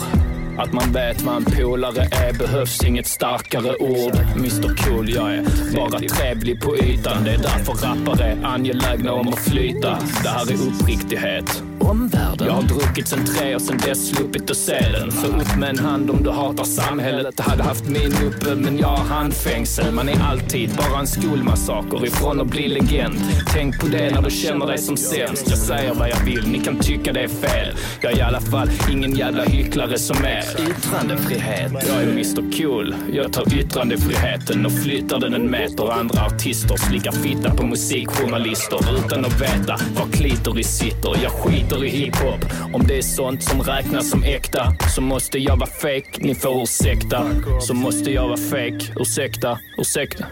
[0.58, 4.16] att man vet vad en polare är behövs inget starkare ord.
[4.36, 5.44] Mr Cool, jag är
[5.76, 7.24] bara trevlig på ytan.
[7.24, 9.98] Det är därför rappare är angelägna om att flyta.
[10.22, 11.62] Det här är uppriktighet.
[11.80, 12.46] Omvärlden.
[12.46, 15.12] Jag har druckit sen tre och sen dess sluppit att se den.
[15.12, 17.40] Så upp med en hand om du hatar samhället.
[17.40, 19.94] Hade haft min uppe men jag har handfängsel.
[19.94, 23.14] Man är alltid bara en skolmassaker ifrån att bli legend.
[23.52, 25.50] Tänk på det när du känner dig som sämst.
[25.50, 27.74] Jag säger vad jag vill, ni kan tycka det är fel.
[28.00, 30.44] Jag är i alla fall ingen jävla hycklare som er.
[30.70, 31.72] Yttrandefrihet.
[31.88, 32.94] Jag är Mr Cool.
[33.12, 35.92] Jag tar yttrandefriheten och flyttar den en meter.
[35.92, 41.16] Andra artister slickar fitta på musikjournalister utan att veta var klitoris sitter.
[41.22, 42.44] Jag skiter i hiphop.
[42.72, 46.18] Om det är sånt som räknas som äkta så måste jag vara fake.
[46.18, 47.26] Ni får ursäkta.
[47.60, 48.80] Så måste jag vara fake.
[48.96, 50.24] Ursäkta, ursäkta.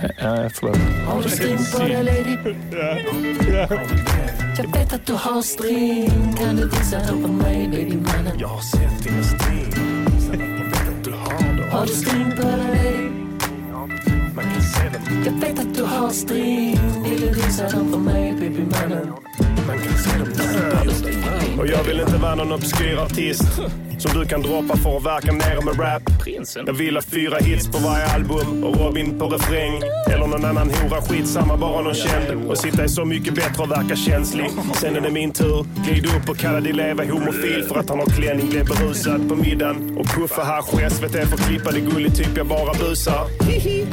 [0.00, 0.76] Ja, förlåt.
[1.06, 2.36] Har du string på dig lady?
[4.58, 6.34] Jag vet att du har string.
[6.38, 8.38] Kan du visa den för mig baby mannen?
[8.38, 9.70] Jag har sett dina string.
[11.04, 11.68] Du har dem.
[11.70, 13.08] Har du string på dig lady?
[14.34, 15.24] Man kan se dem.
[15.24, 16.78] Jag vet att du har string.
[17.04, 19.12] Vill du visa den för mig baby mannen?
[19.66, 21.60] Man kan se dem där.
[21.60, 23.60] Och jag vill inte vara någon obskyr artist
[23.98, 26.02] som du kan droppa för att verka nere med rap.
[26.66, 29.82] Jag vill ha fyra hits på varje album och Robin på refräng.
[30.12, 32.50] Eller någon annan hora, skitsamma, bara någon känd.
[32.50, 34.50] Och sitta är så mycket bättre och verka känslig.
[34.74, 35.66] Sen är det min tur.
[35.86, 38.48] Glid upp och kalla din leva homofil för att han har klänning.
[38.48, 42.46] Blev berusad på middagen och puffa hasch i SVT för klippa det gullig typ jag
[42.46, 43.26] bara busar.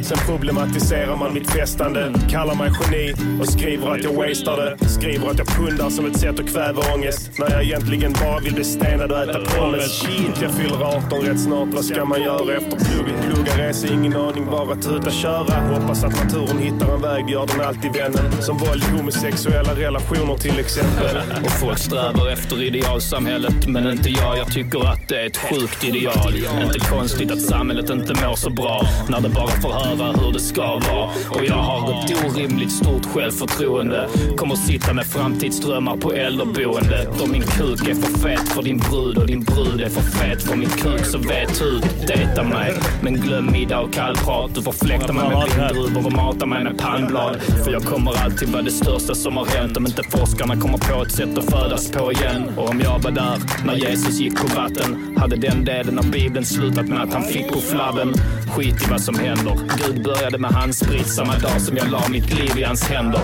[0.02, 2.12] Sen problematiserar man mitt festande.
[2.30, 4.88] Kallar mig geni och skriver att jag wastar det.
[4.88, 7.30] Skriver att jag pundar som ett sätt att kväva ångest.
[7.38, 10.02] När jag egentligen bara vill bli stenad och äta pommes.
[10.02, 11.68] Shit, jag fyller 18 rätt snart.
[11.72, 13.22] Vad ska man göra efter plugget?
[13.22, 14.46] Plugga, resa, ingen aning.
[14.50, 15.54] Bara tuta, köra.
[15.74, 17.30] Hoppas att naturen hittar en väg.
[17.30, 18.32] Gör den alltid vännen.
[18.42, 21.16] Som våld i homosexuella relationer till exempel.
[21.44, 24.38] Och folk strävar efter idealsamhället, men inte jag.
[24.38, 26.34] Jag tycker att det är ett sjukt ideal.
[26.62, 30.40] Inte konstigt att samhället inte mår så bra när det bara får höra hur det
[30.40, 31.04] ska vara.
[31.30, 34.08] Och jag har ett orimligt stort självförtroende.
[34.36, 37.20] Kommer sitta med framtidsdrömmar på äldreboendet.
[37.20, 40.42] Och min kuk är för fet för din brud och din brud är för fet
[40.42, 41.04] för min kuk.
[41.04, 42.74] Så vet hur, dejta mig.
[43.02, 44.54] Men glöm middag och kallprat.
[44.54, 47.40] Du får fläkta mig med vindruvor och mata mig med pannblad.
[47.64, 51.02] För jag kommer alltid vara det största som har hänt om inte forskarna kommer på
[51.02, 52.42] ett sätt att födas på igen.
[52.56, 56.44] Och om jag var där när Jesus gick på vatten hade den delen av Bibeln
[56.44, 58.14] slutat med att han fick på flabben.
[58.56, 59.56] Skit i vad som händer.
[59.86, 63.18] Gud började med handsprit samma dag som jag la mitt liv i hans händer.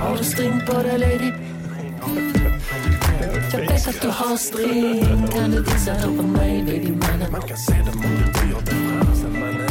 [0.00, 1.32] Har du string på dig lady?
[3.52, 5.26] Jag vet att du har string.
[5.32, 7.32] Kan du visa den för mig baby mannen?
[7.32, 9.40] Man kan se dem om du fram.
[9.40, 9.70] mannen.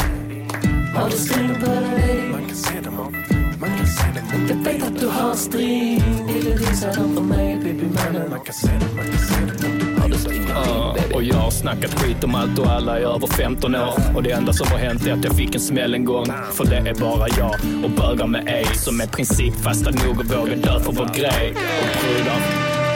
[0.95, 2.31] Har du string på dig lady?
[2.31, 3.13] Man kan se dem om,
[3.59, 6.03] man kan se dem om Jag vet att du har string.
[6.27, 8.29] Vill du visa den för mig baby mannen?
[8.29, 9.80] Man kan se dem, man kan se dem om
[10.11, 13.27] du string på Ja, och jag har snackat skit om allt och alla i över
[13.27, 13.93] 15 år.
[14.15, 16.25] Och det enda som har hänt är att jag fick en smäll en gång.
[16.53, 20.55] För det är bara jag och bögar med aids som är principfasta nog och vågar
[20.55, 21.53] dö för vår grej.
[21.81, 22.41] Och brudar,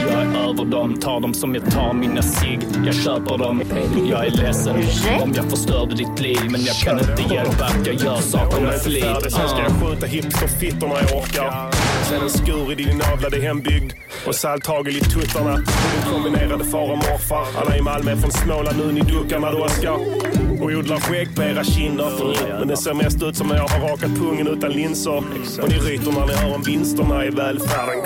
[0.01, 2.59] jag är över dem, tar dem som jag tar mina cigg.
[2.85, 3.63] Jag köper dem.
[4.09, 4.75] Jag är ledsen
[5.21, 8.81] om jag förstörde ditt liv, men jag kan inte hjälpa att jag gör saker med
[8.81, 9.21] flit.
[9.21, 11.84] Sen ska jag skjuta hipsterfittorna jag orkar.
[12.09, 13.93] Sen en skur i din avlade hembygd.
[14.27, 15.53] Och salthagel i tuttarna.
[15.53, 15.59] Och
[15.93, 17.47] din kombinerade far och morfar.
[17.61, 21.43] Alla i Malmö är från Småland, nu ni duckar när du Oskar odlar skägg på
[21.43, 22.11] era kinder.
[22.59, 25.17] Men det ser mest ut som när jag har rakat pungen utan linser.
[25.61, 27.99] Och ni ryter när ni hör om vinsterna i välfärden.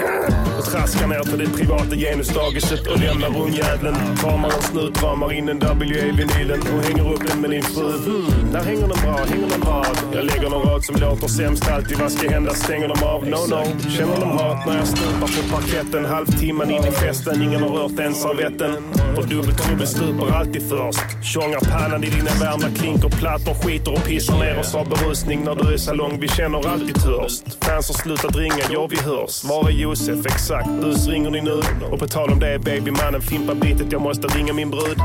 [0.58, 3.96] Och traskar ner till det privata genusdagiset och lämnar ungjäveln.
[4.18, 7.92] Kramar en snut, ramar in en WA-vinylen och hänger upp den med din fru.
[7.92, 9.86] Hmm, där hänger den bra, hänger den bra.
[10.14, 11.98] Jag lägger någon rad som låter sämst alltid.
[11.98, 12.54] Vad ska hända?
[12.54, 13.28] Stänger de av?
[13.28, 13.90] No, no.
[13.90, 16.06] Känner de hat när jag stupar på parketten.
[16.06, 18.72] Halvtimman in i festen, ingen har rört ens servetten.
[19.18, 21.24] Och dubbeltrubbel stupar alltid först.
[21.34, 23.54] Tjongar pannan i dina värmda klinkerplattor.
[23.54, 26.18] Skiter och pissar ner oss av berusning när du är salong.
[26.20, 27.64] Vi känner alltid törst.
[27.64, 29.44] Fans har slutat ringa, ja vi hörs.
[29.44, 30.26] Var är Josef?
[30.26, 31.62] Exakt, bus ringer ni nu.
[31.92, 33.92] Och på tal om det, babymannen fimpar bitet.
[33.92, 34.98] Jag måste ringa min brud.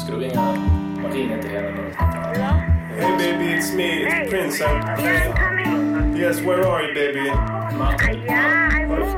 [0.00, 0.52] Ska du ringa?
[1.12, 1.72] Ring inte henne.
[2.98, 4.64] Hey baby, it's me, it's Prince.
[4.64, 6.16] I'm...
[6.16, 7.30] Yes, where are you baby?
[7.78, 8.22] Martin.
[8.24, 9.14] Yeah, I moved.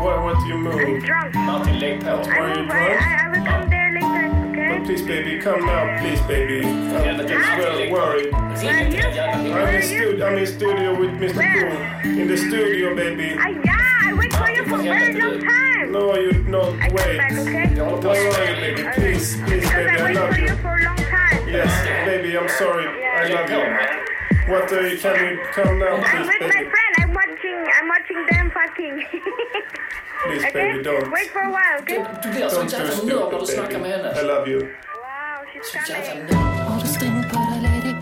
[0.00, 0.74] What, what do you move?
[0.74, 1.34] I'm drunk.
[1.34, 2.06] Martin, lägg på.
[2.06, 3.00] Where are you I, drunk?
[3.00, 3.67] I, I will
[4.86, 4.86] come there later, okay?
[4.86, 6.66] But please baby, come now, please baby.
[6.66, 8.32] I'm just well worried.
[8.32, 9.02] Where are you?
[9.50, 11.36] I'm in, are stu- I'm in studio with Mr.
[11.36, 12.02] Where?
[12.02, 12.18] Cool.
[12.18, 13.36] In the studio, baby.
[13.38, 15.92] I, yeah, I wait for you for a very long time.
[15.92, 16.96] No, you no I wait.
[16.96, 17.74] come back, okay?
[17.74, 18.88] Where are you, baby?
[18.94, 20.46] Please, please, Because baby, I I wait love for you.
[20.48, 21.48] you for a long time.
[21.48, 22.86] Yes, baby, I'm sorry.
[23.04, 24.52] I love you.
[24.52, 24.98] What are you?
[24.98, 26.70] Can you come now, I'm please, with my baby?
[27.48, 27.68] Friend.
[27.80, 28.16] I'm watching.
[28.16, 28.96] I'm watching them fucking.
[30.26, 30.52] Please, okay?
[30.72, 31.10] baby, don't.
[31.12, 31.98] Wait for a while, okay?
[32.22, 34.08] Du blir så Don't jävla do nörd när du stupid, snackar med baby.
[34.08, 34.20] henne.
[34.20, 34.60] I love you.
[34.60, 34.68] Wow,
[35.52, 36.24] she's Så jävla coming.
[36.24, 36.68] nörd.
[36.68, 37.94] Har du string på dig lady?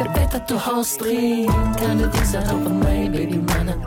[0.00, 1.48] Jag vet att du har string.
[1.78, 3.80] Kan du visa den för mig babymannen?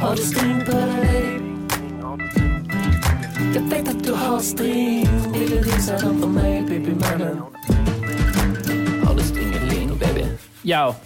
[0.00, 1.40] Har du string på dig lady?
[3.54, 5.08] Jag vet att du har string.
[5.32, 7.38] Vill du visa den för mig babymannen?
[7.38, 7.50] Har
[10.62, 10.96] Ja.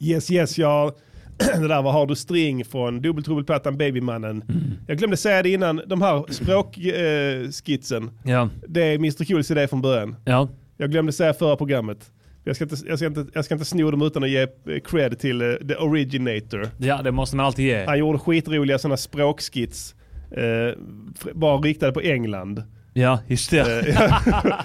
[0.00, 0.92] Yes, yes, ja.
[1.38, 4.44] Det där var Har du string från dubbeltrubbelplattan Babymannen.
[4.86, 8.10] Jag glömde säga det innan, de här språkskitsen.
[8.24, 8.48] Ja.
[8.68, 9.24] Det är Mr.
[9.24, 10.16] Cools idé från början.
[10.24, 10.48] Ja.
[10.76, 12.10] Jag glömde säga förra programmet.
[12.44, 14.48] Jag ska, inte, jag, ska inte, jag ska inte sno dem utan att ge eh,
[14.84, 16.68] cred till eh, the originator.
[16.78, 17.84] Ja, det måste man alltid ge.
[17.84, 19.94] Han gjorde skitroliga sådana språkskits.
[20.30, 22.62] Eh, fr- bara riktade på England.
[22.92, 23.84] Ja, just det.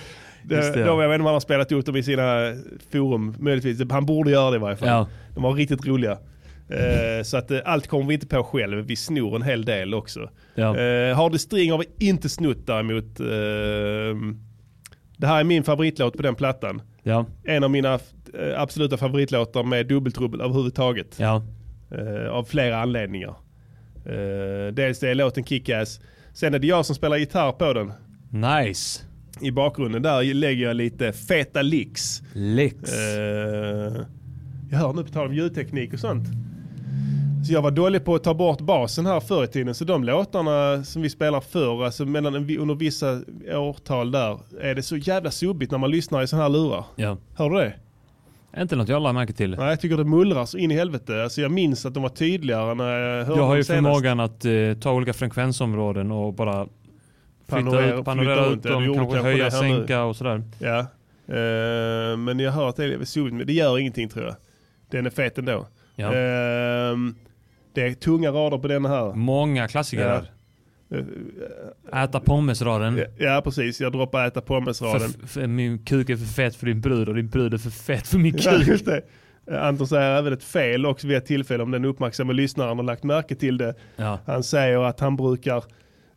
[0.52, 0.84] Eh, det.
[0.84, 2.54] Då, jag vet inte om han har spelat upp dem i sina
[2.92, 3.92] forum, möjligtvis.
[3.92, 4.88] Han borde göra det i varje fall.
[4.88, 5.08] Ja.
[5.34, 6.18] De var riktigt roliga.
[6.70, 9.94] Eh, så att eh, allt kommer vi inte på själv, vi snor en hel del
[9.94, 10.30] också.
[10.56, 10.78] Ja.
[10.78, 13.20] Eh, har du string har vi inte snott däremot.
[13.20, 13.26] Eh,
[15.18, 16.82] det här är min favoritlåt på den plattan.
[17.04, 17.26] Ja.
[17.44, 21.20] En av mina eh, absoluta favoritlåtar med dubbeltrubbel överhuvudtaget.
[21.20, 21.44] Ja.
[21.92, 23.36] Eh, av flera anledningar.
[24.06, 26.02] Eh, dels är låten Kick-Ass.
[26.34, 27.94] Sen är det jag som spelar gitarr på den.
[28.30, 29.04] Nice.
[29.42, 32.22] I bakgrunden där lägger jag lite feta licks.
[32.34, 32.94] Licks.
[32.94, 33.94] Eh,
[34.72, 36.28] jag hör nu på tal om ljudteknik och sånt.
[37.48, 39.76] Så jag var dålig på att ta bort basen här förr i tiden.
[39.76, 43.22] Så de låtarna som vi spelar förr, alltså mellan under vissa
[43.54, 46.84] årtal där, är det så jävla subbigt när man lyssnar i sådana här lurar.
[46.96, 47.18] Ja.
[47.36, 47.74] Hör du det?
[48.62, 49.56] Inte något jag la märke till.
[49.60, 51.24] Nej, jag tycker det mullrar så in i helvete.
[51.24, 53.84] Alltså jag minns att de var tydligare när jag hörde Jag har ju senast.
[53.84, 56.68] förmågan att eh, ta olika frekvensområden och bara
[57.48, 60.44] flytta Panorera- ut, panorera flytta ut dem, kanske höja, sänka och sådär.
[60.60, 60.86] Ja,
[61.28, 64.36] Eh, men jag hör att det men det gör ingenting tror jag.
[64.92, 65.68] Den är fet ändå.
[65.96, 66.14] Ja.
[66.14, 67.16] Ehm,
[67.74, 69.14] det är tunga rader på den här.
[69.14, 70.22] Många klassiker Ja.
[70.90, 72.04] där.
[72.04, 73.00] Äta pommesraden.
[73.18, 73.82] Ja, precis.
[73.82, 75.56] Jag droppar äta pommesraden.
[75.56, 78.18] Min kuk är för fet för din brud och din brud är för fet för
[78.18, 78.88] min Ja, kuk.
[78.88, 82.84] Eh, Anton säger även ett fel också vid ett tillfälle om den uppmärksamma lyssnaren har
[82.84, 83.76] lagt märke till det.
[83.96, 84.20] Ja.
[84.26, 85.64] Han säger att han brukar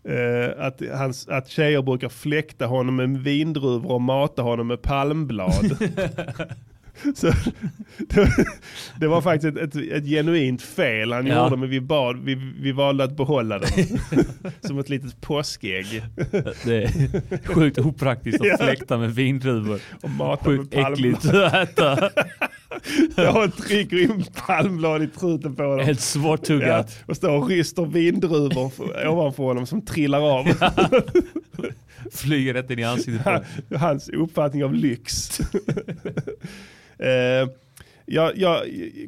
[0.08, 5.76] eh, att, hans, att tjejer brukar fläkta honom med vindruvor och mata honom med palmblad.
[7.14, 7.26] Så,
[7.96, 8.30] det,
[9.00, 11.44] det var faktiskt ett, ett, ett genuint fel han Ja.
[11.44, 13.68] gjorde men vi, bad, vi, vi valde att behålla den.
[14.60, 16.02] Som ett litet påskägg.
[16.64, 19.80] Det är sjukt opraktiskt att fläkta med vindruvor.
[20.02, 21.44] Och mata Sjukt med äckligt palmblad.
[21.44, 22.10] att äta.
[23.16, 25.78] Jag har trycker in palmblad i truten på dem.
[25.80, 26.96] Helt svårtuggat.
[26.98, 28.72] Ja, och står och ryster vindruvor
[29.08, 30.44] ovanför honom som trillar av.
[32.12, 33.44] Flyger rätt in i ansiktet på Han-
[33.80, 35.40] Hans uppfattning av lyx.
[36.98, 37.48] eh,
[38.06, 38.60] jag, jag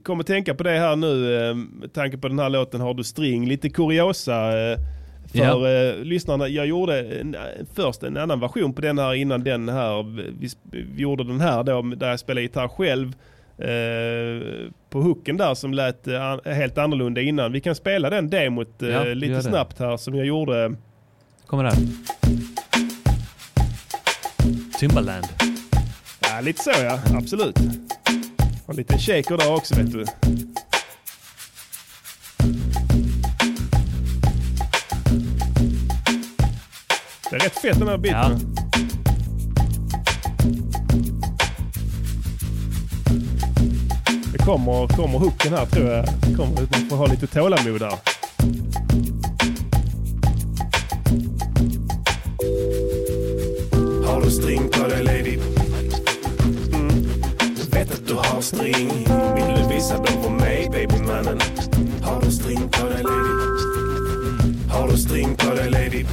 [0.05, 3.05] kommer tänka på det här nu eh, med tanke på den här låten Har du
[3.05, 3.49] string.
[3.49, 4.35] Lite kuriosa
[4.73, 4.79] eh,
[5.33, 5.69] för Ja.
[5.69, 6.49] eh, lyssnarna.
[6.49, 7.37] Jag gjorde en,
[7.75, 10.03] först en annan version på den här innan den här.
[10.41, 13.13] Vi, vi gjorde den här då där jag spelade gitarr själv.
[13.61, 17.53] Eh, på hooken där som lät eh, an- helt annorlunda innan.
[17.53, 20.75] Vi kan spela den demot eh, Ja, lite snabbt här som jag gjorde.
[21.47, 21.75] Kommer här.
[24.79, 25.27] Timbaland.
[26.21, 26.99] Ja, lite så ja.
[27.15, 27.57] Absolut.
[28.67, 30.05] Och lite shaker där också vet du.
[37.31, 38.55] Det är rätt fett den här biten.
[40.39, 40.80] Det
[44.51, 46.05] kommer, kommer hooken här tror jag.
[46.37, 47.99] Kommer, man får ha lite tålamod där.
[54.07, 55.39] Har du string på dig lady?
[56.73, 57.05] Mm.
[57.57, 58.89] Du vet att du har string.
[59.35, 61.41] Vill du visa dem på mig babymannen?
[62.03, 63.35] Har du string på dig lady?
[64.71, 66.05] Har du string på dig lady?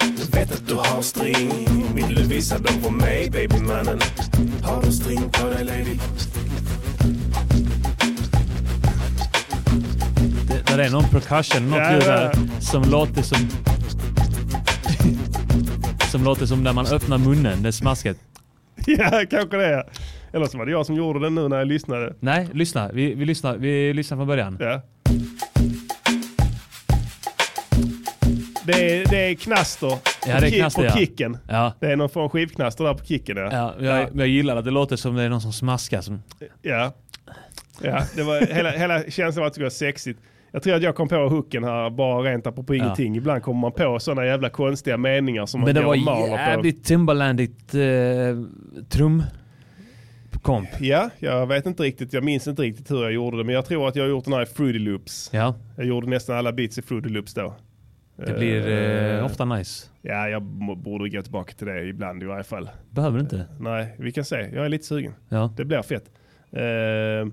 [0.00, 1.68] Du vet att du har string.
[1.94, 4.00] Vill du visa dem på mig babymannen?
[4.62, 5.98] Har du string på dig lady?
[10.76, 12.06] Det, där är någon percussion, något Ja, ljud ja.
[12.06, 13.38] där som låter som...
[16.10, 18.16] som låter som när man öppnar munnen, det smasket.
[18.86, 19.66] Ja, kanske det.
[19.66, 19.84] är.
[20.32, 22.14] Eller så var det jag som gjorde den nu när jag lyssnade.
[22.20, 22.90] Nej, lyssna.
[22.92, 24.56] Vi, vi, lyssnar, vi lyssnar från början.
[24.60, 24.82] Ja.
[28.64, 29.88] Det är, det är knaster,
[30.26, 30.96] Ja, på, det är knaster, på ja.
[30.96, 31.38] kicken.
[31.48, 31.72] Ja.
[31.80, 33.36] Det är någon form av skivknaster där på kicken.
[33.36, 33.50] Ja.
[33.52, 36.00] Ja, jag, jag gillar att det låter som det är någon som smaskar.
[36.00, 36.22] Som,
[36.62, 36.92] Ja,
[37.80, 40.20] ja det var, hela, hela känslan var att det skulle vara sexigt.
[40.54, 42.84] Jag tror att jag kom på hooken här bara rent apropå Ja.
[42.84, 43.16] ingenting.
[43.16, 47.74] Ibland kommer man på sådana jävla konstiga meningar som man men det var jävligt Timberlandigt
[47.74, 47.80] eh,
[48.88, 49.22] trum
[50.42, 50.68] komp.
[50.80, 52.12] Ja, jag vet inte riktigt.
[52.12, 53.44] Jag minns inte riktigt hur jag gjorde det.
[53.44, 55.30] Men jag tror att jag har gjort den här i Fruity Loops.
[55.32, 55.54] Ja.
[55.76, 57.54] Jag gjorde nästan alla beats i Fruity Loops då.
[58.16, 59.88] Det blir eh, Eh, ofta nice.
[60.02, 62.70] Ja, jag borde gå tillbaka till det ibland i varje fall.
[62.90, 63.46] Behöver inte.
[63.60, 64.36] Nej, vi kan se.
[64.54, 65.12] Jag är lite sugen.
[65.28, 65.52] Ja.
[65.56, 66.04] Det blir fett.
[66.52, 67.32] Eh,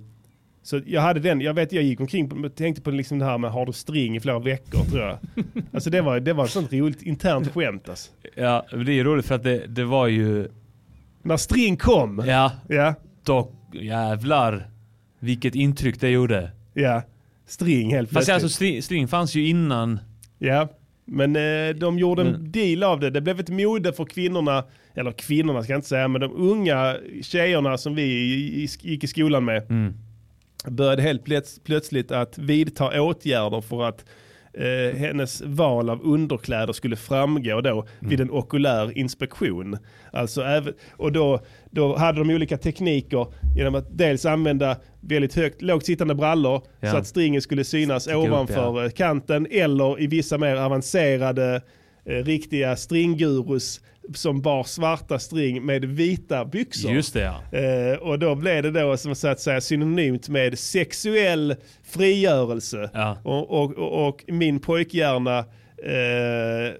[0.63, 3.38] så jag hade den, jag vet jag gick omkring på, tänkte på liksom det här
[3.38, 5.17] med har du string i flera veckor tror jag.
[5.73, 8.11] alltså det var, det var ett sånt roligt internt skämt alltså.
[8.35, 10.47] Ja, det är ju roligt för att det, det var ju...
[11.23, 12.23] När string kom.
[12.27, 12.51] Ja.
[12.69, 12.93] Ja.
[13.23, 14.69] Då jävlar
[15.19, 16.51] vilket intryck det gjorde.
[16.73, 17.01] Ja.
[17.47, 18.33] String helt Fast plötsligt.
[18.33, 19.99] alltså string, string fanns ju innan.
[20.39, 20.67] Ja,
[21.05, 23.09] men eh, de gjorde en Men- deal av det.
[23.09, 24.63] Det blev ett mode för kvinnorna,
[24.95, 28.03] eller kvinnorna ska jag inte säga, men de unga tjejerna som vi
[28.81, 29.93] gick i skolan med Mm.
[30.67, 34.05] Började helt plöts- plötsligt att vidta åtgärder för att
[34.53, 38.21] eh, hennes val av underkläder skulle framgå då vid Mm.
[38.21, 39.77] en okulär inspektion.
[40.13, 40.43] Alltså
[40.91, 41.39] och då,
[41.71, 43.27] då hade de olika tekniker
[43.57, 46.91] genom att dels använda väldigt högt, lågt sittande brallor Ja.
[46.91, 48.85] så att stringen skulle synas Sticka upp, ovanför ja.
[48.85, 51.61] eh, kanten eller i vissa mer avancerade
[52.05, 53.81] eh, riktiga stringgurus
[54.14, 56.91] som bar svarta string med vita byxor.
[56.91, 57.19] Just det
[57.52, 57.57] ja.
[57.60, 62.90] Eh, och då blev det då som så att säga synonymt med sexuell frigörelse.
[63.23, 65.38] Och, och, och, och min pojkhjärna
[65.84, 66.73] eh,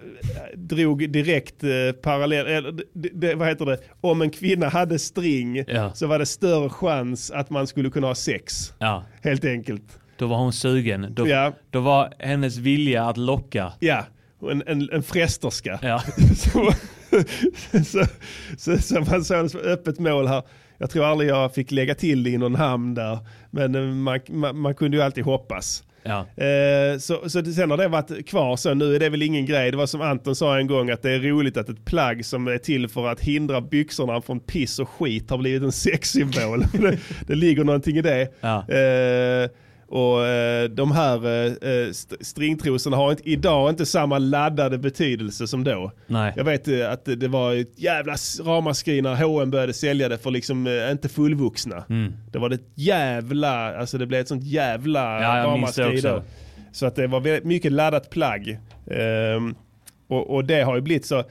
[0.56, 1.70] drog direkt eh,
[2.04, 5.94] parallell, eller, det, det, vad heter det, om en kvinna hade string Ja.
[5.94, 8.74] så var det större chans att man skulle kunna ha sex.
[8.80, 9.04] Ja.
[9.24, 10.00] Helt enkelt.
[10.18, 11.08] Då var hon sugen.
[11.12, 11.54] Då, Ja.
[11.70, 13.74] då var hennes vilja att locka.
[13.80, 14.06] Ja,
[14.52, 15.80] en, en, en fresterska.
[15.82, 16.04] Ja.
[17.86, 18.06] så,
[18.58, 20.44] så, så, man såg det som öppet mål här.
[20.78, 23.20] Jag tror aldrig jag fick lägga till det i någon hamn där.
[23.52, 25.84] Men eh, man, man, man kunde ju alltid hoppas.
[26.04, 26.44] Ja.
[26.44, 29.46] Eh, så, så det, sen har det varit kvar så nu är det väl ingen
[29.46, 29.72] grej.
[29.72, 32.48] Det var som Anton sa en gång att det är roligt att ett plagg som
[32.48, 36.66] är till för att hindra byxorna från piss och skit har blivit en sexsymbol.
[36.74, 36.98] det,
[37.28, 38.28] det ligger någonting i det.
[38.42, 38.70] Ja.
[38.70, 39.50] Eh,
[39.92, 45.64] och eh, de här eh, st- stringtrosorna har inte, idag inte samma laddade betydelse som
[45.64, 45.92] då.
[46.08, 46.34] Nej.
[46.36, 48.14] Jag vet eh, att det- var ett jävla
[48.44, 51.84] ramaskri när H&M började sälja det för liksom eh, inte fullvuxna.
[51.90, 52.14] Mm.
[52.32, 56.24] Det var det ett jävla, alltså det blev ett sånt jävla Ja, ramaskri då.
[56.72, 58.60] Så att det var väldigt mycket laddat plagg.
[58.92, 59.56] Ehm,
[60.08, 61.24] och, och det har ju blivit så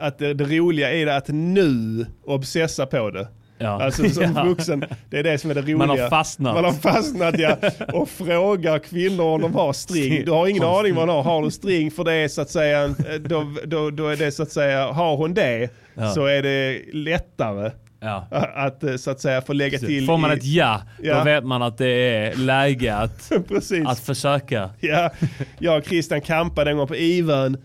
[0.00, 3.28] att det, det roliga är det att nu obsessa på det.
[3.62, 3.82] Ja.
[3.82, 4.44] Alltså som Ja.
[4.44, 5.76] vuxen, det är det som är det roliga.
[5.76, 6.54] Man har fastnat.
[6.54, 7.56] Man har fastnat ja.
[7.92, 10.24] Och frågar kvinnor om de har string.
[10.24, 11.22] Du har ingen aning vad hon har.
[11.22, 12.96] Har du string för det är så att säga, en-
[13.28, 16.10] då, då, då är det så att säga, har hon det Ja.
[16.10, 17.70] så är det lättare
[18.02, 18.26] Ja.
[18.54, 20.06] att eh, så att säga få lägga till.
[20.06, 21.18] Får man i- ett ja, Ja.
[21.18, 23.86] då vet man att det är läge att, Precis.
[23.86, 24.70] att försöka.
[24.80, 25.10] Ja,
[25.58, 27.56] jag och Christian campade en gång på Ivön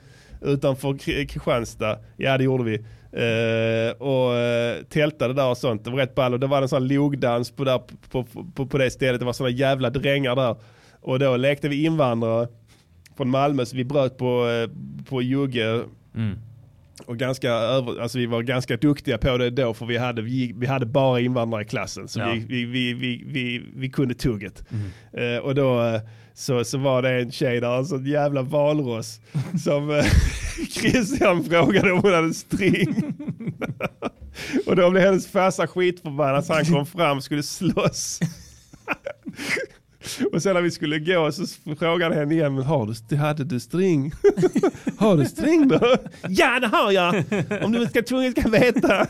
[0.41, 1.97] utanför Kristianstad.
[2.17, 2.85] Ja det gjorde vi.
[3.15, 5.83] Eh, och uh, tältade där och sånt.
[5.83, 7.81] Det var rätt ball och det var en sån logdans på, där,
[8.11, 8.23] på,
[8.55, 9.19] på, på det stället.
[9.19, 10.55] Det var såna jävla drängar där.
[11.01, 12.47] Och då lekte vi invandrare
[13.17, 14.69] från Malmö så vi bröt på, eh,
[15.09, 15.81] på jugge.
[16.15, 16.37] Mm.
[17.05, 20.53] Och ganska över, alltså vi var ganska duktiga på det då för vi hade, vi,
[20.57, 22.07] vi hade bara invandrare i klassen.
[22.07, 22.31] Så Ja.
[22.33, 24.63] vi, vi, vi, vi, vi, vi kunde tugget.
[24.71, 25.35] Mm.
[25.35, 25.99] Eh, och då
[26.37, 29.19] så, så var det en tjej där, alltså en sån jävla valross.
[29.63, 30.05] som eh,
[30.69, 33.13] Christian frågade om hon hade string.
[34.65, 38.19] och då blev hennes farsa skitförbannad så han kom fram och skulle slåss.
[40.33, 41.45] Och sen när vi skulle gå så
[41.79, 44.11] frågade henne igen, men har du, hade du string?
[44.97, 45.95] har du string då?
[46.27, 47.23] ja det har jag!
[47.63, 49.07] Om du ska tvungen ska veta.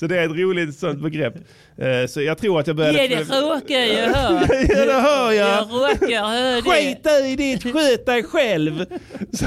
[0.00, 1.34] Så det är ett roligt sånt begrepp.
[1.78, 3.04] Eh, Så jag tror att jag började...
[3.04, 4.40] Ja, det råkar jag höra.
[4.68, 5.48] ja, det hör jag.
[5.50, 6.62] Jag råkar höra det.
[6.62, 8.84] Skit i ditt, sköt dig själv.
[9.32, 9.46] så,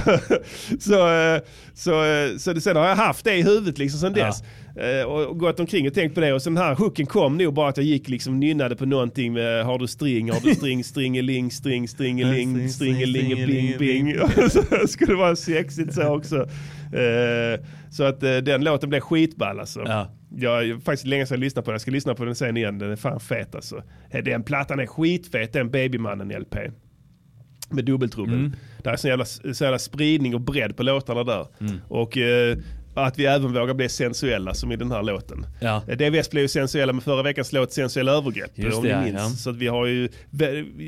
[0.80, 1.40] så, eh,
[1.76, 4.42] så, eh, så sen har jag haft det i huvudet liksom sen dess.
[4.42, 4.46] Eh,
[5.08, 7.70] Och gått omkring och tänkt på det och sen den här hooken kom nog bara
[7.70, 11.52] att jag gick liksom nynnade på någonting med har du string, har du string, stringeling,
[11.52, 14.14] string, stringeling, stringeling, bing, bing.
[14.50, 16.36] Så skulle det vara sexigt så också.
[16.94, 19.80] Eh, Så att eh, den låten blev skitball alltså.
[20.38, 21.74] Jag är faktiskt länge sedan jag lyssnade på den.
[21.76, 22.80] Jag ska lyssna på den sen igen.
[22.80, 23.84] Den är fan fet alltså.
[24.12, 26.56] Eh, Den plattan är skitfet, den Babymannen-LP.
[27.70, 28.34] Med dubbeltrubbel.
[28.36, 28.54] Mm.
[28.84, 31.48] Det är så jävla, så jävla spridning och bredd på låtarna där.
[31.60, 31.74] Mm.
[31.88, 32.58] Och eh,
[32.94, 35.46] att vi även vågar bli sensuella som i den här låten.
[35.60, 35.82] Ja.
[35.88, 38.52] Eh, DVS blev ju sensuella med förra veckans låt Sensuella övergrepp.
[38.56, 39.22] Just om det, ni minns.
[39.22, 39.30] ja.
[39.30, 40.10] Så att vi har ju,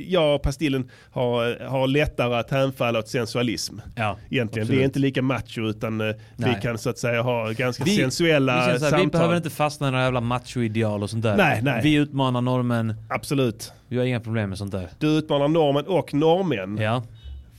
[0.08, 3.76] jag och Pastillen har, har lättare att hänfalla åt sensualism.
[3.96, 4.48] Ja, Egentligen.
[4.64, 4.70] absolut.
[4.70, 6.14] Vi är inte lika macho utan eh, vi
[6.46, 6.60] Nej.
[6.62, 9.10] kan så att säga ha ganska Vi- sensuella vi, här, vi samtal.
[9.10, 11.38] behöver inte fastna i några jävla machoideal och sånt där.
[11.38, 11.80] Nej, nej.
[11.84, 12.94] Vi utmanar normen.
[13.10, 13.72] Absolut.
[13.88, 14.90] Vi har inga problem med sånt där.
[15.00, 16.78] Du utmanar normen och normen.
[16.82, 17.04] Ja.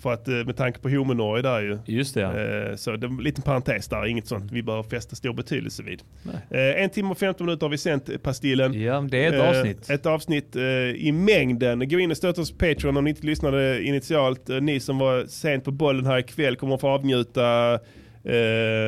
[0.06, 1.78] För att eh, med tanke på homo-Norge där ju.
[1.86, 2.40] Just det ja.
[2.40, 5.82] Eh, Så det är en liten parentes där, inget sånt vi bör fästa stor betydelse
[5.82, 6.02] vid.
[6.50, 8.80] Eh, En timme och 15 minuter har vi sänt Pastillen.
[8.82, 9.90] Ja, det är ett avsnitt.
[9.90, 10.56] Ett avsnitt
[10.96, 11.88] i mängden.
[11.88, 14.48] Gå in och stötta oss på Patreon om ni inte lyssnade initialt.
[14.60, 17.78] Ni som var sent på bollen här ikväll kommer att få avnjuta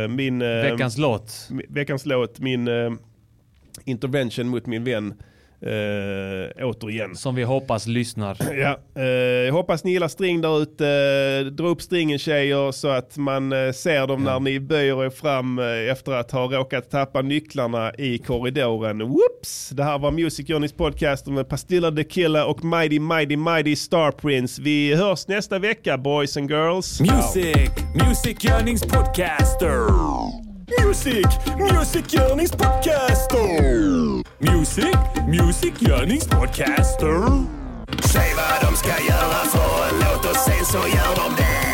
[0.09, 0.39] min...
[0.39, 1.49] Veckans låt.
[1.69, 2.69] Veckans låt, min
[3.85, 5.15] intervention mot min vän.
[5.62, 7.16] Eh, återigen.
[7.16, 8.36] Som vi hoppas lyssnar.
[8.59, 11.51] Ja, eh, jag hoppas ni gillar string där ute.
[11.51, 15.59] Dra upp stringen tjejer så att man eh, ser dem när ni böjer er fram
[15.59, 18.98] eh, efter att ha råkat tappa nycklarna i korridoren.
[18.98, 19.70] Whoops!
[19.70, 24.10] Det här var Music Journeys podcast med Pastilla the Killer och Mighty Mighty Mighty Star
[24.10, 24.62] Prince.
[24.62, 27.01] Vi hörs nästa vecka boys and girls.
[27.01, 27.70] Music,
[28.06, 30.48] Music Yearnings Podcaster.
[30.77, 31.24] Music,
[31.57, 34.23] Music Yearnings Podcaster.
[34.39, 34.97] Music,
[35.27, 37.45] Music Yearnings Podcaster.
[38.05, 41.68] Säg vad de ska göra för en låt och sen så gör de det.